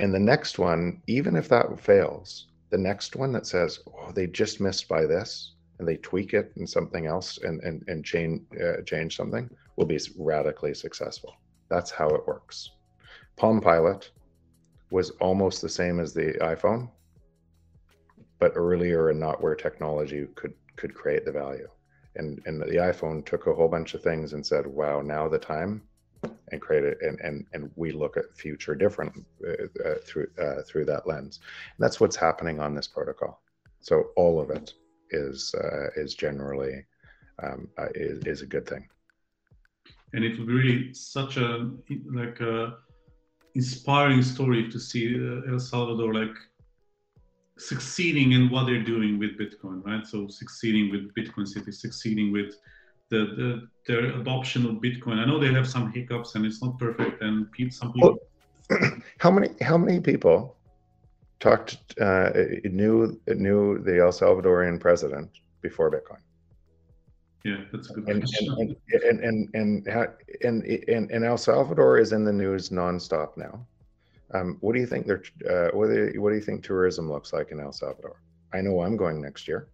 [0.01, 4.27] And the next one, even if that fails, the next one that says, oh, they
[4.27, 8.43] just missed by this and they tweak it and something else and, and, and change,
[8.61, 11.37] uh, change something will be radically successful.
[11.69, 12.70] That's how it works.
[13.37, 14.11] Palm Pilot
[14.93, 16.89] was almost the same as the iPhone
[18.43, 21.69] but earlier and not where technology could could create the value.
[22.16, 25.39] And and the iPhone took a whole bunch of things and said, "Wow, now the
[25.39, 25.81] time,"
[26.51, 26.98] and create it.
[27.02, 29.12] And and and we look at future different
[29.47, 31.39] uh, uh, through uh, through that lens.
[31.77, 33.40] And that's what's happening on this protocol.
[33.78, 34.74] So all of it
[35.10, 36.85] is uh, is generally
[37.44, 38.89] um, uh, is, is a good thing.
[40.14, 41.70] And it would be really such a
[42.12, 42.78] like a
[43.55, 46.37] inspiring story to see uh, El Salvador like
[47.59, 50.07] succeeding in what they're doing with Bitcoin, right?
[50.07, 52.55] So succeeding with Bitcoin City, succeeding with
[53.11, 55.19] the, the their adoption of Bitcoin.
[55.19, 58.19] I know they have some hiccups and it's not perfect, and some people.
[58.70, 58.81] Well,
[59.19, 60.57] how many how many people
[61.41, 62.31] talked uh,
[62.65, 65.31] knew knew the El Salvadorian president
[65.61, 66.23] before Bitcoin?
[67.44, 68.77] Yeah, that's a good and, question.
[68.93, 69.86] And and, and and
[70.43, 73.66] and and and El Salvador is in the news nonstop now.
[74.35, 75.06] Um, what do you think?
[75.06, 78.16] They're, uh, what, do you, what do you think tourism looks like in El Salvador?
[78.52, 79.69] I know I'm going next year.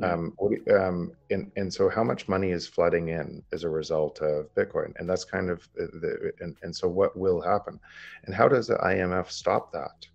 [0.00, 4.20] Um, you, um, and, and so how much money is flooding in as a result
[4.20, 4.92] of Bitcoin?
[4.98, 7.80] And that's kind of the, and, and so what will happen?
[8.24, 10.06] And how does the IMF stop that?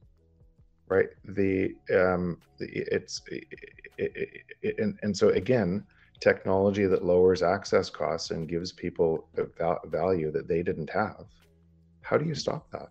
[0.88, 1.10] Right.
[1.26, 3.46] The, um, the it's, it,
[3.98, 5.84] it, it, and, and so again,
[6.24, 9.28] technology that lowers access costs and gives people
[9.86, 11.26] value that they didn't have.
[12.02, 12.90] How do you stop that?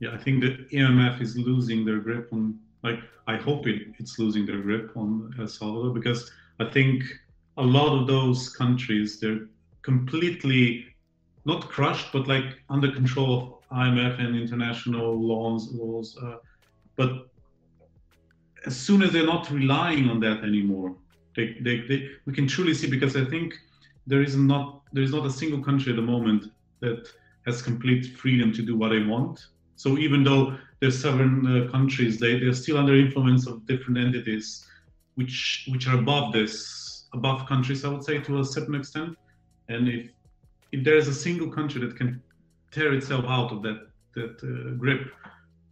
[0.00, 4.18] yeah, I think the IMF is losing their grip on, like, I hope it, it's
[4.18, 7.04] losing their grip on El Salvador because I think
[7.58, 9.46] a lot of those countries, they're
[9.82, 10.86] completely
[11.44, 15.70] not crushed, but like under control of IMF and international laws.
[15.72, 16.36] laws uh,
[16.96, 17.28] but
[18.66, 20.94] as soon as they're not relying on that anymore,
[21.36, 23.54] they, they, they, we can truly see because I think
[24.06, 26.46] there is not there is not a single country at the moment
[26.80, 27.06] that
[27.46, 29.40] has complete freedom to do what they want
[29.80, 34.62] so even though there's seven uh, countries, they, they're still under influence of different entities,
[35.14, 39.16] which which are above this, above countries, I would say, to a certain extent.
[39.70, 40.10] And if
[40.72, 42.22] if there is a single country that can
[42.70, 43.78] tear itself out of that
[44.16, 45.10] that uh, grip,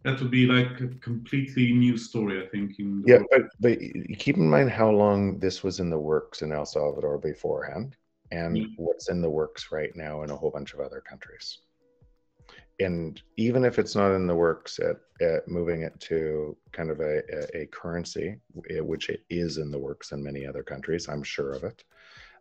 [0.03, 2.79] that would be like a completely new story, I think.
[2.79, 3.77] In yeah, but, but
[4.17, 7.95] keep in mind how long this was in the works in El Salvador beforehand,
[8.31, 8.65] and yeah.
[8.77, 11.59] what's in the works right now in a whole bunch of other countries
[12.79, 17.01] and even if it's not in the works at, at moving it to kind of
[17.01, 21.23] a, a, a, currency, which it is in the works in many other countries, I'm
[21.23, 21.83] sure of it.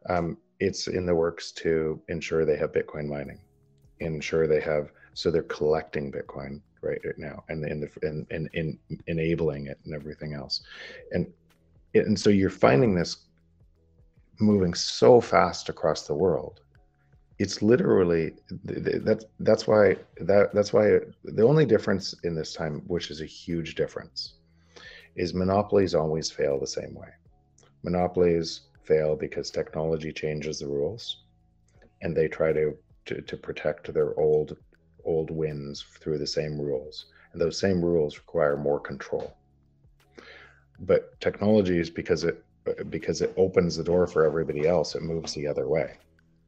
[0.08, 3.40] Um, it's in the works to ensure they have Bitcoin mining,
[3.98, 8.48] ensure they have so they're collecting Bitcoin right, right now and in the and, and
[8.52, 10.62] in enabling it and everything else,
[11.12, 11.26] and
[11.94, 13.28] and so you're finding this
[14.40, 16.60] moving so fast across the world.
[17.38, 18.34] It's literally
[18.64, 23.26] that's that's why that that's why the only difference in this time which is a
[23.26, 24.34] huge difference
[25.14, 27.08] is monopolies always fail the same way.
[27.84, 31.22] Monopolies fail because technology changes the rules
[32.02, 32.76] and they try to
[33.06, 34.56] to, to protect their old
[35.08, 39.34] old wins through the same rules and those same rules require more control.
[40.80, 42.44] But technology is because it
[42.90, 45.96] because it opens the door for everybody else it moves the other way.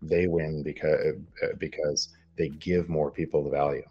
[0.02, 3.86] They win because uh, because they give more people the value.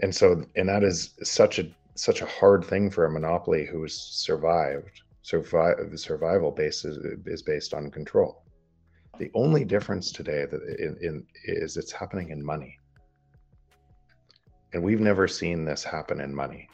[0.00, 3.94] And so and that is such a such a hard thing for a monopoly who's
[3.94, 8.44] survived survive the survival base is, is based on control.
[9.18, 12.78] The only difference today that in, in is it's happening in money
[14.72, 16.68] and we've never seen this happen in money.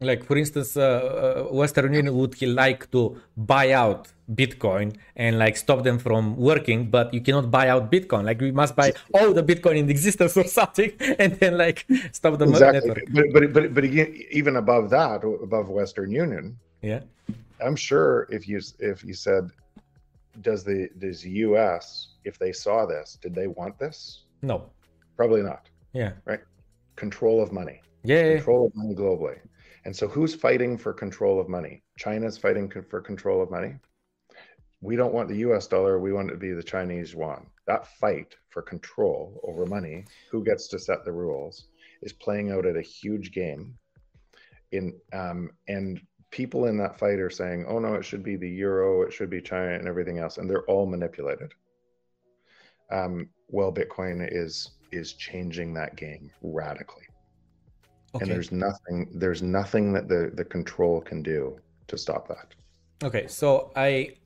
[0.00, 5.38] Like for instance uh, uh, western union would he like to buy out bitcoin and
[5.38, 8.24] like stop them from working but you cannot buy out bitcoin.
[8.24, 12.38] Like we must buy all the bitcoin in existence or something and then like stop
[12.38, 12.88] the exactly.
[12.88, 13.04] network.
[13.10, 17.00] But, but but but again even above that above western union yeah.
[17.60, 19.50] I'm sure if you if you said
[20.42, 24.22] does the does us if they saw this did they want this?
[24.42, 24.70] No.
[25.16, 25.66] Probably not.
[25.92, 26.12] Yeah.
[26.24, 26.40] Right
[26.98, 29.38] control of money yeah control of money globally
[29.88, 31.82] and so, who's fighting for control of money?
[31.96, 33.76] China's fighting for control of money.
[34.82, 37.46] We don't want the US dollar, we want it to be the Chinese yuan.
[37.66, 41.68] That fight for control over money, who gets to set the rules,
[42.02, 43.78] is playing out at a huge game.
[44.72, 46.00] In um, and
[46.30, 49.30] people in that fight are saying, "Oh no, it should be the euro, it should
[49.30, 51.54] be China, and everything else," and they're all manipulated.
[52.90, 57.04] Um, well, Bitcoin is is changing that game radically.
[58.14, 58.24] Okay.
[58.24, 61.58] And there's nothing there's nothing that the the control can do
[61.88, 62.54] to stop that.
[63.04, 64.16] Okay, so I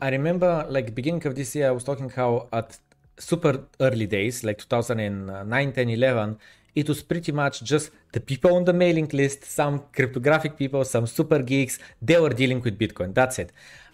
[0.00, 2.78] I remember like beginning of this year I was talking how at
[3.18, 6.38] super early days like 2009 10 11
[6.74, 11.06] it was pretty much just the people on the mailing list some cryptographic people some
[11.06, 13.52] super geeks they were dealing with bitcoin that's it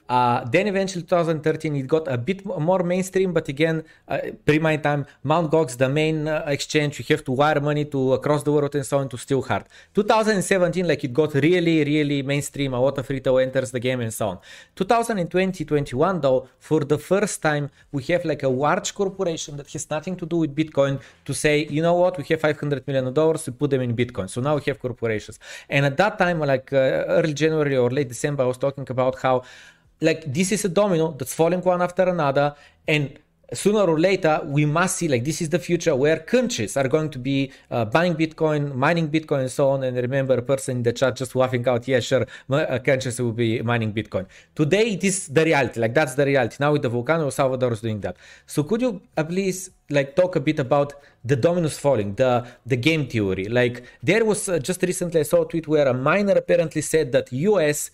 [0.08, 4.76] uh, then eventually 2013 it got a bit more mainstream, but again, uh, pre my
[4.76, 5.50] time, Mt.
[5.50, 8.84] Gox, the main uh, exchange, you have to wire money to across the world and
[8.84, 9.64] so on to still hard.
[9.94, 12.74] 2017, like it got really, really mainstream.
[12.74, 14.38] A lot of retail enters the game and so on.
[14.76, 19.88] 2020, 21 though, for the first time, we have like a large corporation that has
[19.88, 23.46] nothing to do with Bitcoin to say, you know what, we have 500 million dollars,
[23.46, 24.28] we put them in Bitcoin.
[24.28, 25.38] So now we have corporations.
[25.68, 26.76] And at that time, like uh,
[27.18, 29.42] early January or late December, I was talking about how
[30.02, 32.54] like this is a domino that's falling one after another
[32.86, 33.18] and
[33.54, 37.10] sooner or later we must see like this is the future where countries are going
[37.10, 39.82] to be uh, buying bitcoin mining bitcoin and so on.
[39.84, 43.32] And remember a person in the chat just laughing out yeah sure uh, countries will
[43.32, 44.26] be mining bitcoin.
[44.54, 46.56] Today it is the reality like that's the reality.
[46.60, 48.16] Now with the volcano salvador is doing that.
[48.46, 52.76] So could you uh, please like talk a bit about the dominoes falling the the
[52.76, 53.46] game theory?
[53.46, 57.12] Like there was uh, just recently i saw a tweet where a miner apparently said
[57.12, 57.90] that us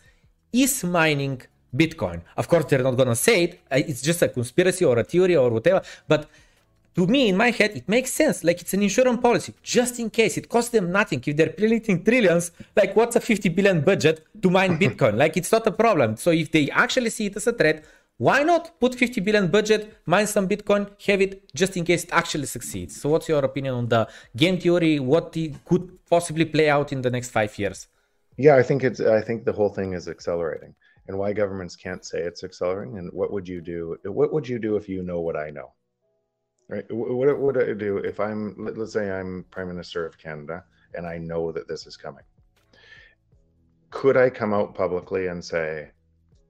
[0.53, 1.43] is mining
[1.75, 2.23] Bitcoin.
[2.37, 3.61] Of course, they're not gonna say it.
[3.71, 5.83] It's just a conspiracy or a theory or whatever.
[6.07, 6.29] But
[6.95, 8.43] to me, in my head, it makes sense.
[8.43, 10.37] Like it's an insurance policy, just in case.
[10.37, 11.23] It costs them nothing.
[11.25, 15.17] If they're printing trillions, like what's a 50 billion budget to mine Bitcoin?
[15.17, 16.17] like it's not a problem.
[16.17, 17.85] So if they actually see it as a threat,
[18.17, 22.11] why not put 50 billion budget, mine some Bitcoin, have it just in case it
[22.13, 23.01] actually succeeds?
[23.01, 24.99] So what's your opinion on the game theory?
[24.99, 27.87] What it could possibly play out in the next five years?
[28.37, 29.01] Yeah, I think it's.
[29.01, 30.75] I think the whole thing is accelerating
[31.09, 34.59] and why governments can't say it's accelerating and what would you do what would you
[34.59, 35.73] do if you know what i know?
[36.69, 36.85] Right?
[36.91, 40.65] What would i do if i'm let's say i'm prime minister of canada
[40.95, 42.25] and i know that this is coming.
[43.91, 45.91] Could i come out publicly and say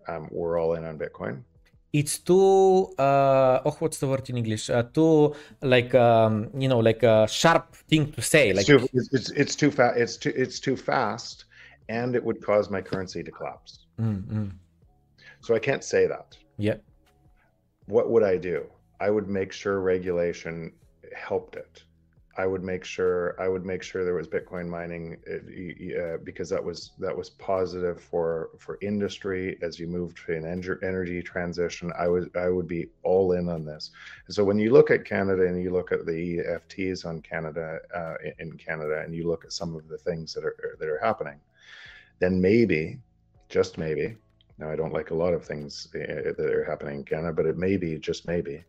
[0.09, 1.45] um, we're all in on bitcoin?
[1.93, 4.69] It's too uh oh what's the word in english?
[4.71, 9.09] Uh, too like um you know like a sharp thing to say like it's too,
[9.13, 11.45] it's, it's too fast it's too it's too fast
[11.89, 14.49] and it would cause my currency to collapse Mm-hmm.
[15.41, 16.37] So I can't say that.
[16.59, 16.83] Yep.
[17.87, 18.67] What would I do?
[19.01, 20.73] I would make sure regulation
[21.15, 21.85] helped it.
[22.39, 26.63] I would make sure I would make sure there was Bitcoin mining uh, because that
[26.63, 31.93] was that was positive for for industry as you moved to an energy transition.
[31.99, 33.91] I was I would be all in on this.
[34.27, 37.81] And so when you look at Canada and you look at the EFTs on Canada
[37.93, 41.01] uh, in Canada and you look at some of the things that are that are
[41.03, 41.41] happening,
[42.21, 43.01] then maybe,
[43.49, 44.17] just maybe.
[44.59, 47.47] Now I don't like a lot of things uh, that are happening in Canada, but
[47.47, 48.65] it may be just maybe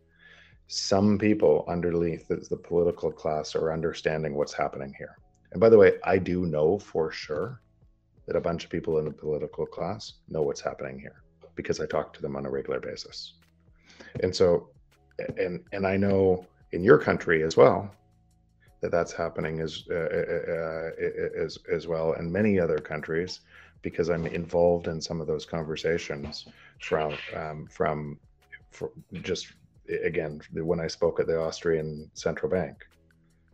[0.68, 5.16] some people underneath the, political class are understanding what's happening here.
[5.50, 7.60] And by the way, I do know for sure
[8.26, 11.24] that a bunch of people in the political class know what's happening here
[11.56, 13.34] because I talk to them on a regular basis.
[14.22, 14.68] And so,
[15.36, 17.90] and and I know in your country as well
[18.80, 20.90] that that's happening as uh, uh
[21.36, 23.40] as as well, and many other countries
[23.82, 26.46] because I'm involved in some of those conversations
[26.80, 28.18] from um, from
[29.22, 29.52] just
[30.04, 32.76] again when I spoke at the Austrian central bank,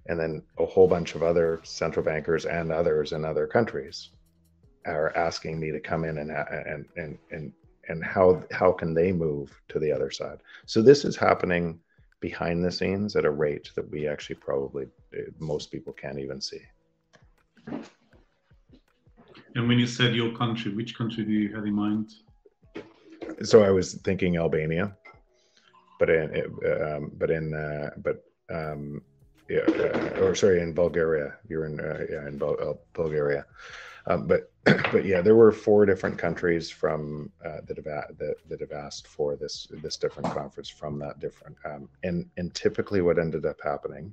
[0.06, 4.10] and then a whole bunch of other central bankers and others in other countries
[4.86, 7.52] are asking me to come in and and and and
[7.88, 10.38] and how how can they move to the other side?
[10.66, 11.80] So this is happening
[12.20, 14.86] behind the scenes at a rate that we actually probably
[15.38, 16.62] most people can't even see.
[19.56, 22.12] And when you said your country, which country do you have in mind?
[23.42, 24.96] So I was thinking Albania
[25.98, 26.42] but in
[26.82, 29.02] um, but in uh, but um,
[29.48, 31.34] yeah, uh, or sorry, in Bulgaria.
[31.48, 33.46] You're in uh, yeah in Bul- uh, Bulgaria,
[34.06, 34.52] um, but
[34.92, 39.06] but yeah, there were four different countries from uh, that have that, that have asked
[39.06, 43.58] for this this different conference from that different um, and and typically what ended up
[43.62, 44.12] happening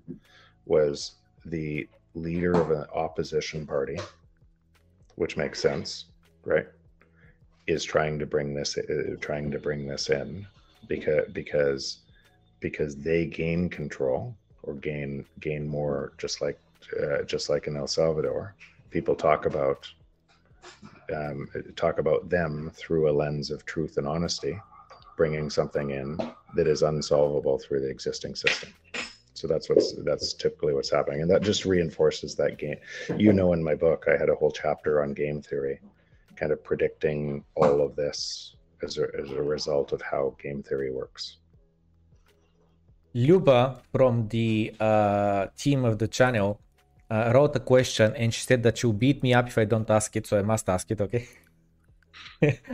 [0.65, 1.13] was
[1.45, 3.99] the leader of an opposition party,
[5.15, 6.05] which makes sense,
[6.45, 6.67] right?
[7.67, 10.45] Is trying to bring this uh, trying to bring this in
[10.87, 11.99] because because
[12.59, 16.59] because they gain control or gain gain more just like
[17.01, 18.55] uh, just like in El Salvador
[18.89, 19.89] people talk about
[21.13, 24.59] um, talk about them through a lens of truth and honesty
[25.15, 26.17] bringing something in
[26.55, 28.73] that is unsolvable through the existing system
[29.43, 32.77] so that's what's that's typically what's happening and that just reinforces that game
[33.17, 35.77] you know in my book i had a whole chapter on game theory
[36.35, 40.91] kind of predicting all of this as a, as a result of how game theory
[40.91, 41.37] works.
[43.13, 46.59] Luba from the uh, team of the channel
[47.11, 49.89] uh, wrote a question and she said that she'll beat me up if I don't
[49.89, 51.27] ask it, so I must ask it, okay?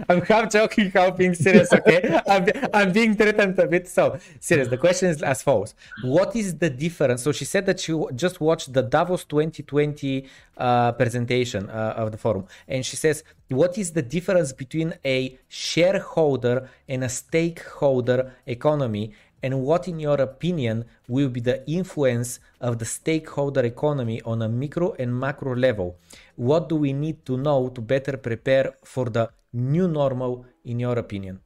[0.09, 2.19] I'm half joking, half being serious, okay?
[2.27, 3.87] I'm, I'm being threatened a bit.
[3.87, 4.67] So, serious.
[4.67, 7.23] The question is as follows What is the difference?
[7.23, 10.25] So, she said that she just watched the Davos 2020
[10.57, 12.45] uh, presentation uh, of the forum.
[12.67, 19.13] And she says, What is the difference between a shareholder and a stakeholder economy?
[19.41, 24.49] And what, in your opinion, will be the influence of the stakeholder economy on a
[24.49, 25.97] micro and macro level?
[26.35, 30.97] What do we need to know to better prepare for the new normal, in your
[30.99, 31.39] opinion?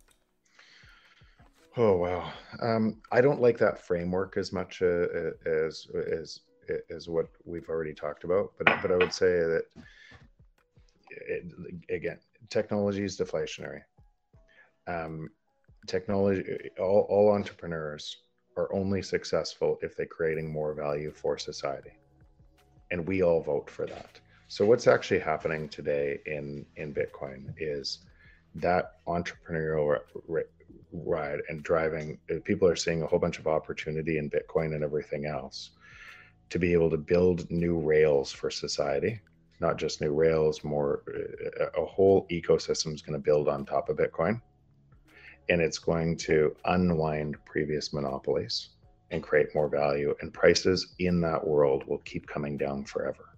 [1.76, 5.08] Oh wow, um, I don't like that framework as much uh,
[5.46, 5.88] as
[6.22, 6.40] as
[6.92, 9.64] as what we've already talked about, but but I would say that
[11.10, 11.44] it,
[11.90, 13.82] again, technology is deflationary.
[14.88, 15.30] Um,
[15.88, 18.18] technology, all, all entrepreneurs
[18.58, 21.92] are only successful if they're creating more value for society,
[22.92, 24.20] and we all vote for that.
[24.48, 28.00] So what's actually happening today in in Bitcoin is
[28.56, 30.00] that entrepreneurial
[30.92, 32.20] ride and driving.
[32.30, 35.72] Uh, people are seeing a whole bunch of opportunity in Bitcoin and everything else
[36.50, 39.20] to be able to build new rails for society.
[39.60, 41.04] Not just new rails, more
[41.60, 44.42] uh, a whole ecosystem is going to build on top of Bitcoin,
[45.50, 48.70] and it's going to unwind previous monopolies
[49.12, 50.16] and create more value.
[50.22, 53.34] And prices in that world will keep coming down forever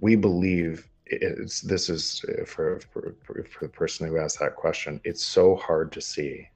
[0.00, 5.00] we believe it's this is uh, for, for, for the person who asked that question
[5.04, 6.48] it's so hard to see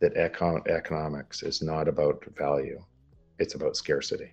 [0.00, 2.82] that econ- economics is not about value
[3.38, 4.32] it's about scarcity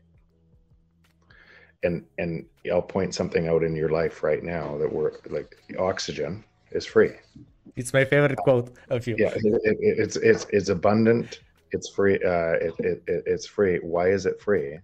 [1.83, 6.43] and and i'll point something out in your life right now that we're like oxygen
[6.71, 7.11] is free
[7.75, 11.39] it's my favorite quote of you yeah it, it, it's it's it's abundant
[11.71, 14.79] it's free uh it, it, it's free why is it free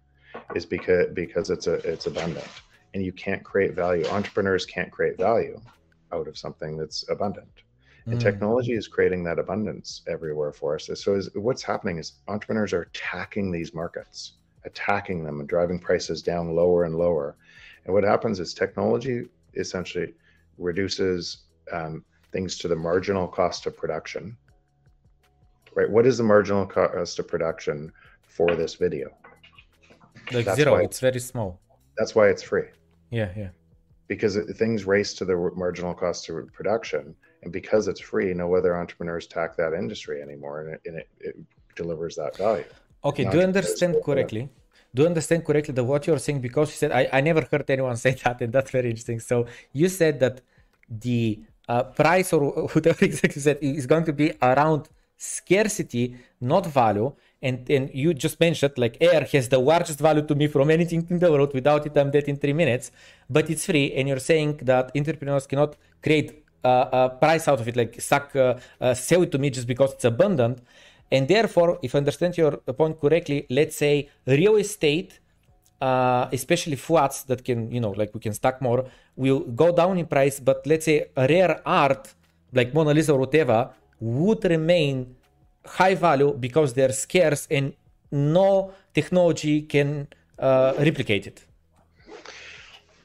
[0.55, 2.47] is because because it's a it's abundant
[2.95, 4.07] and you can't create value.
[4.07, 5.59] Entrepreneurs can't create value
[6.13, 7.51] out of something that's abundant.
[8.05, 8.21] And mm.
[8.21, 10.89] technology is creating that abundance everywhere for us.
[10.95, 14.33] So is, what's happening is entrepreneurs are attacking these markets,
[14.63, 17.35] attacking them and driving prices down lower and lower.
[17.83, 19.25] And what happens is technology
[19.55, 20.13] essentially
[20.57, 21.39] reduces
[21.73, 22.05] um,
[22.35, 24.23] things to the marginal cost of production.
[25.77, 25.89] Right?
[25.95, 27.77] What is the marginal cost of production
[28.35, 29.07] for this video?
[30.31, 30.75] Like That's zero.
[30.87, 31.49] It's very small.
[31.97, 32.69] That's why it's free
[33.19, 33.51] Yeah, yeah.
[34.13, 37.03] because it, things race to the marginal cost of production,
[37.43, 41.07] and because it's free, no other entrepreneurs tack that industry anymore, and it, and it,
[41.27, 41.35] it
[41.81, 42.69] delivers that value.
[43.09, 44.43] Okay, do you understand for- uh, correctly?
[44.93, 46.41] Do you understand correctly that what you're saying?
[46.47, 49.19] Because you said I, I never heard anyone say that, and that's very interesting.
[49.31, 49.35] So
[49.79, 50.35] you said that
[51.05, 57.13] the uh, price or whatever exactly said is going to be around scarcity, not value.
[57.41, 61.05] And and you just mentioned like air has the largest value to me from anything
[61.09, 61.53] in the world.
[61.53, 62.91] Without it, I'm dead in three minutes.
[63.29, 67.67] But it's free, and you're saying that entrepreneurs cannot create uh, a price out of
[67.67, 70.61] it, like suck, uh, uh, sell it to me just because it's abundant.
[71.11, 75.19] And therefore, if I understand your point correctly, let's say real estate,
[75.81, 78.85] uh, especially flats that can, you know, like we can stack more,
[79.15, 80.39] will go down in price.
[80.39, 82.13] But let's say a rare art,
[82.53, 83.69] like Mona Lisa or whatever,
[83.99, 85.15] would remain
[85.65, 87.73] high value because they're scarce and
[88.11, 90.07] no technology can
[90.39, 91.45] uh, replicate it.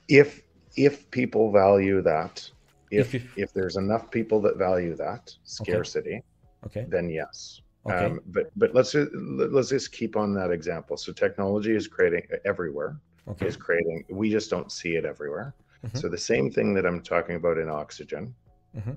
[0.08, 0.42] If
[0.76, 2.48] if people value that,
[2.90, 6.22] if If- if, if- there's enough people that value that scarcity,
[6.66, 6.84] Okay.
[6.88, 7.60] then yes.
[7.86, 8.06] Okay.
[8.06, 10.96] Um, but but let's let's just keep on that example.
[10.96, 12.96] So technology is creating everywhere.
[13.28, 13.46] Okay.
[13.46, 14.04] Is creating.
[14.10, 15.54] We just don't see it everywhere.
[15.84, 15.96] Mhm.
[15.96, 18.34] So the same thing that I'm talking about in oxygen,
[18.76, 18.96] Mhm.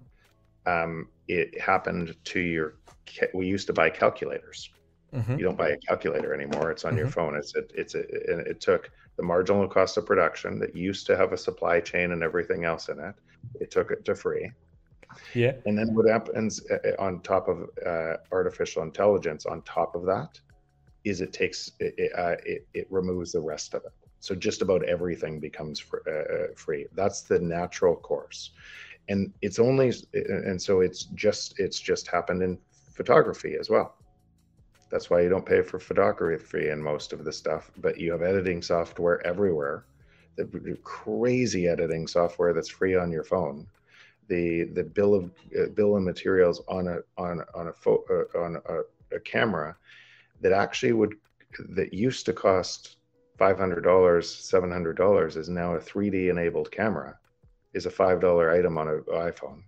[0.65, 2.75] um, it happened to your.
[3.33, 4.69] We used to buy calculators.
[5.13, 5.37] Mhm.
[5.37, 6.71] You don't buy a calculator anymore.
[6.71, 7.35] It's on your phone.
[7.35, 7.99] It's it, it's a,
[8.31, 12.11] and it took the marginal cost of production that used to have a supply chain
[12.11, 13.15] and everything else in it.
[13.61, 14.51] It took it to free.
[15.33, 15.53] Yeah.
[15.65, 20.05] And then what happens uh, uh, on top of uh, artificial intelligence, on top of
[20.05, 20.39] that,
[21.03, 23.91] is it takes it it, uh, it it removes the rest of it.
[24.19, 26.85] So just about everything becomes fr- uh, free.
[26.93, 28.51] That's the natural course,
[29.09, 32.57] and it's only and so it's just it's just happened in
[32.93, 33.95] photography as well.
[34.91, 38.11] That's why you don't pay for photography free in most of the stuff, but you
[38.11, 39.85] have editing software everywhere.
[40.37, 43.67] The crazy editing software that's free on your phone
[44.27, 48.39] the the bill of uh, bill of materials on a on on a pho- uh,
[48.39, 49.75] on a, a camera
[50.41, 51.15] that actually would
[51.69, 52.97] that used to cost
[53.37, 57.17] five hundred dollars seven hundred dollars is now a 3D enabled camera
[57.73, 59.63] is a five dollar item on an iPhone.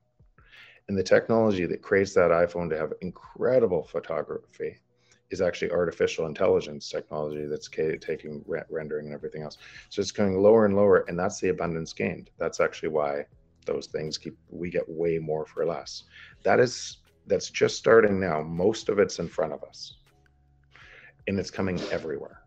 [0.88, 4.78] And the technology that creates that iPhone to have incredible photography
[5.32, 9.58] is actually artificial intelligence technology that's taking re- rendering and everything else.
[9.90, 12.30] So it's going lower and lower and that's the abundance gained.
[12.38, 13.26] That's actually why
[13.66, 16.04] those things keep we get way more for less.
[16.44, 16.98] That is
[17.28, 18.42] that's just starting now.
[18.42, 19.96] Most of it's in front of us.
[21.28, 22.46] And it's coming everywhere.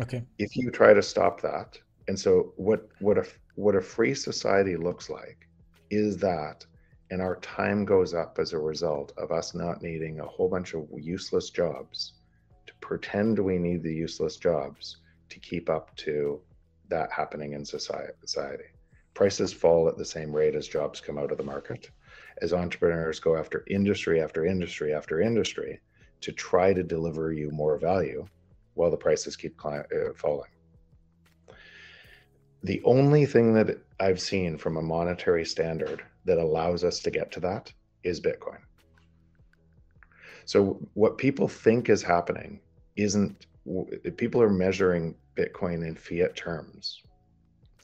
[0.00, 0.24] Okay.
[0.38, 1.78] if you try to stop that
[2.08, 3.24] and so what what a
[3.54, 5.48] what a free society looks like
[5.90, 6.66] is that
[7.10, 10.74] and our time goes up as a result of us not needing a whole bunch
[10.74, 12.14] of useless jobs
[12.66, 14.96] to pretend we need the useless jobs
[15.28, 16.40] to keep up to
[16.88, 18.64] that happening in society society
[19.14, 21.90] prices fall at the same rate as jobs come out of the market
[22.42, 25.80] as entrepreneurs go after industry after industry after industry
[26.20, 28.26] to try to deliver you more value
[28.74, 30.50] while the prices keep cli- uh, falling.
[32.62, 37.30] The only thing that I've seen from a monetary standard that allows us to get
[37.32, 37.72] to that
[38.02, 38.58] is Bitcoin.
[40.46, 42.60] So, what people think is happening
[42.96, 43.46] isn't,
[44.16, 47.02] people are measuring Bitcoin in fiat terms.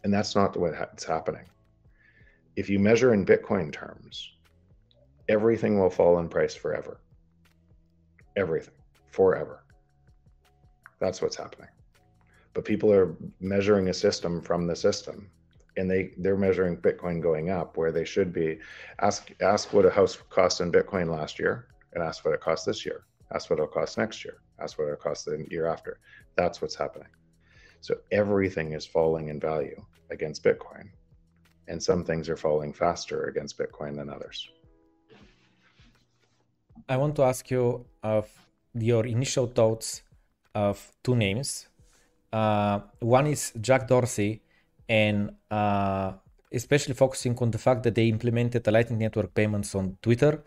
[0.04, 1.44] And that's not what's happening.
[2.56, 4.32] If you measure in Bitcoin terms,
[5.28, 7.00] everything will fall in price forever.
[8.36, 8.74] Everything,
[9.10, 9.64] forever.
[11.00, 11.68] That's what's happening.
[12.54, 15.30] But people are measuring a system from the system,
[15.76, 18.58] and they they're measuring Bitcoin going up where they should be.
[19.00, 22.66] Ask ask what a house cost in Bitcoin last year, and ask what it costs
[22.66, 23.04] this year.
[23.32, 24.38] Ask what it'll cost next year.
[24.60, 26.00] Ask what it'll cost the year after.
[26.36, 27.08] That's what's happening.
[27.80, 29.80] So everything is falling in value
[30.10, 30.88] against Bitcoin,
[31.68, 34.50] and some things are falling faster against Bitcoin than others.
[36.88, 38.28] I want to ask you of
[38.74, 40.02] your initial thoughts
[40.54, 41.68] of two names.
[42.32, 44.42] Uh, one is Jack Dorsey,
[44.88, 46.12] and uh,
[46.52, 50.42] especially focusing on the fact that they implemented the Lightning Network payments on Twitter.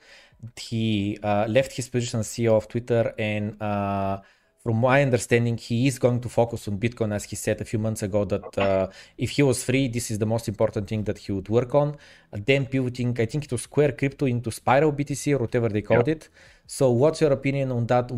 [0.57, 4.19] He uh, left his position as CEO of Twitter, and uh,
[4.63, 7.79] from my understanding, he is going to focus on Bitcoin, as he said a few
[7.79, 8.23] months ago.
[8.23, 8.87] That uh,
[9.17, 11.97] if he was free, this is the most important thing that he would work on.
[12.31, 16.29] then pivoting, I think to Square Crypto into Spiral BTC or whatever they called it.
[16.65, 18.09] So, what's your opinion on that?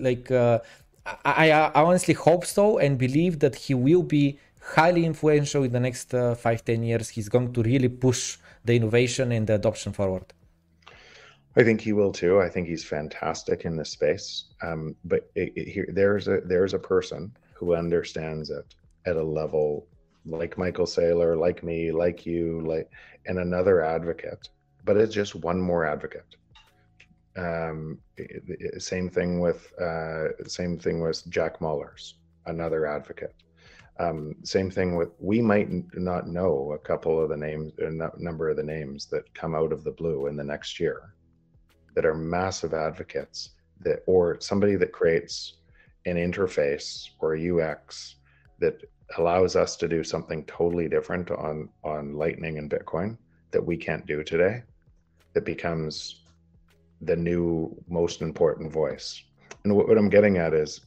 [0.00, 0.60] Like, uh,
[1.04, 4.38] I, I, I honestly hope so and believe that he will be
[4.76, 7.08] highly influential in the next uh, five, ten years.
[7.08, 10.26] He's going to really push the innovation and the adoption forward.
[11.56, 12.40] I think he will too.
[12.40, 14.44] I think he's fantastic in this space.
[14.62, 18.74] Um, but it, it, here, there's a there's a person who understands it
[19.06, 19.86] at a level
[20.24, 22.90] like Michael Saylor, like me, like you, like
[23.26, 24.48] and another advocate,
[24.84, 26.36] but it's just one more advocate.
[27.36, 27.98] Um,
[28.78, 32.14] same thing with uh, same thing with Jack Mallers,
[32.46, 33.34] another advocate.
[33.98, 38.48] Um, same thing with we might not know a couple of the names, a number
[38.48, 41.14] of the names that come out of the blue in the next year,
[41.94, 43.50] that are massive advocates
[43.80, 45.54] that, or somebody that creates
[46.06, 48.16] an interface or a UX
[48.58, 48.82] that
[49.18, 53.16] allows us to do something totally different on on Lightning and Bitcoin
[53.50, 54.62] that we can't do today.
[55.34, 56.22] That becomes
[57.00, 59.22] the new most important voice.
[59.64, 60.80] And what, what I'm getting at is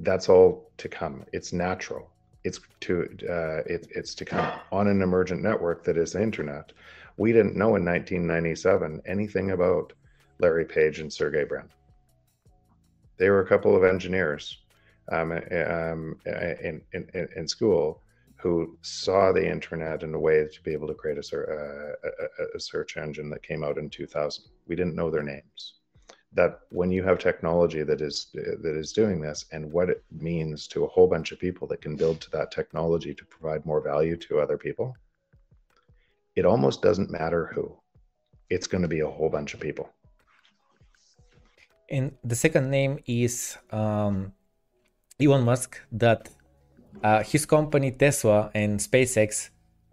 [0.00, 1.24] that's all to come.
[1.32, 2.10] It's natural.
[2.44, 6.72] It's to uh, it, it's to come on an emergent network that is the internet.
[7.16, 9.92] We didn't know in 1997 anything about
[10.42, 11.68] Larry Page and Sergey Brin.
[13.16, 14.58] They were a couple of engineers
[15.10, 18.02] um, um, in, in, in school
[18.36, 22.60] who saw the internet in a way to be able to create a, a, a,
[22.60, 24.44] search engine that came out in 2000.
[24.66, 25.74] We didn't know their names.
[26.32, 30.66] That when you have technology that is that is doing this, and what it means
[30.68, 33.80] to a whole bunch of people that can build to that technology to provide more
[33.80, 34.96] value to other people,
[36.34, 37.76] it almost doesn't matter who.
[38.50, 39.90] It's going to be a whole bunch of people.
[41.90, 44.32] And the second name is um,
[45.20, 46.28] Elon Musk that
[47.02, 49.50] uh, his company Tesla and SpaceX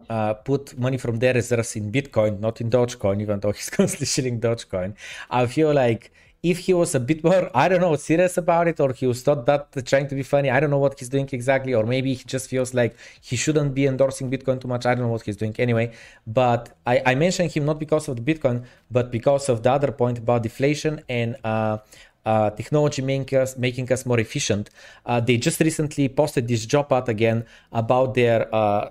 [0.10, 4.08] uh, put money from their reserves in Bitcoin, not in Dogecoin, even though he's constantly
[4.08, 4.96] shilling Dogecoin.
[5.30, 6.12] I feel like
[6.42, 9.26] if he was a bit more, I don't know, serious about it, or he was
[9.26, 12.14] not that trying to be funny, I don't know what he's doing exactly, or maybe
[12.14, 14.86] he just feels like he shouldn't be endorsing Bitcoin too much.
[14.86, 15.92] I don't know what he's doing anyway.
[16.26, 19.92] But I, I mentioned him not because of the Bitcoin, but because of the other
[19.92, 21.80] point about deflation and uh,
[22.26, 24.70] uh, technology making us, making us more efficient.
[25.06, 28.90] Uh, they just recently posted this job ad again about their uh,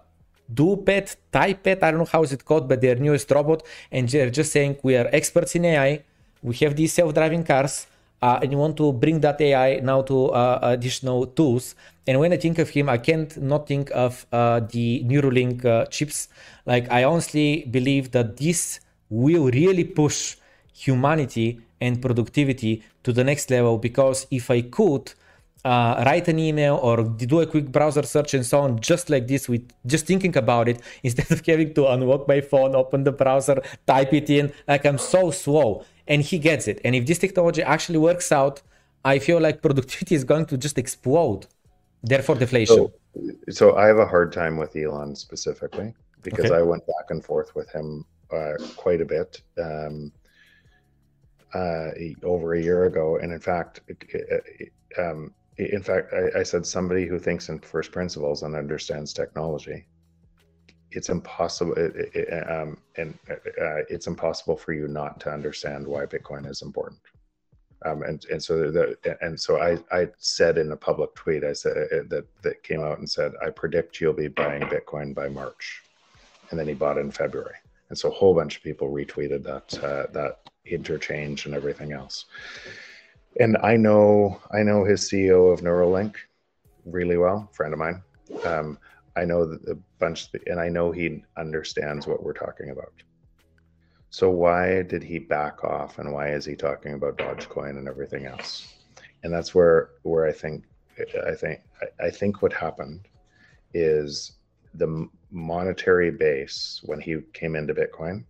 [0.53, 3.63] DuoPet, TypePet, I don't know how is it called, but their newest robot.
[3.93, 6.05] And they're just saying we are experts in AI.
[6.43, 7.87] We have these self-driving cars.
[8.21, 11.77] Uh, and you want to bring that AI now to uh, additional tools.
[12.05, 15.85] And when I think of him, I can't not think of uh, the Neuralink uh,
[15.87, 16.29] chips.
[16.67, 20.37] Like I honestly believe that this will really push
[20.75, 25.13] humanity and productivity to the next level because if I could
[25.65, 29.27] uh, write an email or do a quick browser search and so on, just like
[29.27, 33.13] this, with just thinking about it, instead of having to unlock my phone, open the
[33.13, 35.85] browser, type it in, like I'm so slow.
[36.09, 36.81] And he gets it.
[36.85, 38.63] And if this technology actually works out,
[39.05, 41.47] I feel like productivity is going to just explode.
[42.03, 42.77] Therefore, deflation.
[42.77, 42.93] So,
[43.51, 46.57] so I have a hard time with Elon specifically because okay.
[46.57, 49.43] I went back and forth with him uh, quite a bit.
[49.59, 50.13] Um,
[51.55, 51.91] uh,
[52.23, 53.81] over a year ago, and in fact,
[54.99, 59.87] um, in fact, I, I, said somebody who thinks in first principles and understands technology.
[60.91, 66.07] It's impossible, it, it, um, and uh, it's impossible for you not to understand why
[66.07, 67.01] Bitcoin is important.
[67.85, 71.53] Um, and and so the, and so I I said in a public tweet I
[71.53, 75.29] said uh, that that came out and said I predict you'll be buying Bitcoin by
[75.29, 75.83] March,
[76.51, 77.55] and then he bought in February,
[77.89, 82.25] and so a whole bunch of people retweeted that uh, that interchange and everything else.
[83.39, 86.17] And I know I know his CEO of Neuralink
[86.85, 88.03] really well, friend of mine.
[88.45, 88.79] Um,
[89.19, 92.93] I know a bunch, and I know he understands what we're talking about.
[94.11, 98.27] So why did he back off, and why is he talking about Dogecoin and everything
[98.27, 98.75] else?
[99.23, 100.65] And that's where where I think
[101.27, 101.61] I think
[102.01, 103.09] I think what happened
[103.75, 104.33] is
[104.75, 108.25] the monetary base when he came into Bitcoin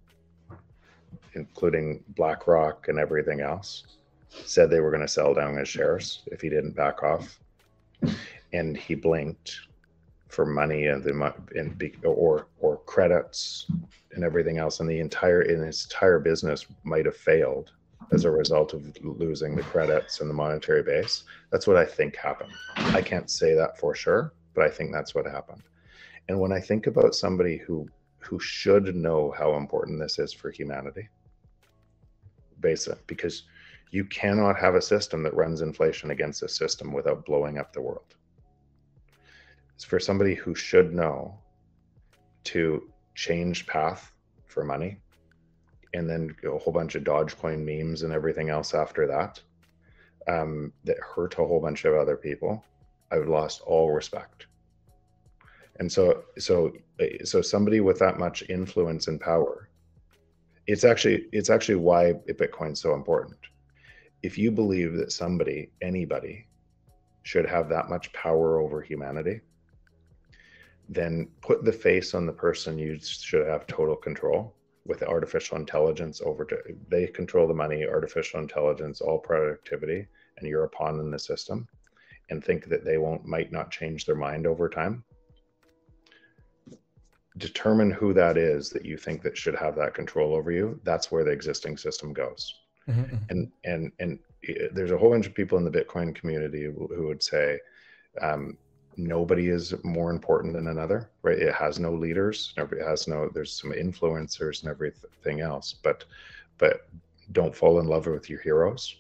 [1.35, 3.85] including BlackRock and everything else,
[4.31, 7.39] said they were going to sell down his shares if he didn't back off,
[8.53, 9.57] and he blinked
[10.29, 13.67] for money and the and or or credits
[14.13, 17.73] and everything else, and the entire in his entire business might have failed
[18.13, 21.25] as a result of losing the credits and the monetary base.
[21.51, 22.53] That's what I think happened.
[22.77, 25.63] I can't say that for sure, but I think that's what happened.
[26.29, 27.89] And when I think about somebody who
[28.21, 31.09] who should know how important this is for humanity,
[32.61, 33.45] basic because
[33.91, 37.81] you cannot have a system that runs inflation against a system without blowing up the
[37.81, 38.15] world.
[39.79, 41.39] It's for somebody who should know
[42.51, 44.11] to change path
[44.47, 44.99] for money
[45.95, 49.41] and then a whole bunch of Dogecoin memes and everything else after that
[50.27, 52.65] um, that hurt a whole bunch of other people.
[53.13, 54.47] I've lost all respect.
[55.79, 56.73] And so, so,
[57.23, 59.69] so somebody with that much influence and power
[60.67, 63.39] it's actually it's actually why Bitcoin's so important.
[64.25, 66.49] If you believe that somebody, anybody,
[67.23, 69.41] should have that much power over humanity,
[70.89, 74.55] then put the face on the person you should have total control
[74.87, 76.57] with artificial intelligence over to
[76.89, 80.07] they control the money artificial intelligence all productivity
[80.39, 81.69] and you're a pawn in the system
[82.31, 85.05] and think that they won't might not change their mind over time.
[87.37, 90.81] Determine who that is that you think that should have that control over you.
[90.85, 92.55] That's where the existing system goes.
[92.89, 93.17] Mm-hmm.
[93.29, 96.89] and and and eh, there's a whole bunch of people in the bitcoin community who,
[96.97, 97.59] who would say
[98.23, 98.57] um,
[98.99, 101.39] nobody is more important than another right?
[101.39, 106.05] It has no leaders it has no there's some influencers and everything else but
[106.59, 106.89] but
[107.33, 108.97] don't fall in love with your heroes.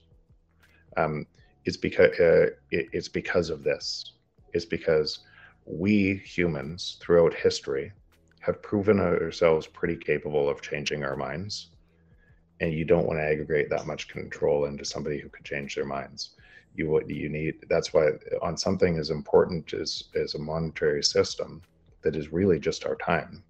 [0.97, 1.27] Um
[1.65, 4.13] it's because uh, it, it's because of this.
[4.55, 5.19] It's because
[5.67, 7.93] we humans throughout history
[8.41, 11.69] have proven ourselves pretty capable of changing our minds
[12.61, 15.85] and you don't want to aggregate that much control into somebody who could change their
[15.85, 16.31] minds
[16.79, 17.67] you what you need?
[17.69, 18.11] That's why
[18.41, 21.63] on something as important as as a monetary system
[22.03, 23.43] that is really just our time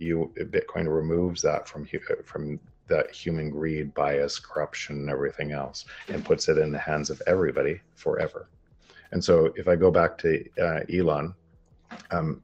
[0.00, 1.86] you bitcoin removes that from
[2.24, 7.08] from that human greed bias corruption and everything else and puts it in the hands
[7.08, 8.48] of everybody forever.
[9.12, 11.34] And so if i go back to uh, elon
[12.10, 12.42] um,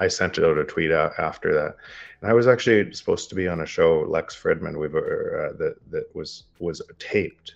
[0.00, 1.76] i sent out a tweet after that.
[2.20, 5.76] And i was actually supposed to be on a show lex fridman we've uh, that
[5.90, 7.54] that was was taped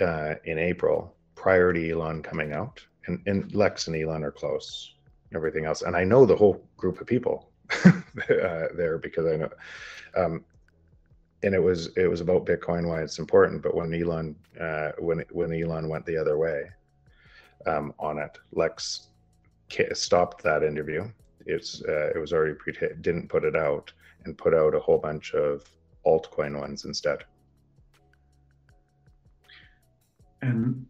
[0.00, 4.94] uh, in April prior to Elon coming out, and, and Lex and Elon are close,
[5.34, 7.50] everything else, and I know the whole group of people
[7.84, 7.92] uh,
[8.74, 9.50] there because I know,
[10.16, 10.44] um,
[11.42, 13.62] and it was it was about Bitcoin why it's important.
[13.62, 16.64] But when Elon uh, when when Elon went the other way
[17.66, 19.08] um, on it, Lex
[19.92, 21.08] stopped that interview.
[21.44, 23.92] It's uh, it was already pre didn't put it out
[24.24, 25.64] and put out a whole bunch of
[26.04, 27.24] altcoin ones instead.
[30.42, 30.86] And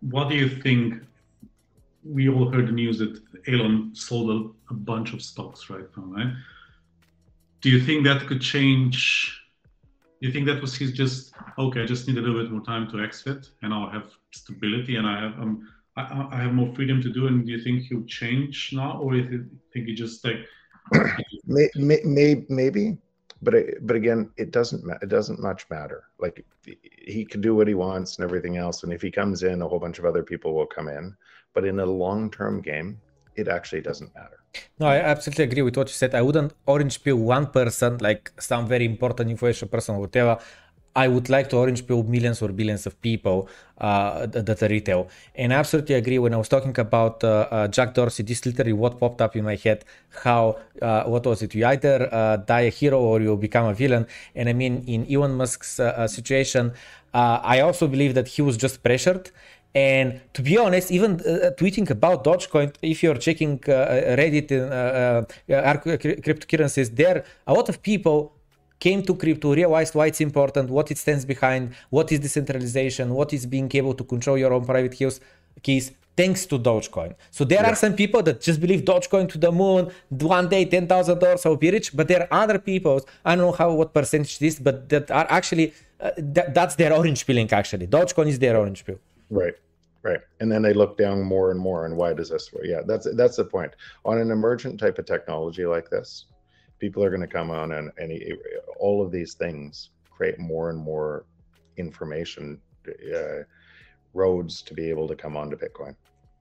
[0.00, 1.02] what do you think?
[2.04, 3.18] We all heard the news that
[3.48, 6.32] Elon sold a, a bunch of stocks right now, right?
[7.62, 9.40] Do you think that could change?
[10.20, 11.82] Do you think that was his just okay?
[11.82, 15.06] I just need a little bit more time to exit, and I'll have stability, and
[15.06, 17.26] I have um, I, I have more freedom to do.
[17.26, 20.46] And do you think he'll change now, or do you think he just like?
[21.46, 22.98] maybe, maybe,
[23.42, 26.04] but but again, it doesn't it doesn't much matter.
[26.18, 29.62] Like he can do what he wants and everything else, and if he comes in,
[29.62, 31.16] a whole bunch of other people will come in.
[31.52, 33.00] But in a long term game,
[33.36, 34.40] it actually doesn't matter.
[34.78, 36.14] No, I absolutely agree with what you said.
[36.14, 40.38] I wouldn't orange pill one person, like some very important influential person, or whatever.
[40.96, 43.48] I would like to orange pill millions or billions of people
[43.78, 45.08] uh, that are retail.
[45.34, 46.18] And I absolutely agree.
[46.18, 49.44] When I was talking about uh, uh, Jack Dorsey, this literally what popped up in
[49.44, 49.84] my head.
[50.22, 51.54] How uh, what was it?
[51.54, 54.06] You either uh, die a hero or you become a villain.
[54.34, 56.72] And I mean, in Elon Musk's uh, situation,
[57.12, 59.30] I also believe that he was just pressured.
[59.74, 64.72] And to be honest, even uh, tweeting about Dogecoin, if you're checking uh, Reddit and
[64.72, 65.24] uh,
[66.26, 68.32] cryptocurrencies, there a lot of people
[68.86, 71.62] came to crypto, realized why it's important, what it stands behind,
[71.96, 75.16] what is decentralization, what is being able to control your own private keys,
[75.66, 75.84] keys
[76.20, 77.12] thanks to Dogecoin.
[77.36, 77.70] So there yeah.
[77.70, 79.82] are some people that just believe Dogecoin to the moon,
[80.36, 81.88] one day ten thousand dollars I'll be rich.
[81.98, 85.06] But there are other people, I don't know how what percentage it is, but that
[85.18, 85.66] are actually
[86.06, 87.48] uh, that, that's their orange pilling.
[87.60, 89.00] Actually, Dogecoin is their orange pill.
[89.42, 89.56] Right.
[90.10, 92.44] Right, and then they look down more and more, and why does this?
[92.72, 93.72] Yeah, that's that's the point.
[94.10, 96.08] On an emergent type of technology like this,
[96.84, 98.10] people are going to come on and, and
[98.78, 101.24] all of these things create more and more
[101.78, 102.60] information
[103.18, 103.40] uh,
[104.12, 105.94] roads to be able to come onto bitcoin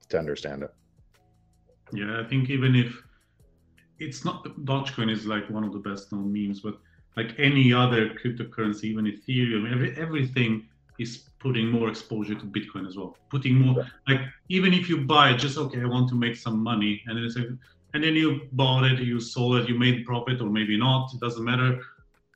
[0.09, 0.73] to understand it.
[1.93, 2.89] Yeah i think even if
[4.05, 4.37] it's not
[4.71, 6.75] dogecoin is like one of the best known memes but
[7.19, 10.51] like any other cryptocurrency even ethereum every, everything
[10.99, 13.17] is putting more exposure to bitcoin as well.
[13.35, 13.75] Putting more
[14.07, 17.23] like even if you buy just okay i want to make some money and then
[17.27, 17.47] it's like
[17.93, 21.19] and then you bought it, you sold it, you made profit or maybe not, it
[21.19, 21.79] doesn't matter.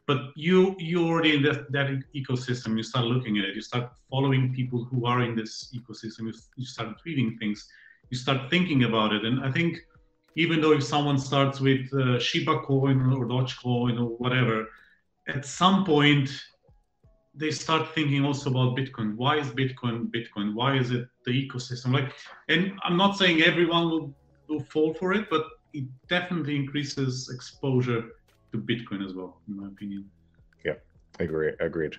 [0.05, 3.91] But you you already in that, that ecosystem, you start looking at it, you start
[4.09, 7.67] following people who are in this ecosystem, you, you start tweeting things,
[8.09, 9.25] you start thinking about it.
[9.25, 9.79] And I think
[10.35, 14.67] even though if someone starts with uh, Shiba coin or Dogecoin or whatever,
[15.27, 16.29] at some point
[17.35, 19.15] they start thinking also about Bitcoin.
[19.15, 20.55] Why is Bitcoin Bitcoin?
[20.55, 21.93] Why is it the ecosystem?
[21.93, 22.13] Like,
[22.47, 24.15] and I'm not saying everyone will
[24.47, 28.03] will fall for it, but it definitely increases exposure
[28.51, 30.09] to Bitcoin as well, in my opinion.
[30.63, 30.75] Yeah,
[31.19, 31.51] I agree.
[31.59, 31.95] Agreed.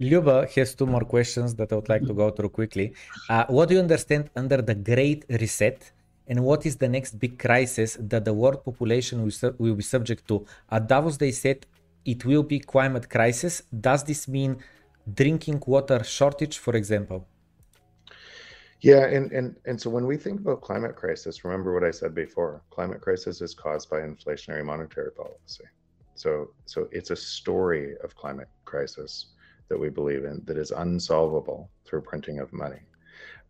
[0.00, 2.94] Luba has two more questions that I would like to go through quickly.
[3.28, 5.92] Uh, what do you understand under the Great Reset?
[6.26, 9.82] And what is the next big crisis that the world population will, su- will be
[9.82, 10.46] subject to?
[10.70, 11.66] At Davos, they said
[12.04, 13.62] it will be climate crisis.
[13.88, 14.56] Does this mean
[15.12, 17.28] drinking water shortage, for example?
[18.84, 22.14] Yeah, and, and and so when we think about climate crisis, remember what I said
[22.14, 22.60] before.
[22.68, 25.64] Climate crisis is caused by inflationary monetary policy.
[26.16, 29.28] So so it's a story of climate crisis
[29.70, 32.80] that we believe in that is unsolvable through printing of money.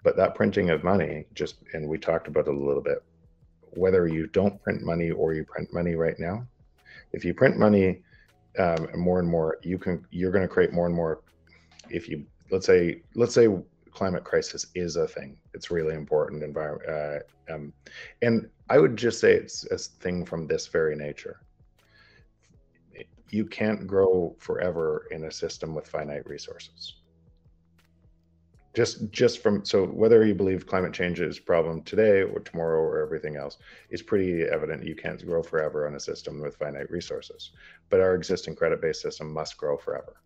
[0.05, 3.02] But that printing of money just and we talked about it a little bit.
[3.73, 6.47] Whether you don't print money or you print money right now,
[7.12, 8.05] if you print money
[8.61, 11.23] um, more and more, you can you're going to create more and more.
[11.90, 13.48] If you let's say let's say
[13.95, 15.37] climate crisis is a thing.
[15.55, 16.91] It's really important environment.
[16.91, 17.73] Uh, um,
[18.21, 21.41] and I would just say it's a thing from this very nature.
[23.31, 26.97] You can't grow forever in a system with finite resources.
[28.75, 32.81] Just, just from so whether you believe climate change is a problem today or tomorrow
[32.81, 33.59] or everything else
[33.89, 34.85] it's pretty evident.
[34.85, 37.53] You can't grow forever on a system with finite resources,
[37.89, 40.23] but our existing credit-based system must grow forever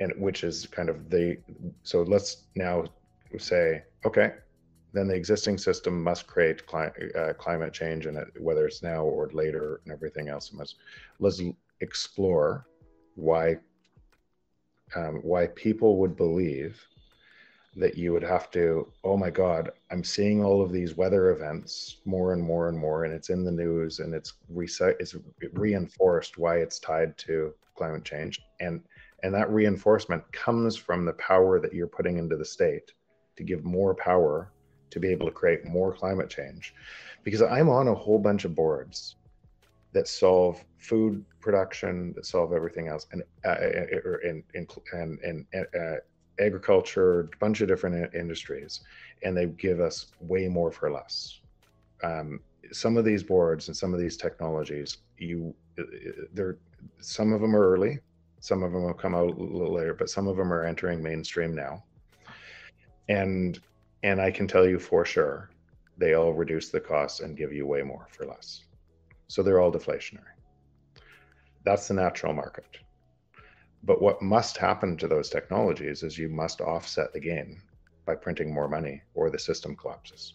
[0.00, 1.36] and which is kind of the
[1.82, 2.84] so let's now
[3.38, 4.32] say okay
[4.92, 9.04] then the existing system must create cli- uh, climate change and it, whether it's now
[9.04, 10.76] or later and everything else must
[11.18, 11.40] let's
[11.80, 12.66] explore
[13.14, 13.56] why
[14.96, 16.80] um, why people would believe
[17.76, 21.98] that you would have to oh my god i'm seeing all of these weather events
[22.04, 25.16] more and more and more and it's in the news and it's it's
[25.52, 28.82] reinforced why it's tied to climate change and
[29.22, 32.92] and that reinforcement comes from the power that you're putting into the state
[33.36, 34.52] to give more power
[34.90, 36.74] to be able to create more climate change.
[37.24, 39.16] Because I'm on a whole bunch of boards
[39.92, 43.56] that solve food production, that solve everything else, and uh,
[44.24, 45.18] in, in, and,
[45.52, 45.96] and uh,
[46.40, 48.80] agriculture, a bunch of different industries,
[49.24, 51.40] and they give us way more for less.
[52.02, 52.40] Um,
[52.70, 55.84] some of these boards and some of these technologies, you, uh,
[56.32, 56.58] they're
[57.00, 57.98] some of them are early,
[58.40, 61.02] some of them will come out a little later, but some of them are entering
[61.02, 61.84] mainstream now.
[63.08, 63.58] And
[64.02, 65.50] and I can tell you for sure,
[65.96, 68.64] they all reduce the cost and give you way more for less.
[69.26, 70.36] So they're all deflationary.
[71.64, 72.78] That's the natural market.
[73.82, 77.60] But what must happen to those technologies is you must offset the gain
[78.06, 80.34] by printing more money or the system collapses.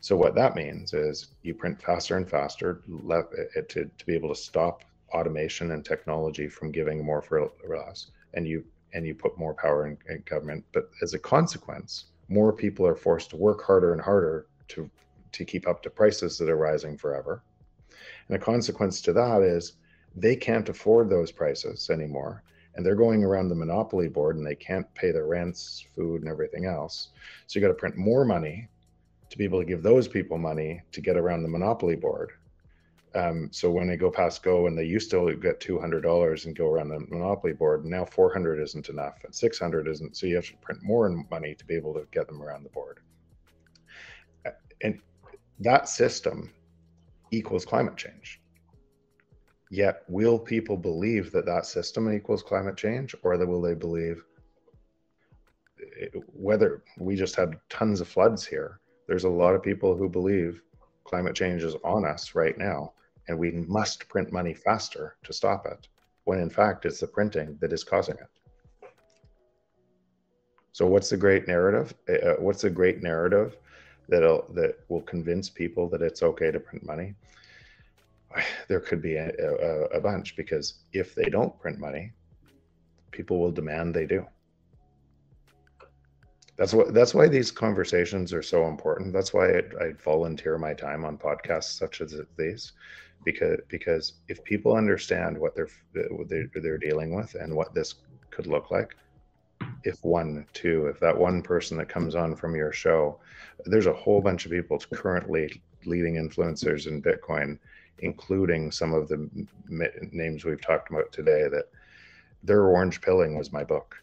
[0.00, 4.40] So what that means is you print faster and faster to, to be able to
[4.40, 9.54] stop automation and technology from giving more for less, and you and you put more
[9.54, 10.64] power in, in government.
[10.72, 14.90] But as a consequence, more people are forced to work harder and harder to
[15.32, 17.42] to keep up to prices that are rising forever.
[18.28, 19.74] And a consequence to that is
[20.16, 22.42] they can't afford those prices anymore.
[22.74, 26.30] And they're going around the monopoly board and they can't pay their rents, food, and
[26.30, 27.08] everything else.
[27.46, 28.68] So you got to print more money
[29.28, 32.32] to be able to give those people money to get around the monopoly board.
[33.14, 36.46] Um, so when they go past go and they used to get two hundred dollars
[36.46, 40.16] and go around the monopoly board, now four hundred isn't enough and six hundred isn't.
[40.16, 42.70] So you have to print more money to be able to get them around the
[42.70, 43.00] board.
[44.82, 45.00] And
[45.58, 46.52] that system
[47.32, 48.40] equals climate change.
[49.70, 54.22] Yet, will people believe that that system equals climate change, or will they believe
[56.32, 58.80] whether we just had tons of floods here?
[59.06, 60.62] There's a lot of people who believe
[61.04, 62.92] climate change is on us right now
[63.30, 65.86] and we must print money faster to stop it,
[66.24, 68.88] when in fact it's the printing that is causing it.
[70.72, 71.94] So, what's the great narrative?
[72.08, 73.56] Uh, uh what's the great narrative
[74.08, 74.22] that
[74.54, 77.14] that will convince people that it's okay to print money?
[78.68, 82.12] There could be a, a, a bunch because if they don't print money,
[83.12, 84.26] people will demand they do.
[86.56, 86.92] That's what.
[86.92, 89.12] That's why these conversations are so important.
[89.12, 92.72] That's why I, I volunteer my time on podcasts such as these,
[93.24, 95.68] because because if people understand what they're
[96.10, 97.96] what they're, they're dealing with and what this
[98.30, 98.96] could look like
[99.84, 103.18] if one two if that one person that comes on from your show
[103.66, 107.58] there's a whole bunch of people currently leading influencers in bitcoin
[108.02, 109.28] including some of the
[109.68, 111.66] names we've talked about today that
[112.42, 113.96] their orange pilling was my book.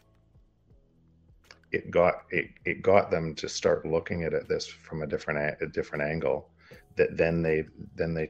[1.71, 5.57] It got it, it got them to start looking at it this from a different
[5.61, 6.49] a different angle
[6.97, 7.65] that then they
[7.95, 8.29] then they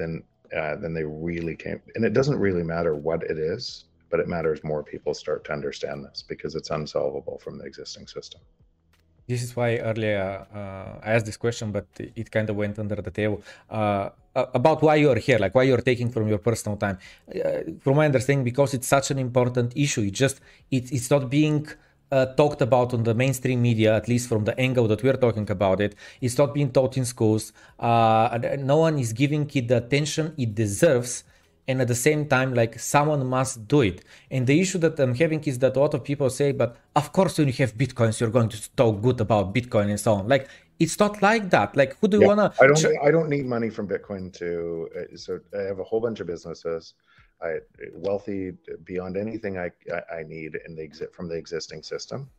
[0.00, 0.22] then
[0.56, 4.28] uh, then they really came and it doesn't really matter what it is but it
[4.28, 8.40] matters more people start to understand this because it's unsolvable from the existing system
[9.28, 12.96] this is why earlier uh, I asked this question, but it kind of went under
[12.96, 16.98] the table uh, about why you're here, like why you're taking from your personal time.
[17.32, 20.40] Uh, from my understanding, because it's such an important issue, it just
[20.70, 21.68] it, it's not being
[22.12, 25.50] uh, talked about on the mainstream media, at least from the angle that we're talking
[25.50, 25.96] about it.
[26.20, 27.52] It's not being taught in schools.
[27.78, 31.24] Uh, no one is giving it the attention it deserves
[31.68, 35.14] and at the same time like someone must do it and the issue that i'm
[35.14, 38.18] having is that a lot of people say but of course when you have bitcoins
[38.20, 40.48] you're going to talk good about bitcoin and so on like
[40.80, 42.84] it's not like that like who do you Yeah, want I don't.
[43.02, 44.88] I don't need money from Bitcoin to.
[44.96, 46.94] Uh, so I have a whole bunch of businesses.
[47.42, 47.58] I
[47.92, 49.70] wealthy uh, beyond anything I
[50.10, 52.30] I, need in the exit from the existing system.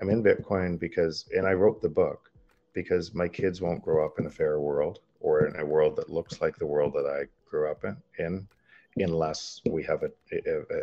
[0.00, 2.30] I'm in Bitcoin because, and I wrote the book
[2.72, 6.10] because my kids won't grow up in a fair world or in a world that
[6.10, 7.96] looks like the world that I grew up in.
[8.18, 8.48] in
[8.96, 10.10] unless we have a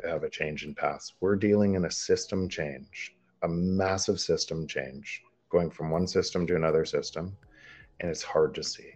[0.07, 1.13] have a change in paths.
[1.19, 6.55] We're dealing in a system change, a massive system change, going from one system to
[6.55, 7.35] another system,
[7.99, 8.91] and it's hard to see.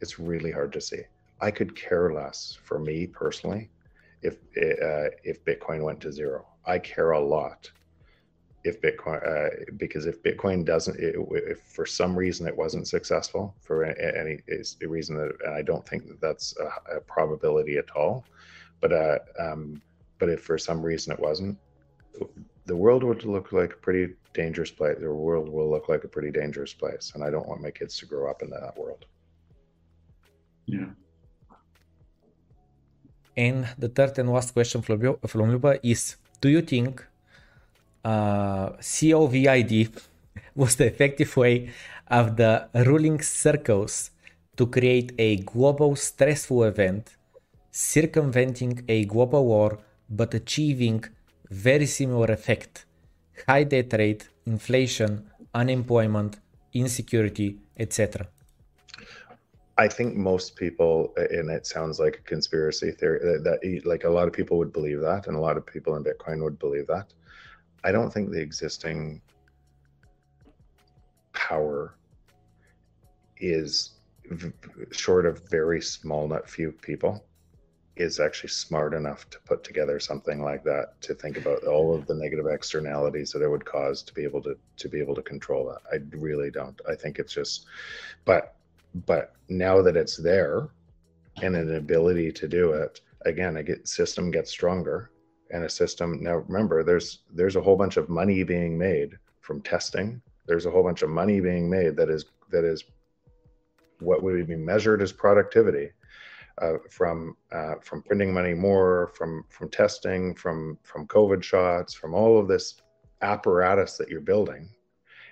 [0.00, 1.02] It's really hard to see.
[1.40, 3.70] I could care less for me personally
[4.24, 6.46] if uh, if Bitcoin went to zero.
[6.66, 7.70] I care a lot
[8.64, 13.84] if Bitcoin uh, because if Bitcoin doesn't, if for some reason it wasn't successful for
[13.84, 18.24] any, any reason that and I don't think that that's a, a probability at all,
[18.80, 19.82] but uh, um,
[20.18, 21.58] but if for some reason it wasn't,
[22.64, 24.96] the world would look like a pretty dangerous place.
[24.98, 27.98] The world will look like a pretty dangerous place, and I don't want my kids
[27.98, 29.04] to grow up in that world.
[30.66, 30.86] Yeah.
[33.36, 37.04] And the third and last question from Luba is Do you think
[38.04, 40.02] uh, COVID
[40.54, 41.70] was the effective way
[42.08, 44.10] of the ruling circles
[44.56, 47.16] to create a global stressful event,
[47.70, 49.78] circumventing a global war
[50.08, 51.04] but achieving
[51.50, 52.84] very similar effect
[53.48, 56.38] high debt rate, inflation, unemployment,
[56.72, 58.28] insecurity, etc.
[59.76, 64.08] I think most people, and it sounds like a conspiracy theory, that, that like a
[64.08, 66.86] lot of people would believe that, and a lot of people in Bitcoin would believe
[66.86, 67.12] that.
[67.82, 69.20] I don't think the existing
[71.32, 71.96] power
[73.38, 73.94] is
[74.92, 77.24] short of very small, not few people,
[77.96, 82.06] is actually smart enough to put together something like that to think about all of
[82.06, 85.22] the negative externalities that it would cause to be able to to be able to
[85.22, 85.80] control that.
[85.92, 86.80] I really don't.
[86.88, 87.66] I think it's just,
[88.24, 88.56] but
[89.06, 90.68] but now that it's there
[91.42, 95.10] and an ability to do it again a get, system gets stronger
[95.50, 99.60] and a system now remember there's there's a whole bunch of money being made from
[99.60, 100.20] testing.
[100.46, 102.84] There's a whole bunch of money being made that is that is
[104.00, 105.90] what would be measured as productivity
[106.60, 112.14] uh, from uh, from printing money more from from testing from from covid shots from
[112.14, 112.74] all of this
[113.22, 114.68] apparatus that you're building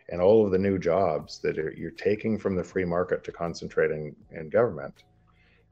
[0.09, 3.33] and all of the new jobs that are, you're taking from the free market to
[3.33, 5.05] concentrating in government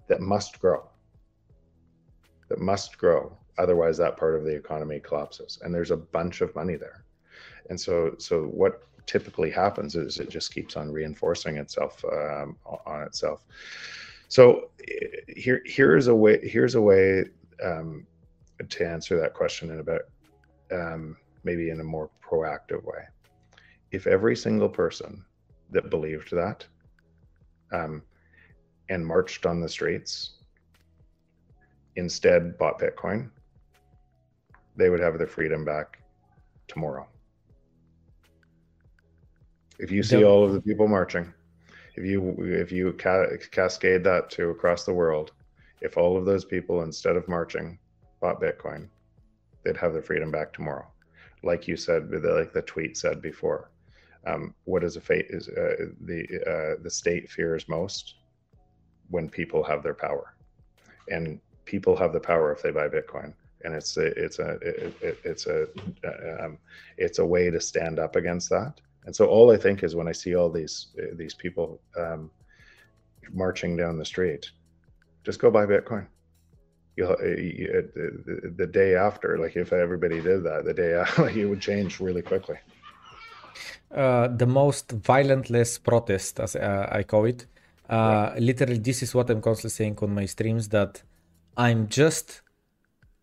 [0.09, 0.89] that must grow.
[2.48, 3.36] That must grow.
[3.59, 7.05] Otherwise that part of the economy collapses and there's a bunch of money there.
[7.69, 13.02] And so so what typically happens is it just keeps on reinforcing itself um, on
[13.02, 13.44] itself.
[14.28, 14.70] So
[15.28, 17.24] here here's a way here's a way
[17.62, 18.07] um,
[18.69, 20.02] to answer that question in a bit
[20.73, 23.05] um, maybe in a more proactive way
[23.92, 25.24] if every single person
[25.70, 26.66] that believed that
[27.72, 28.02] um,
[28.88, 30.32] and marched on the streets
[31.96, 33.30] instead bought Bitcoin,
[34.76, 35.98] they would have their freedom back
[36.68, 37.06] tomorrow.
[39.78, 41.32] If you see all of the people marching,
[41.96, 45.32] if you if you ca- cascade that to across the world,
[45.80, 47.78] if all of those people instead of marching
[48.20, 48.88] bought Bitcoin,
[49.64, 50.86] they'd have their freedom back tomorrow.
[51.42, 53.70] Like you said, like the tweet said before,
[54.26, 58.14] um, what is a fate is uh, the uh, the state fears most
[59.09, 60.34] when people have their power.
[61.09, 63.32] And people have the power if they buy bitcoin.
[63.64, 65.66] And it's a it's a it, it's a
[66.42, 66.59] um,
[66.97, 68.80] it's a way to stand up against that.
[69.06, 72.30] And so all i think is when i see all these these people um,
[73.32, 74.51] marching down the street
[75.24, 76.06] just go buy bitcoin.
[76.97, 81.47] You'll you, the, the day after like if everybody did that the day after it
[81.47, 82.56] would change really quickly
[83.94, 87.46] uh, the most violentless protest, as uh, I call it.
[87.88, 91.02] Uh, literally, this is what I'm constantly saying on my streams that
[91.56, 92.42] I'm just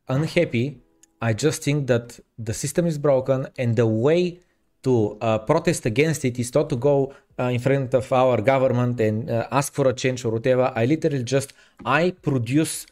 [0.09, 0.81] unhappy.
[1.21, 4.39] I just think that the system is broken, and the way
[4.83, 8.99] to uh, protest against it is not to go uh, in front of our government
[8.99, 10.73] and ask for a change or whatever.
[10.75, 11.53] I literally just
[11.85, 12.85] I produce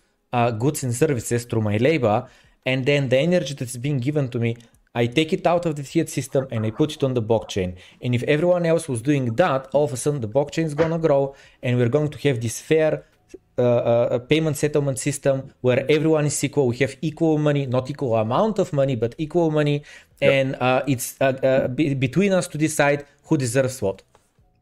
[0.60, 2.28] goods and services through my labor,
[2.66, 4.56] and then the energy that's being given to me
[4.96, 7.76] I take it out of the fiat system and I put it on the blockchain.
[8.02, 10.98] And if everyone else was doing that, all of a sudden the blockchain is gonna
[10.98, 13.04] grow and we're going to have this fair
[13.58, 16.68] uh, uh, payment settlement system where everyone is equal.
[16.68, 19.84] We have equal money, not equal amount of money, but equal money,
[20.20, 20.34] yep.
[20.34, 24.02] and uh, it's uh, uh, be- between us to decide who deserves what.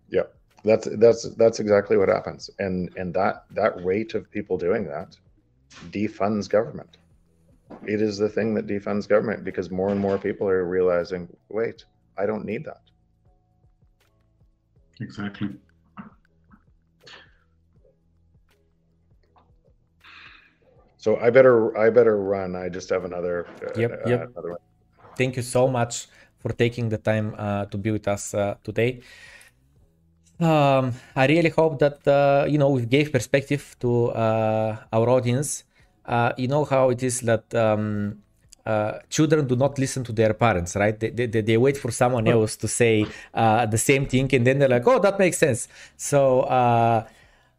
[0.09, 0.27] Yeah,
[0.63, 5.17] that's that's that's exactly what happens, and and that that rate of people doing that
[5.89, 6.97] defunds government.
[7.85, 11.85] It is the thing that defunds government because more and more people are realizing, wait,
[12.17, 12.81] I don't need that.
[14.99, 15.49] Exactly.
[20.97, 22.55] So I better I better run.
[22.55, 23.45] I just have another.
[23.61, 24.19] Uh, Yep, uh, yep.
[24.31, 24.63] another one.
[25.17, 26.07] Thank you so much
[26.39, 29.01] for taking the time uh, to be with us uh, today.
[30.39, 35.63] Um, I really hope that uh, you know we gave perspective to uh, our audience.
[36.05, 38.21] Uh, you know how it is that um,
[38.65, 40.99] uh, children do not listen to their parents, right?
[40.99, 44.59] They, they, they wait for someone else to say uh, the same thing, and then
[44.59, 45.67] they're like, "Oh, that makes sense."
[45.97, 47.05] So uh,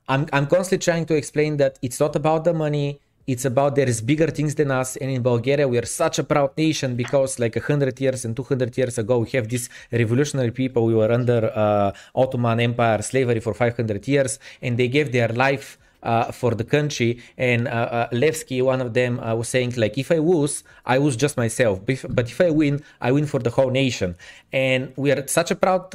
[0.08, 3.00] I'm I'm constantly trying to explain that it's not about the money.
[3.26, 4.96] It's about there is bigger things than us.
[4.96, 8.76] And in Bulgaria, we are such a proud nation because like 100 years and 200
[8.76, 10.84] years ago, we have these revolutionary people.
[10.84, 15.78] We were under uh, Ottoman Empire slavery for 500 years, and they gave their life
[16.04, 17.20] uh, for the country.
[17.36, 20.98] And uh, uh, Levski, one of them, uh, was saying like, if I lose, I
[20.98, 21.80] lose just myself.
[21.84, 24.16] But if, I win, I win for the whole nation.
[24.52, 25.92] And we are such a proud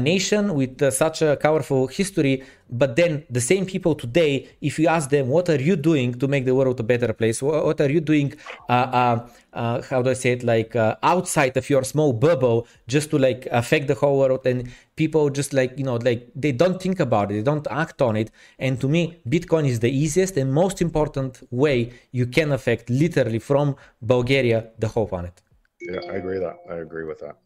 [0.00, 2.44] nation with such a powerful history.
[2.70, 6.28] But then the same people today, if you ask them, what are you doing to
[6.28, 7.42] make the world a better place?
[7.42, 8.34] What, are you doing?
[8.68, 10.44] Uh, uh, uh, how do I say it?
[10.44, 14.46] Like uh, outside of your small bubble, just to like affect the whole world.
[14.46, 18.00] And people just like you know, like they don't think about it, they don't act
[18.00, 18.30] on it.
[18.58, 23.40] And to me, Bitcoin is the easiest and most important way you can affect literally
[23.40, 25.42] from Bulgaria the whole planet.
[25.80, 26.56] Yeah, I agree that.
[26.70, 27.36] I agree with that.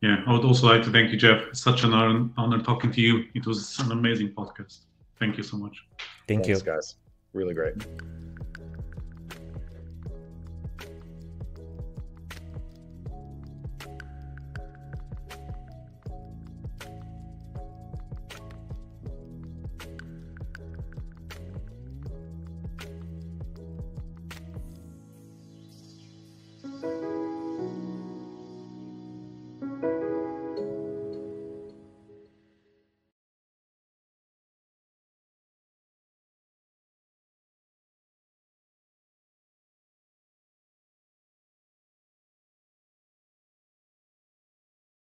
[0.00, 1.42] Yeah, I would also like to thank you, Jeff.
[1.48, 3.24] It's such an honor, honor talking to you.
[3.34, 4.80] It was an amazing podcast.
[5.18, 5.84] Thank you so much.
[6.26, 6.66] Thank Thanks, you.
[6.66, 6.96] guys.
[7.32, 7.74] Really great.